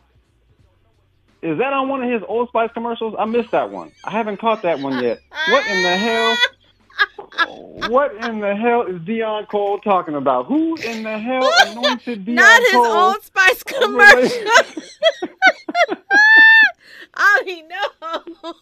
Is 1.42 1.58
that 1.58 1.72
on 1.72 1.88
one 1.88 2.02
of 2.02 2.10
his 2.10 2.22
Old 2.26 2.48
Spice 2.48 2.70
commercials? 2.72 3.14
I 3.18 3.24
missed 3.24 3.50
that 3.50 3.70
one. 3.70 3.92
I 4.04 4.10
haven't 4.10 4.38
caught 4.38 4.62
that 4.62 4.80
one 4.80 5.02
yet. 5.02 5.20
What 5.48 5.66
in 5.68 5.82
the 5.82 5.96
hell? 5.96 6.36
What 7.88 8.14
in 8.24 8.40
the 8.40 8.56
hell 8.56 8.82
is 8.82 9.00
Deon 9.02 9.48
Cole 9.48 9.78
talking 9.78 10.14
about? 10.14 10.46
Who 10.46 10.76
in 10.76 11.02
the 11.02 11.18
hell 11.18 11.50
anointed 11.66 12.24
Deon 12.24 12.34
Not 12.34 12.60
his 12.62 12.72
Cole? 12.72 12.86
Old 12.86 13.22
Spice 13.22 13.62
commercial. 13.62 14.50
I 17.14 17.42
mean, 17.44 17.68
no. 17.68 18.54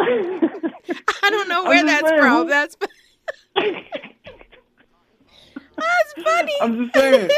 I 0.00 1.30
don't 1.30 1.48
know 1.48 1.64
where 1.64 1.84
that's 1.84 2.08
saying, 2.08 2.20
from. 2.20 2.48
That's 2.48 2.76
that's 5.78 6.24
funny. 6.24 6.52
I'm 6.60 6.84
just 6.84 6.94
saying. 6.96 7.30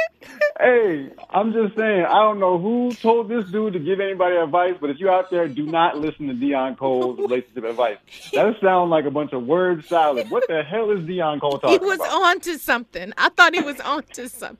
hey, 0.61 1.11
I'm 1.31 1.53
just 1.53 1.76
saying. 1.76 2.05
I 2.05 2.22
don't 2.22 2.38
know 2.40 2.59
who 2.59 2.92
told 2.92 3.29
this 3.29 3.48
dude 3.50 3.72
to 3.74 3.79
give 3.79 4.00
anybody 4.00 4.37
advice, 4.37 4.74
but 4.81 4.90
if 4.90 4.98
you're 4.98 5.12
out 5.12 5.31
there, 5.31 5.48
do 5.48 5.64
not 5.66 5.98
listen 5.98 6.29
to 6.29 6.35
Deon 6.35 6.79
Cole's 6.79 7.18
relationship 7.18 7.64
advice. 7.64 7.98
That 8.33 8.55
sounds 8.62 8.90
like 8.90 9.05
a 9.05 9.11
bunch 9.11 9.33
of 9.33 9.46
word 9.46 9.85
salad. 9.87 10.31
What 10.31 10.44
the 10.48 10.62
hell 10.62 10.90
is 10.90 11.00
Deon 11.00 11.40
Cole 11.40 11.59
talking 11.59 11.76
about? 11.76 11.83
he 11.83 11.87
was 11.87 11.98
about? 12.00 12.22
on 12.22 12.40
to 12.40 12.59
something. 12.59 13.12
I 13.16 13.29
thought 13.31 13.55
he 13.55 13.61
was 13.62 13.81
on 13.81 14.03
to 14.14 14.29
something. 14.29 14.59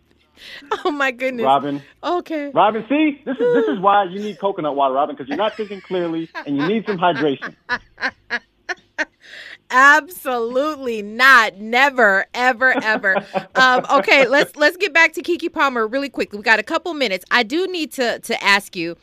Oh 0.85 0.91
my 0.91 1.11
goodness. 1.11 1.45
Robin. 1.45 1.83
Okay. 2.03 2.51
Robin, 2.55 2.85
see, 2.89 3.21
this 3.27 3.37
is 3.37 3.55
this 3.55 3.67
is 3.67 3.79
why 3.81 4.05
you 4.05 4.21
need 4.21 4.39
coconut 4.39 4.75
water, 4.75 4.95
Robin, 4.95 5.15
because 5.15 5.29
you're 5.29 5.37
not 5.37 5.55
thinking 5.55 5.81
clearly 5.83 6.31
and 6.47 6.57
you 6.57 6.67
need 6.67 6.87
some 6.87 6.99
hydration. 6.99 7.55
Absolutely 9.71 11.01
not. 11.03 11.57
Never, 11.59 12.27
ever, 12.35 12.75
ever. 12.83 13.25
um, 13.55 13.87
okay, 13.91 14.27
let's 14.27 14.57
let's 14.57 14.77
get 14.77 14.93
back 14.93 15.13
to 15.15 15.23
Keke 15.23 15.53
Palmer 15.53 15.87
really 15.87 16.09
quickly. 16.09 16.39
We 16.39 16.43
got 16.43 16.59
a 16.59 16.65
couple 16.65 16.93
minutes. 16.95 17.25
I 17.31 17.43
do 17.43 17.67
need 17.69 17.93
to 17.93 18.19
to 18.19 18.43
ask 18.43 18.75
you. 18.75 18.97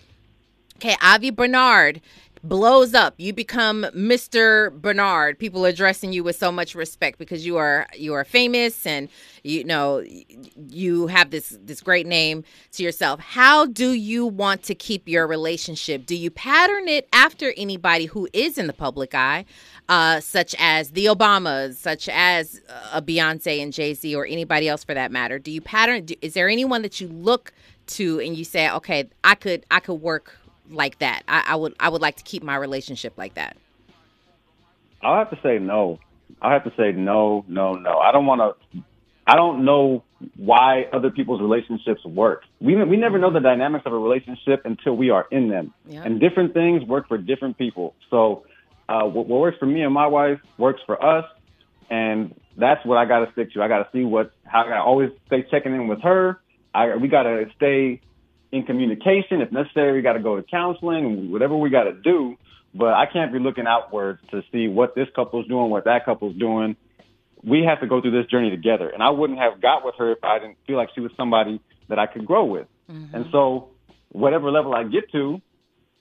Okay, 0.75 0.95
Avi 1.01 1.32
Bernard 1.32 2.01
blows 2.43 2.93
up. 2.93 3.15
You 3.17 3.34
become 3.34 3.86
Mr. 3.95 4.71
Bernard. 4.71 5.39
People 5.39 5.65
addressing 5.65 6.13
you 6.13 6.23
with 6.23 6.36
so 6.36 6.52
much 6.52 6.76
respect 6.76 7.17
because 7.19 7.45
you 7.45 7.58
are 7.58 7.88
you 7.95 8.13
are 8.13 8.23
famous 8.23 8.86
and 8.86 9.10
you 9.43 9.63
know 9.63 10.04
you 10.69 11.08
have 11.08 11.32
this 11.32 11.58
this 11.62 11.82
great 11.82 12.08
name 12.08 12.43
to 12.73 12.84
yourself. 12.84 13.19
How 13.19 13.65
do 13.65 13.91
you 13.91 14.26
want 14.26 14.63
to 14.63 14.76
keep 14.76 15.08
your 15.08 15.28
relationship? 15.28 16.06
Do 16.06 16.15
you 16.15 16.30
pattern 16.30 16.88
it 16.88 17.08
after 17.13 17.54
anybody 17.58 18.06
who 18.06 18.28
is 18.34 18.58
in 18.58 18.67
the 18.67 18.73
public 18.73 19.13
eye? 19.15 19.45
uh, 19.89 20.19
such 20.19 20.56
as 20.60 20.91
the 20.91 21.06
Obamas, 21.06 21.76
such 21.76 22.10
as 22.10 22.62
uh, 22.69 22.89
a 22.93 23.02
Beyonce 23.02 23.62
and 23.62 23.71
Jay 23.71 23.93
Z, 23.93 24.13
or 24.15 24.26
anybody 24.26 24.67
else 24.67 24.84
for 24.84 24.93
that 24.93 25.12
matter? 25.12 25.39
Do 25.39 25.52
you 25.52 25.62
pattern? 25.62 26.06
Do, 26.06 26.15
is 26.21 26.34
there 26.34 26.50
anyone 26.50 26.82
that 26.82 27.00
you 27.00 27.08
look 27.08 27.54
to 27.88 28.19
and 28.19 28.36
you 28.36 28.43
say, 28.43 28.69
okay, 28.69 29.10
I 29.23 29.36
could, 29.36 29.65
I 29.71 29.80
could 29.80 29.95
work 29.95 30.38
like 30.69 30.99
that. 30.99 31.23
I, 31.27 31.43
I 31.47 31.56
would, 31.56 31.75
I 31.80 31.89
would 31.89 32.01
like 32.01 32.17
to 32.17 32.23
keep 32.23 32.43
my 32.43 32.56
relationship 32.56 33.13
like 33.17 33.36
that. 33.36 33.58
I'll 35.01 35.17
have 35.17 35.30
to 35.30 35.39
say 35.43 35.60
no. 35.60 35.99
I'll 36.41 36.51
have 36.51 36.63
to 36.65 36.73
say 36.77 36.91
no, 36.91 37.45
no, 37.47 37.73
no. 37.73 37.97
I 37.99 38.12
don't 38.12 38.25
want 38.25 38.41
to. 38.73 38.82
I 39.25 39.36
don't 39.36 39.65
know 39.65 40.03
why 40.38 40.86
other 40.93 41.10
people's 41.12 41.41
relationships 41.41 42.03
work. 42.06 42.43
We 42.62 42.82
we 42.84 42.97
never 42.97 43.17
know 43.19 43.32
the 43.32 43.39
dynamics 43.39 43.86
of 43.86 43.93
a 43.93 43.97
relationship 43.97 44.62
until 44.65 44.95
we 44.95 45.10
are 45.10 45.25
in 45.32 45.49
them, 45.49 45.73
Yeah. 45.86 46.03
and 46.03 46.19
different 46.19 46.53
things 46.53 46.84
work 46.84 47.08
for 47.08 47.17
different 47.17 47.58
people. 47.58 47.93
So, 48.10 48.45
uh, 48.88 49.03
what, 49.03 49.27
what 49.27 49.39
works 49.41 49.58
for 49.58 49.65
me 49.65 49.82
and 49.82 49.93
my 49.93 50.08
wife 50.08 50.39
works 50.58 50.82
for 50.86 51.03
us, 51.03 51.25
and 51.89 52.34
that's 52.58 52.86
what 52.86 52.97
I 52.97 53.06
got 53.06 53.25
to 53.25 53.32
stick 53.34 53.53
to. 53.53 53.62
I 53.62 53.67
got 53.67 53.80
to 53.80 53.89
see 53.91 54.03
what 54.03 54.32
how 54.45 54.62
I 54.62 54.69
got 54.69 54.75
to 54.75 54.82
always 54.84 55.12
stay 55.27 55.43
checking 55.51 55.73
in 55.75 55.88
with 55.88 56.01
her. 56.01 56.39
I 56.73 56.95
we 56.95 57.08
got 57.08 57.23
to 57.23 57.45
stay 57.58 58.01
in 58.51 58.63
communication. 58.63 59.41
If 59.41 59.51
necessary, 59.51 59.93
we 59.93 60.01
got 60.01 60.13
to 60.13 60.19
go 60.19 60.36
to 60.36 60.43
counseling, 60.43 61.05
and 61.05 61.31
whatever 61.31 61.55
we 61.55 61.69
got 61.69 61.83
to 61.83 61.93
do. 61.93 62.38
But 62.73 62.93
I 62.93 63.05
can't 63.12 63.31
be 63.33 63.39
looking 63.39 63.65
outwards 63.67 64.19
to 64.31 64.43
see 64.51 64.67
what 64.67 64.93
this 64.95 65.07
couple's 65.15 65.47
doing, 65.47 65.69
what 65.69 65.86
that 65.86 66.05
couple's 66.05 66.36
doing. 66.36 66.75
We 67.43 67.63
have 67.63 67.79
to 67.81 67.88
go 67.88 68.01
through 68.01 68.12
this 68.21 68.29
journey 68.29 68.49
together. 68.49 68.89
And 68.89 69.01
I 69.01 69.10
wouldn't 69.10 69.39
have 69.39 69.62
got 69.62 69.86
with 69.86 69.95
her 69.97 70.12
if 70.12 70.23
I 70.23 70.39
didn't 70.39 70.57
feel 70.67 70.75
like 70.77 70.89
she 70.93 71.01
was 71.01 71.12
somebody 71.17 71.62
that 71.88 71.97
I 71.99 72.05
could 72.07 72.25
grow 72.25 72.45
with. 72.45 72.67
And 73.13 73.25
so, 73.31 73.69
whatever 74.12 74.49
level 74.51 74.73
I 74.73 74.83
get 74.83 75.12
to, 75.12 75.41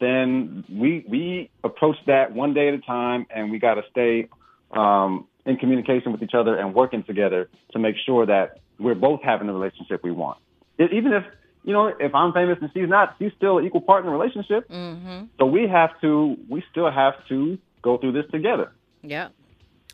then 0.00 0.64
we 0.70 1.04
we 1.08 1.50
approach 1.64 1.96
that 2.06 2.32
one 2.32 2.54
day 2.54 2.68
at 2.68 2.74
a 2.74 2.78
time, 2.78 3.26
and 3.34 3.50
we 3.50 3.58
got 3.58 3.74
to 3.74 3.82
stay 3.90 4.28
um, 4.72 5.26
in 5.44 5.56
communication 5.56 6.12
with 6.12 6.22
each 6.22 6.34
other 6.34 6.56
and 6.56 6.74
working 6.74 7.02
together 7.04 7.48
to 7.72 7.78
make 7.78 7.96
sure 8.04 8.26
that 8.26 8.60
we're 8.78 8.94
both 8.94 9.20
having 9.22 9.46
the 9.46 9.52
relationship 9.52 10.02
we 10.04 10.10
want. 10.12 10.38
E- 10.78 10.84
Even 10.92 11.12
if 11.12 11.24
you 11.66 11.72
know, 11.72 11.88
if 11.88 12.14
I'm 12.14 12.32
famous 12.32 12.58
and 12.62 12.70
she's 12.72 12.88
not, 12.88 13.16
she's 13.18 13.32
still 13.36 13.58
an 13.58 13.66
equal 13.66 13.80
partner 13.82 14.10
relationship. 14.10 14.70
Mm-hmm. 14.70 15.24
So 15.38 15.46
we 15.46 15.66
have 15.68 16.00
to, 16.00 16.36
we 16.48 16.62
still 16.70 16.90
have 16.90 17.14
to 17.28 17.58
go 17.82 17.98
through 17.98 18.12
this 18.12 18.24
together. 18.30 18.72
Yeah. 19.02 19.28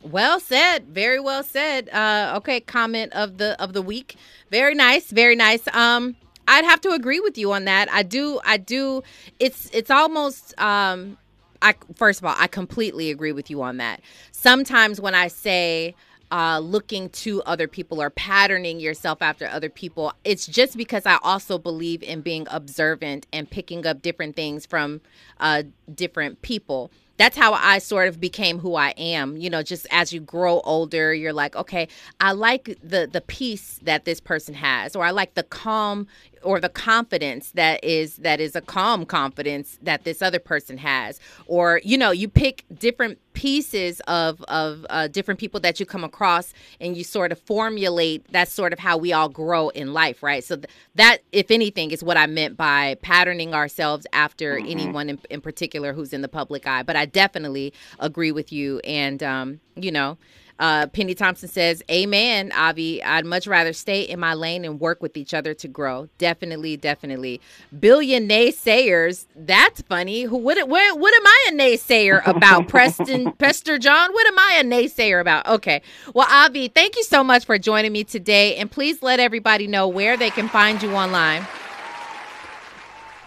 Well 0.02 0.38
said. 0.38 0.88
Very 0.88 1.18
well 1.18 1.42
said. 1.42 1.88
Uh, 1.88 2.34
okay, 2.36 2.60
comment 2.60 3.12
of 3.14 3.38
the 3.38 3.60
of 3.62 3.72
the 3.72 3.82
week. 3.82 4.16
Very 4.50 4.74
nice. 4.74 5.10
Very 5.10 5.36
nice. 5.36 5.66
Um, 5.72 6.16
I'd 6.46 6.64
have 6.64 6.80
to 6.82 6.90
agree 6.90 7.20
with 7.20 7.38
you 7.38 7.52
on 7.52 7.64
that. 7.66 7.90
I 7.90 8.02
do. 8.02 8.40
I 8.44 8.56
do. 8.56 9.02
It's 9.38 9.70
it's 9.72 9.90
almost. 9.90 10.60
Um, 10.60 11.18
I 11.62 11.74
first 11.94 12.20
of 12.20 12.26
all, 12.26 12.34
I 12.36 12.48
completely 12.48 13.10
agree 13.10 13.32
with 13.32 13.48
you 13.48 13.62
on 13.62 13.76
that. 13.78 14.00
Sometimes 14.32 15.00
when 15.00 15.14
I 15.14 15.28
say. 15.28 15.94
Uh, 16.32 16.58
looking 16.58 17.10
to 17.10 17.42
other 17.42 17.68
people 17.68 18.00
or 18.00 18.08
patterning 18.08 18.80
yourself 18.80 19.20
after 19.20 19.46
other 19.46 19.68
people. 19.68 20.12
It's 20.24 20.46
just 20.46 20.78
because 20.78 21.04
I 21.04 21.18
also 21.22 21.58
believe 21.58 22.02
in 22.02 22.22
being 22.22 22.46
observant 22.50 23.26
and 23.32 23.48
picking 23.48 23.86
up 23.86 24.00
different 24.00 24.34
things 24.34 24.64
from 24.64 25.02
uh, 25.38 25.64
different 25.94 26.40
people 26.40 26.90
that's 27.18 27.36
how 27.36 27.52
I 27.52 27.78
sort 27.78 28.08
of 28.08 28.20
became 28.20 28.58
who 28.58 28.74
I 28.74 28.90
am. 28.96 29.36
You 29.36 29.48
know, 29.48 29.62
just 29.62 29.86
as 29.92 30.12
you 30.12 30.18
grow 30.18 30.60
older, 30.60 31.14
you're 31.14 31.32
like, 31.32 31.54
okay, 31.54 31.86
I 32.18 32.32
like 32.32 32.76
the 32.82 33.08
the 33.10 33.20
peace 33.20 33.78
that 33.82 34.04
this 34.04 34.18
person 34.18 34.54
has, 34.54 34.96
or 34.96 35.04
I 35.04 35.10
like 35.10 35.34
the 35.34 35.44
calm 35.44 36.08
or 36.42 36.60
the 36.60 36.68
confidence 36.68 37.50
that 37.52 37.82
is 37.84 38.16
that 38.16 38.40
is 38.40 38.56
a 38.56 38.60
calm 38.60 39.04
confidence 39.04 39.78
that 39.82 40.04
this 40.04 40.22
other 40.22 40.38
person 40.38 40.78
has. 40.78 41.20
Or 41.46 41.80
you 41.84 41.98
know 41.98 42.10
you 42.10 42.28
pick 42.28 42.64
different 42.78 43.18
pieces 43.32 44.00
of 44.06 44.42
of 44.42 44.84
uh, 44.90 45.08
different 45.08 45.40
people 45.40 45.60
that 45.60 45.80
you 45.80 45.86
come 45.86 46.04
across 46.04 46.52
and 46.80 46.96
you 46.96 47.04
sort 47.04 47.32
of 47.32 47.40
formulate 47.40 48.24
that's 48.30 48.52
sort 48.52 48.72
of 48.72 48.78
how 48.78 48.96
we 48.96 49.12
all 49.12 49.28
grow 49.28 49.70
in 49.70 49.92
life 49.92 50.22
right? 50.22 50.44
So 50.44 50.56
th- 50.56 50.68
that 50.94 51.18
if 51.32 51.50
anything 51.50 51.90
is 51.90 52.04
what 52.04 52.16
i 52.16 52.26
meant 52.26 52.56
by 52.56 52.96
patterning 53.02 53.54
ourselves 53.54 54.06
after 54.12 54.56
mm-hmm. 54.56 54.68
anyone 54.68 55.08
in, 55.08 55.18
in 55.30 55.40
particular 55.40 55.92
who's 55.92 56.12
in 56.12 56.20
the 56.22 56.28
public 56.28 56.66
eye. 56.66 56.82
But 56.82 56.96
i 56.96 57.06
definitely 57.06 57.72
agree 57.98 58.32
with 58.32 58.52
you 58.52 58.80
and 58.80 59.22
um 59.22 59.60
you 59.76 59.90
know 59.90 60.18
uh, 60.58 60.86
Penny 60.88 61.14
Thompson 61.14 61.48
says, 61.48 61.82
Amen, 61.90 62.52
Avi. 62.52 63.02
I'd 63.02 63.26
much 63.26 63.46
rather 63.46 63.72
stay 63.72 64.02
in 64.02 64.20
my 64.20 64.34
lane 64.34 64.64
and 64.64 64.80
work 64.80 65.02
with 65.02 65.16
each 65.16 65.34
other 65.34 65.54
to 65.54 65.68
grow. 65.68 66.08
Definitely, 66.18 66.76
definitely. 66.76 67.40
Billion 67.78 68.28
naysayers. 68.28 69.26
That's 69.34 69.82
funny. 69.82 70.22
Who 70.22 70.36
what, 70.36 70.56
what, 70.68 70.98
what 70.98 71.14
am 71.14 71.26
I 71.26 71.48
a 71.50 71.52
naysayer 71.52 72.26
about? 72.26 72.68
Preston 72.72 73.32
Pester 73.32 73.78
John? 73.78 74.12
What 74.12 74.26
am 74.26 74.38
I 74.38 74.58
a 74.60 74.64
naysayer 74.64 75.20
about? 75.20 75.46
Okay. 75.46 75.82
Well, 76.14 76.28
Avi, 76.30 76.68
thank 76.68 76.96
you 76.96 77.04
so 77.04 77.24
much 77.24 77.44
for 77.44 77.58
joining 77.58 77.92
me 77.92 78.04
today. 78.04 78.56
And 78.56 78.70
please 78.70 79.02
let 79.02 79.20
everybody 79.20 79.66
know 79.66 79.88
where 79.88 80.16
they 80.16 80.30
can 80.30 80.48
find 80.48 80.82
you 80.82 80.92
online. 80.92 81.46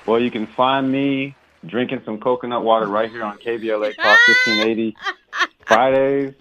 Well, 0.05 0.19
you 0.19 0.29
can 0.29 0.45
find 0.47 0.91
me 0.91 1.35
drinking 1.65 2.01
some 2.05 2.19
coconut 2.19 2.63
water 2.63 2.87
right 2.87 3.09
here 3.09 3.23
on 3.23 3.37
KBLA 3.39 3.95
Talk 3.95 4.19
1580 4.27 4.95
Fridays 5.65 6.33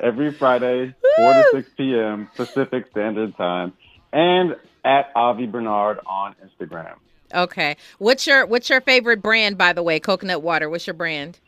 every 0.00 0.32
Friday, 0.32 0.94
4 1.16 1.32
to 1.34 1.48
6 1.52 1.70
p.m. 1.76 2.28
Pacific 2.34 2.86
Standard 2.90 3.36
Time, 3.36 3.72
and 4.12 4.56
at 4.84 5.10
Avi 5.14 5.46
Bernard 5.46 6.00
on 6.06 6.34
Instagram. 6.44 6.94
Okay. 7.34 7.76
What's 7.98 8.26
your 8.26 8.46
What's 8.46 8.70
your 8.70 8.80
favorite 8.80 9.20
brand, 9.20 9.58
by 9.58 9.72
the 9.72 9.82
way? 9.82 10.00
Coconut 10.00 10.42
water. 10.42 10.70
What's 10.70 10.86
your 10.86 10.94
brand? 10.94 11.38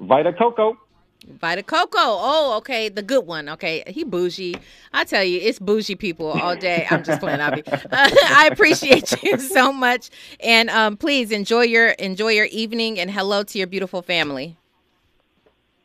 Vita 0.00 0.32
Coco. 0.32 0.78
Vita 1.26 1.62
Coco. 1.62 1.98
Oh, 1.98 2.54
okay, 2.58 2.88
the 2.88 3.02
good 3.02 3.26
one. 3.26 3.48
Okay, 3.48 3.82
he 3.88 4.04
bougie. 4.04 4.56
I 4.92 5.04
tell 5.04 5.24
you, 5.24 5.40
it's 5.40 5.58
bougie 5.58 5.96
people 5.96 6.28
all 6.28 6.54
day. 6.54 6.86
I'm 6.90 7.02
just 7.02 7.20
playing, 7.20 7.40
Avi. 7.40 7.64
Uh, 7.66 7.78
I 7.90 8.48
appreciate 8.52 9.22
you 9.22 9.38
so 9.38 9.72
much, 9.72 10.10
and 10.40 10.70
um, 10.70 10.96
please 10.96 11.32
enjoy 11.32 11.62
your 11.62 11.88
enjoy 11.88 12.28
your 12.28 12.46
evening, 12.46 13.00
and 13.00 13.10
hello 13.10 13.42
to 13.42 13.58
your 13.58 13.66
beautiful 13.66 14.02
family. 14.02 14.56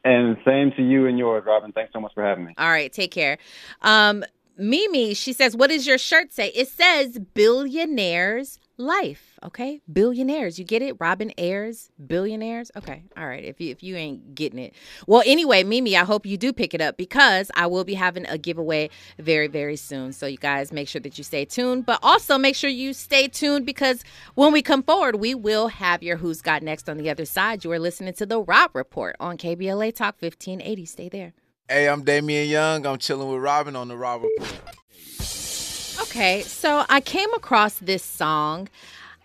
And 0.04 0.38
same 0.45 0.72
to 0.78 0.84
you 0.84 1.06
and 1.08 1.18
yours, 1.18 1.43
Robin. 1.45 1.72
Thanks 1.72 1.93
so 1.93 1.99
much 1.99 2.14
for 2.14 2.24
having 2.24 2.45
me. 2.45 2.54
All 2.58 2.70
right, 2.70 2.91
take 2.91 3.12
care. 3.12 3.38
Um, 3.82 4.24
Mimi, 4.58 5.14
she 5.14 5.34
says, 5.34 5.56
What 5.56 5.70
does 5.70 5.86
your 5.88 5.97
shirt 5.97 6.32
say? 6.32 6.49
It 6.49 6.68
says 6.68 7.20
billionaires 7.34 8.60
life. 8.78 9.39
Okay. 9.43 9.82
Billionaires. 9.91 10.59
You 10.59 10.65
get 10.65 10.82
it? 10.82 10.95
Robin 10.99 11.32
Ayers, 11.38 11.89
billionaires. 12.05 12.72
Okay. 12.76 13.03
All 13.15 13.28
right. 13.28 13.43
If 13.43 13.61
you 13.61 13.72
if 13.72 13.84
you 13.84 13.95
ain't 13.95 14.36
getting 14.36 14.59
it. 14.59 14.74
Well, 15.07 15.24
anyway, 15.26 15.63
Mimi, 15.63 15.95
I 15.95 16.03
hope 16.03 16.26
you 16.26 16.38
do 16.38 16.53
pick 16.53 16.74
it 16.74 16.82
up 16.82 16.97
because 16.97 17.51
I 17.55 17.67
will 17.67 17.84
be 17.84 17.93
having 17.93 18.26
a 18.28 18.38
giveaway 18.38 18.89
very, 19.19 19.47
very 19.47 19.76
soon. 19.76 20.13
So 20.13 20.26
you 20.26 20.38
guys 20.38 20.72
make 20.72 20.88
sure 20.88 21.01
that 21.01 21.17
you 21.17 21.24
stay 21.24 21.45
tuned. 21.45 21.86
But 21.86 21.99
also 22.01 22.38
make 22.38 22.55
sure 22.55 22.69
you 22.69 22.93
stay 22.93 23.28
tuned 23.28 23.65
because 23.65 24.03
when 24.36 24.51
we 24.51 24.61
come 24.61 24.84
forward, 24.84 25.15
we 25.15 25.36
will 25.36 25.67
have 25.67 26.03
your 26.03 26.17
Who's 26.17 26.41
Got 26.41 26.63
Next 26.63 26.89
on 26.89 26.97
the 26.97 27.09
other 27.09 27.26
side. 27.26 27.63
You 27.63 27.72
are 27.72 27.80
listening 27.80 28.13
to 28.15 28.26
the 28.26 28.41
Rob 28.41 28.72
Report 28.76 29.15
on 29.19 29.38
KBLA 29.38 29.95
Talk 29.95 30.15
1580. 30.19 30.86
Stay 30.86 31.09
there. 31.09 31.34
Hey, 31.69 31.88
I'm 31.88 32.03
Damian 32.03 32.49
Young. 32.49 32.86
I'm 32.86 32.97
chilling 32.97 33.32
with 33.32 33.41
Robin 33.41 33.76
on 33.76 33.88
the 33.88 33.95
Rob 33.95 34.24
Report. 34.24 34.76
Okay, 36.12 36.41
so 36.41 36.84
I 36.89 36.99
came 36.99 37.34
across 37.34 37.76
this 37.76 38.03
song. 38.03 38.68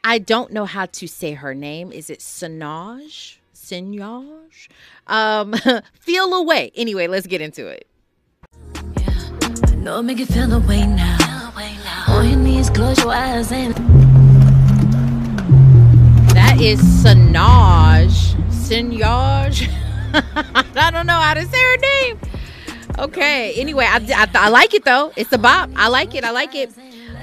I 0.05 0.21
don't 0.21 0.53
know 0.53 0.67
how 0.67 0.87
to 0.87 1.09
say 1.09 1.33
her 1.33 1.53
name. 1.53 1.91
Is 1.91 2.11
it 2.11 2.21
Sinaj? 2.21 3.39
Sinaj? 3.53 4.69
Um, 5.09 5.53
feel 5.99 6.33
away. 6.33 6.71
Anyway, 6.77 7.09
let's 7.09 7.27
get 7.27 7.41
into 7.41 7.67
it. 7.67 7.89
Yeah, 9.01 9.75
know 9.79 10.01
make 10.01 10.19
you 10.19 10.27
feel 10.27 10.53
away 10.53 10.87
now. 10.87 11.53
On 12.07 12.29
your 12.29 12.39
knees, 12.39 12.71
close 12.71 12.99
your 12.99 13.11
eyes 13.11 13.51
and. 13.51 13.75
That 16.37 16.61
is 16.61 16.81
Sinaj. 16.81 18.13
Sinaj. 18.53 19.69
I 20.77 20.91
don't 20.93 21.09
know 21.09 21.19
how 21.19 21.35
to 21.35 21.45
say 21.47 21.61
her 21.61 21.77
name. 21.79 22.21
Okay. 22.99 23.53
Anyway, 23.55 23.85
I, 23.85 23.97
I, 23.97 24.29
I 24.35 24.49
like 24.49 24.73
it 24.75 24.85
though. 24.85 25.13
It's 25.17 25.33
a 25.33 25.39
bop. 25.39 25.71
I 25.77 25.89
like 25.89 26.15
it. 26.15 26.25
I 26.25 26.31
like 26.31 26.55
it. 26.55 26.73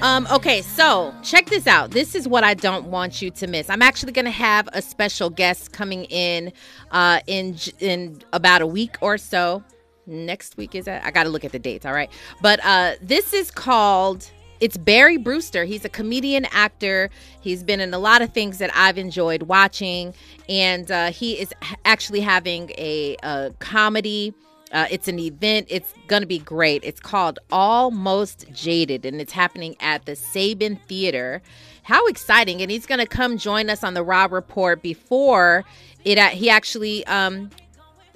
Um, 0.02 0.26
okay, 0.30 0.60
so 0.60 1.14
check 1.22 1.46
this 1.46 1.66
out. 1.66 1.90
This 1.90 2.14
is 2.14 2.28
what 2.28 2.44
I 2.44 2.54
don't 2.54 2.86
want 2.86 3.22
you 3.22 3.30
to 3.30 3.46
miss. 3.46 3.70
I'm 3.70 3.82
actually 3.82 4.12
going 4.12 4.24
to 4.24 4.30
have 4.30 4.68
a 4.72 4.82
special 4.82 5.30
guest 5.30 5.72
coming 5.72 6.04
in 6.04 6.52
uh, 6.90 7.20
in 7.26 7.56
in 7.80 8.20
about 8.32 8.60
a 8.60 8.66
week 8.66 8.96
or 9.00 9.18
so. 9.18 9.62
Next 10.06 10.56
week 10.56 10.74
is 10.74 10.84
that? 10.84 11.04
I 11.04 11.10
got 11.10 11.24
to 11.24 11.30
look 11.30 11.44
at 11.44 11.52
the 11.52 11.58
dates. 11.58 11.86
All 11.86 11.92
right, 11.92 12.10
but 12.42 12.60
uh, 12.64 12.94
this 13.00 13.32
is 13.32 13.50
called. 13.50 14.30
It's 14.60 14.76
Barry 14.76 15.16
Brewster. 15.16 15.64
He's 15.64 15.84
a 15.84 15.88
comedian, 15.88 16.46
actor. 16.46 17.10
He's 17.40 17.62
been 17.62 17.80
in 17.80 17.92
a 17.92 17.98
lot 17.98 18.22
of 18.22 18.32
things 18.32 18.58
that 18.58 18.70
I've 18.74 18.98
enjoyed 18.98 19.44
watching, 19.44 20.14
and 20.48 20.90
uh, 20.90 21.10
he 21.10 21.38
is 21.38 21.52
actually 21.84 22.20
having 22.20 22.70
a, 22.78 23.16
a 23.22 23.52
comedy 23.58 24.32
uh, 24.74 24.86
it's 24.90 25.06
an 25.06 25.20
event. 25.20 25.68
It's 25.70 25.94
going 26.08 26.22
to 26.22 26.26
be 26.26 26.40
great. 26.40 26.82
It's 26.84 27.00
called 27.00 27.38
Almost 27.52 28.52
Jaded, 28.52 29.06
and 29.06 29.20
it's 29.20 29.32
happening 29.32 29.76
at 29.78 30.04
the 30.04 30.12
Saban 30.12 30.80
Theater. 30.82 31.40
How 31.84 32.04
exciting! 32.08 32.60
And 32.60 32.70
he's 32.70 32.84
going 32.84 32.98
to 32.98 33.06
come 33.06 33.38
join 33.38 33.70
us 33.70 33.84
on 33.84 33.94
the 33.94 34.02
Rob 34.02 34.32
Report 34.32 34.82
before 34.82 35.64
it. 36.04 36.18
He 36.32 36.50
actually 36.50 37.06
um, 37.06 37.50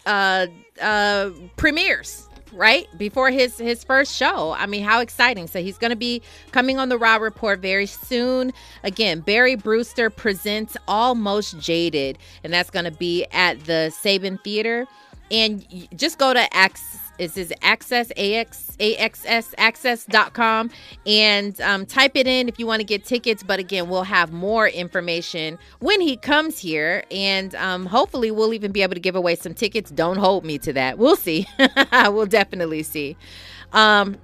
uh, 0.04 0.48
uh, 0.82 1.30
premieres 1.56 2.28
right 2.52 2.86
before 2.96 3.30
his 3.30 3.58
his 3.58 3.84
first 3.84 4.14
show 4.14 4.52
i 4.52 4.64
mean 4.64 4.82
how 4.82 5.00
exciting 5.00 5.46
so 5.46 5.60
he's 5.60 5.76
going 5.76 5.90
to 5.90 5.96
be 5.96 6.22
coming 6.50 6.78
on 6.78 6.88
the 6.88 6.96
Rob 6.96 7.20
report 7.20 7.60
very 7.60 7.84
soon 7.84 8.52
again 8.82 9.20
barry 9.20 9.54
brewster 9.54 10.08
presents 10.08 10.74
almost 10.86 11.58
jaded 11.58 12.16
and 12.42 12.52
that's 12.52 12.70
going 12.70 12.86
to 12.86 12.90
be 12.90 13.26
at 13.32 13.60
the 13.66 13.92
saban 14.02 14.42
theater 14.42 14.86
and 15.30 15.66
just 15.96 16.18
go 16.18 16.32
to 16.32 16.56
X. 16.56 16.98
It 17.18 17.32
says 17.32 17.52
access 17.62 18.12
ax 18.16 18.76
axs 18.78 19.54
access.com 19.58 20.70
and 21.04 21.60
um, 21.60 21.84
type 21.84 22.12
it 22.14 22.28
in 22.28 22.48
if 22.48 22.60
you 22.60 22.66
want 22.66 22.78
to 22.78 22.84
get 22.84 23.04
tickets. 23.04 23.42
But 23.42 23.58
again, 23.58 23.88
we'll 23.88 24.04
have 24.04 24.32
more 24.32 24.68
information 24.68 25.58
when 25.80 26.00
he 26.00 26.16
comes 26.16 26.60
here, 26.60 27.02
and 27.10 27.56
um, 27.56 27.86
hopefully, 27.86 28.30
we'll 28.30 28.54
even 28.54 28.70
be 28.70 28.82
able 28.82 28.94
to 28.94 29.00
give 29.00 29.16
away 29.16 29.34
some 29.34 29.52
tickets. 29.52 29.90
Don't 29.90 30.18
hold 30.18 30.44
me 30.44 30.58
to 30.58 30.72
that. 30.74 30.98
We'll 30.98 31.16
see. 31.16 31.46
we'll 31.92 32.26
definitely 32.26 32.84
see. 32.84 33.16
Um, 33.72 34.16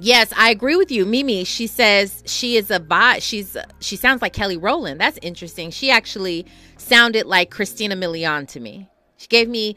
Yes, 0.00 0.32
I 0.36 0.50
agree 0.50 0.76
with 0.76 0.92
you, 0.92 1.04
Mimi. 1.04 1.42
She 1.42 1.66
says 1.66 2.22
she 2.24 2.56
is 2.56 2.70
a 2.70 2.78
bot. 2.78 3.20
She's 3.20 3.56
she 3.80 3.96
sounds 3.96 4.22
like 4.22 4.32
Kelly 4.32 4.56
Rowland. 4.56 5.00
That's 5.00 5.18
interesting. 5.22 5.70
She 5.70 5.90
actually 5.90 6.46
sounded 6.76 7.26
like 7.26 7.50
Christina 7.50 7.96
Milian 7.96 8.46
to 8.48 8.60
me. 8.60 8.88
She 9.16 9.26
gave 9.26 9.48
me 9.48 9.74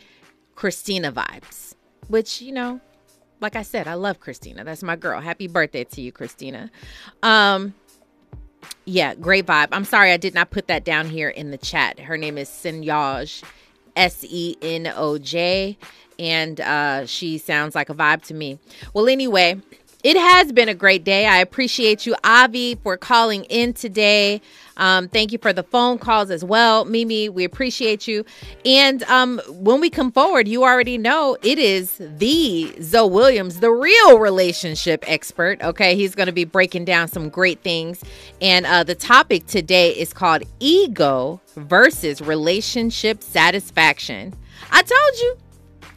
Christina 0.61 1.11
vibes, 1.11 1.73
which, 2.07 2.39
you 2.39 2.51
know, 2.51 2.79
like 3.39 3.55
I 3.55 3.63
said, 3.63 3.87
I 3.87 3.95
love 3.95 4.19
Christina. 4.19 4.63
That's 4.63 4.83
my 4.83 4.95
girl. 4.95 5.19
Happy 5.19 5.47
birthday 5.47 5.83
to 5.85 6.01
you, 6.01 6.11
Christina. 6.11 6.69
Um, 7.23 7.73
yeah, 8.85 9.15
great 9.15 9.47
vibe. 9.47 9.69
I'm 9.71 9.85
sorry 9.85 10.11
I 10.11 10.17
did 10.17 10.35
not 10.35 10.51
put 10.51 10.67
that 10.67 10.83
down 10.85 11.09
here 11.09 11.29
in 11.29 11.49
the 11.49 11.57
chat. 11.57 11.99
Her 11.99 12.15
name 12.15 12.37
is 12.37 12.47
Senoj, 12.47 13.43
S 13.95 14.23
E 14.23 14.55
N 14.61 14.93
O 14.95 15.17
J, 15.17 15.79
and 16.19 16.61
uh, 16.61 17.07
she 17.07 17.39
sounds 17.39 17.73
like 17.73 17.89
a 17.89 17.95
vibe 17.95 18.21
to 18.27 18.35
me. 18.35 18.59
Well, 18.93 19.07
anyway, 19.07 19.59
it 20.03 20.17
has 20.17 20.51
been 20.51 20.69
a 20.69 20.73
great 20.73 21.03
day. 21.03 21.25
I 21.25 21.37
appreciate 21.37 22.05
you, 22.05 22.15
Avi, 22.23 22.75
for 22.75 22.97
calling 22.97 23.43
in 23.45 23.73
today. 23.73 24.41
Um, 24.77 25.07
thank 25.09 25.31
you 25.31 25.37
for 25.37 25.53
the 25.53 25.63
phone 25.63 25.99
calls 25.99 26.31
as 26.31 26.43
well. 26.43 26.85
Mimi, 26.85 27.29
we 27.29 27.43
appreciate 27.43 28.07
you. 28.07 28.25
And 28.65 29.03
um, 29.03 29.39
when 29.47 29.79
we 29.79 29.89
come 29.89 30.11
forward, 30.11 30.47
you 30.47 30.63
already 30.63 30.97
know 30.97 31.37
it 31.43 31.59
is 31.59 31.97
the 31.99 32.73
Zoe 32.81 33.09
Williams, 33.09 33.59
the 33.59 33.71
real 33.71 34.17
relationship 34.17 35.03
expert. 35.07 35.61
Okay, 35.61 35.95
he's 35.95 36.15
going 36.15 36.27
to 36.27 36.33
be 36.33 36.45
breaking 36.45 36.85
down 36.85 37.07
some 37.07 37.29
great 37.29 37.61
things. 37.61 38.03
And 38.41 38.65
uh, 38.65 38.83
the 38.83 38.95
topic 38.95 39.45
today 39.45 39.91
is 39.91 40.13
called 40.13 40.43
ego 40.59 41.41
versus 41.55 42.21
relationship 42.21 43.21
satisfaction. 43.21 44.33
I 44.71 44.81
told 44.81 45.21
you. 45.21 45.40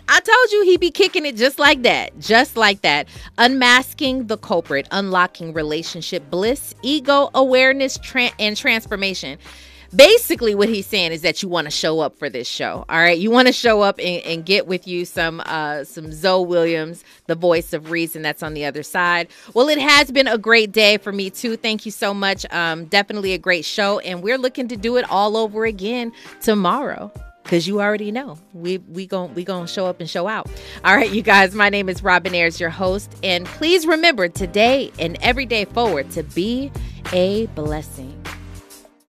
I 0.08 0.20
told 0.20 0.52
you 0.52 0.64
he'd 0.64 0.80
be 0.80 0.90
kicking 0.90 1.24
it 1.24 1.36
just 1.36 1.58
like 1.58 1.82
that. 1.82 2.18
Just 2.18 2.56
like 2.56 2.82
that. 2.82 3.08
Unmasking 3.38 4.26
the 4.26 4.36
culprit, 4.36 4.86
unlocking 4.90 5.52
relationship 5.52 6.30
bliss, 6.30 6.74
ego 6.82 7.30
awareness, 7.34 7.98
tra- 7.98 8.30
and 8.38 8.56
transformation. 8.56 9.38
Basically, 9.94 10.56
what 10.56 10.68
he's 10.68 10.86
saying 10.86 11.12
is 11.12 11.22
that 11.22 11.42
you 11.42 11.48
want 11.48 11.66
to 11.66 11.70
show 11.70 12.00
up 12.00 12.18
for 12.18 12.28
this 12.28 12.48
show. 12.48 12.84
All 12.88 12.98
right. 12.98 13.16
You 13.16 13.30
want 13.30 13.46
to 13.46 13.52
show 13.52 13.80
up 13.80 13.98
and, 13.98 14.24
and 14.24 14.44
get 14.44 14.66
with 14.66 14.88
you 14.88 15.04
some 15.04 15.40
uh 15.46 15.84
some 15.84 16.12
Zoe 16.12 16.44
Williams, 16.44 17.04
the 17.26 17.36
voice 17.36 17.72
of 17.72 17.90
reason 17.90 18.20
that's 18.20 18.42
on 18.42 18.54
the 18.54 18.64
other 18.64 18.82
side. 18.82 19.28
Well, 19.54 19.68
it 19.68 19.78
has 19.78 20.10
been 20.10 20.26
a 20.26 20.36
great 20.36 20.72
day 20.72 20.98
for 20.98 21.12
me 21.12 21.30
too. 21.30 21.56
Thank 21.56 21.86
you 21.86 21.92
so 21.92 22.12
much. 22.12 22.44
Um, 22.52 22.86
definitely 22.86 23.34
a 23.34 23.38
great 23.38 23.64
show, 23.64 24.00
and 24.00 24.22
we're 24.22 24.38
looking 24.38 24.68
to 24.68 24.76
do 24.76 24.96
it 24.96 25.08
all 25.08 25.36
over 25.36 25.64
again 25.64 26.12
tomorrow 26.40 27.12
because 27.54 27.68
you 27.68 27.80
already 27.80 28.10
know 28.10 28.36
we 28.52 28.78
we 28.78 29.06
gon' 29.06 29.32
we 29.34 29.44
gonna 29.44 29.68
show 29.68 29.86
up 29.86 30.00
and 30.00 30.10
show 30.10 30.26
out. 30.26 30.50
All 30.84 30.96
right, 30.96 31.08
you 31.08 31.22
guys. 31.22 31.54
My 31.54 31.68
name 31.68 31.88
is 31.88 32.02
Robin 32.02 32.34
Ayers, 32.34 32.58
your 32.58 32.70
host, 32.70 33.14
and 33.22 33.46
please 33.46 33.86
remember 33.86 34.26
today 34.26 34.90
and 34.98 35.16
every 35.22 35.46
day 35.46 35.64
forward 35.64 36.10
to 36.10 36.24
be 36.24 36.72
a 37.12 37.46
blessing. 37.54 38.20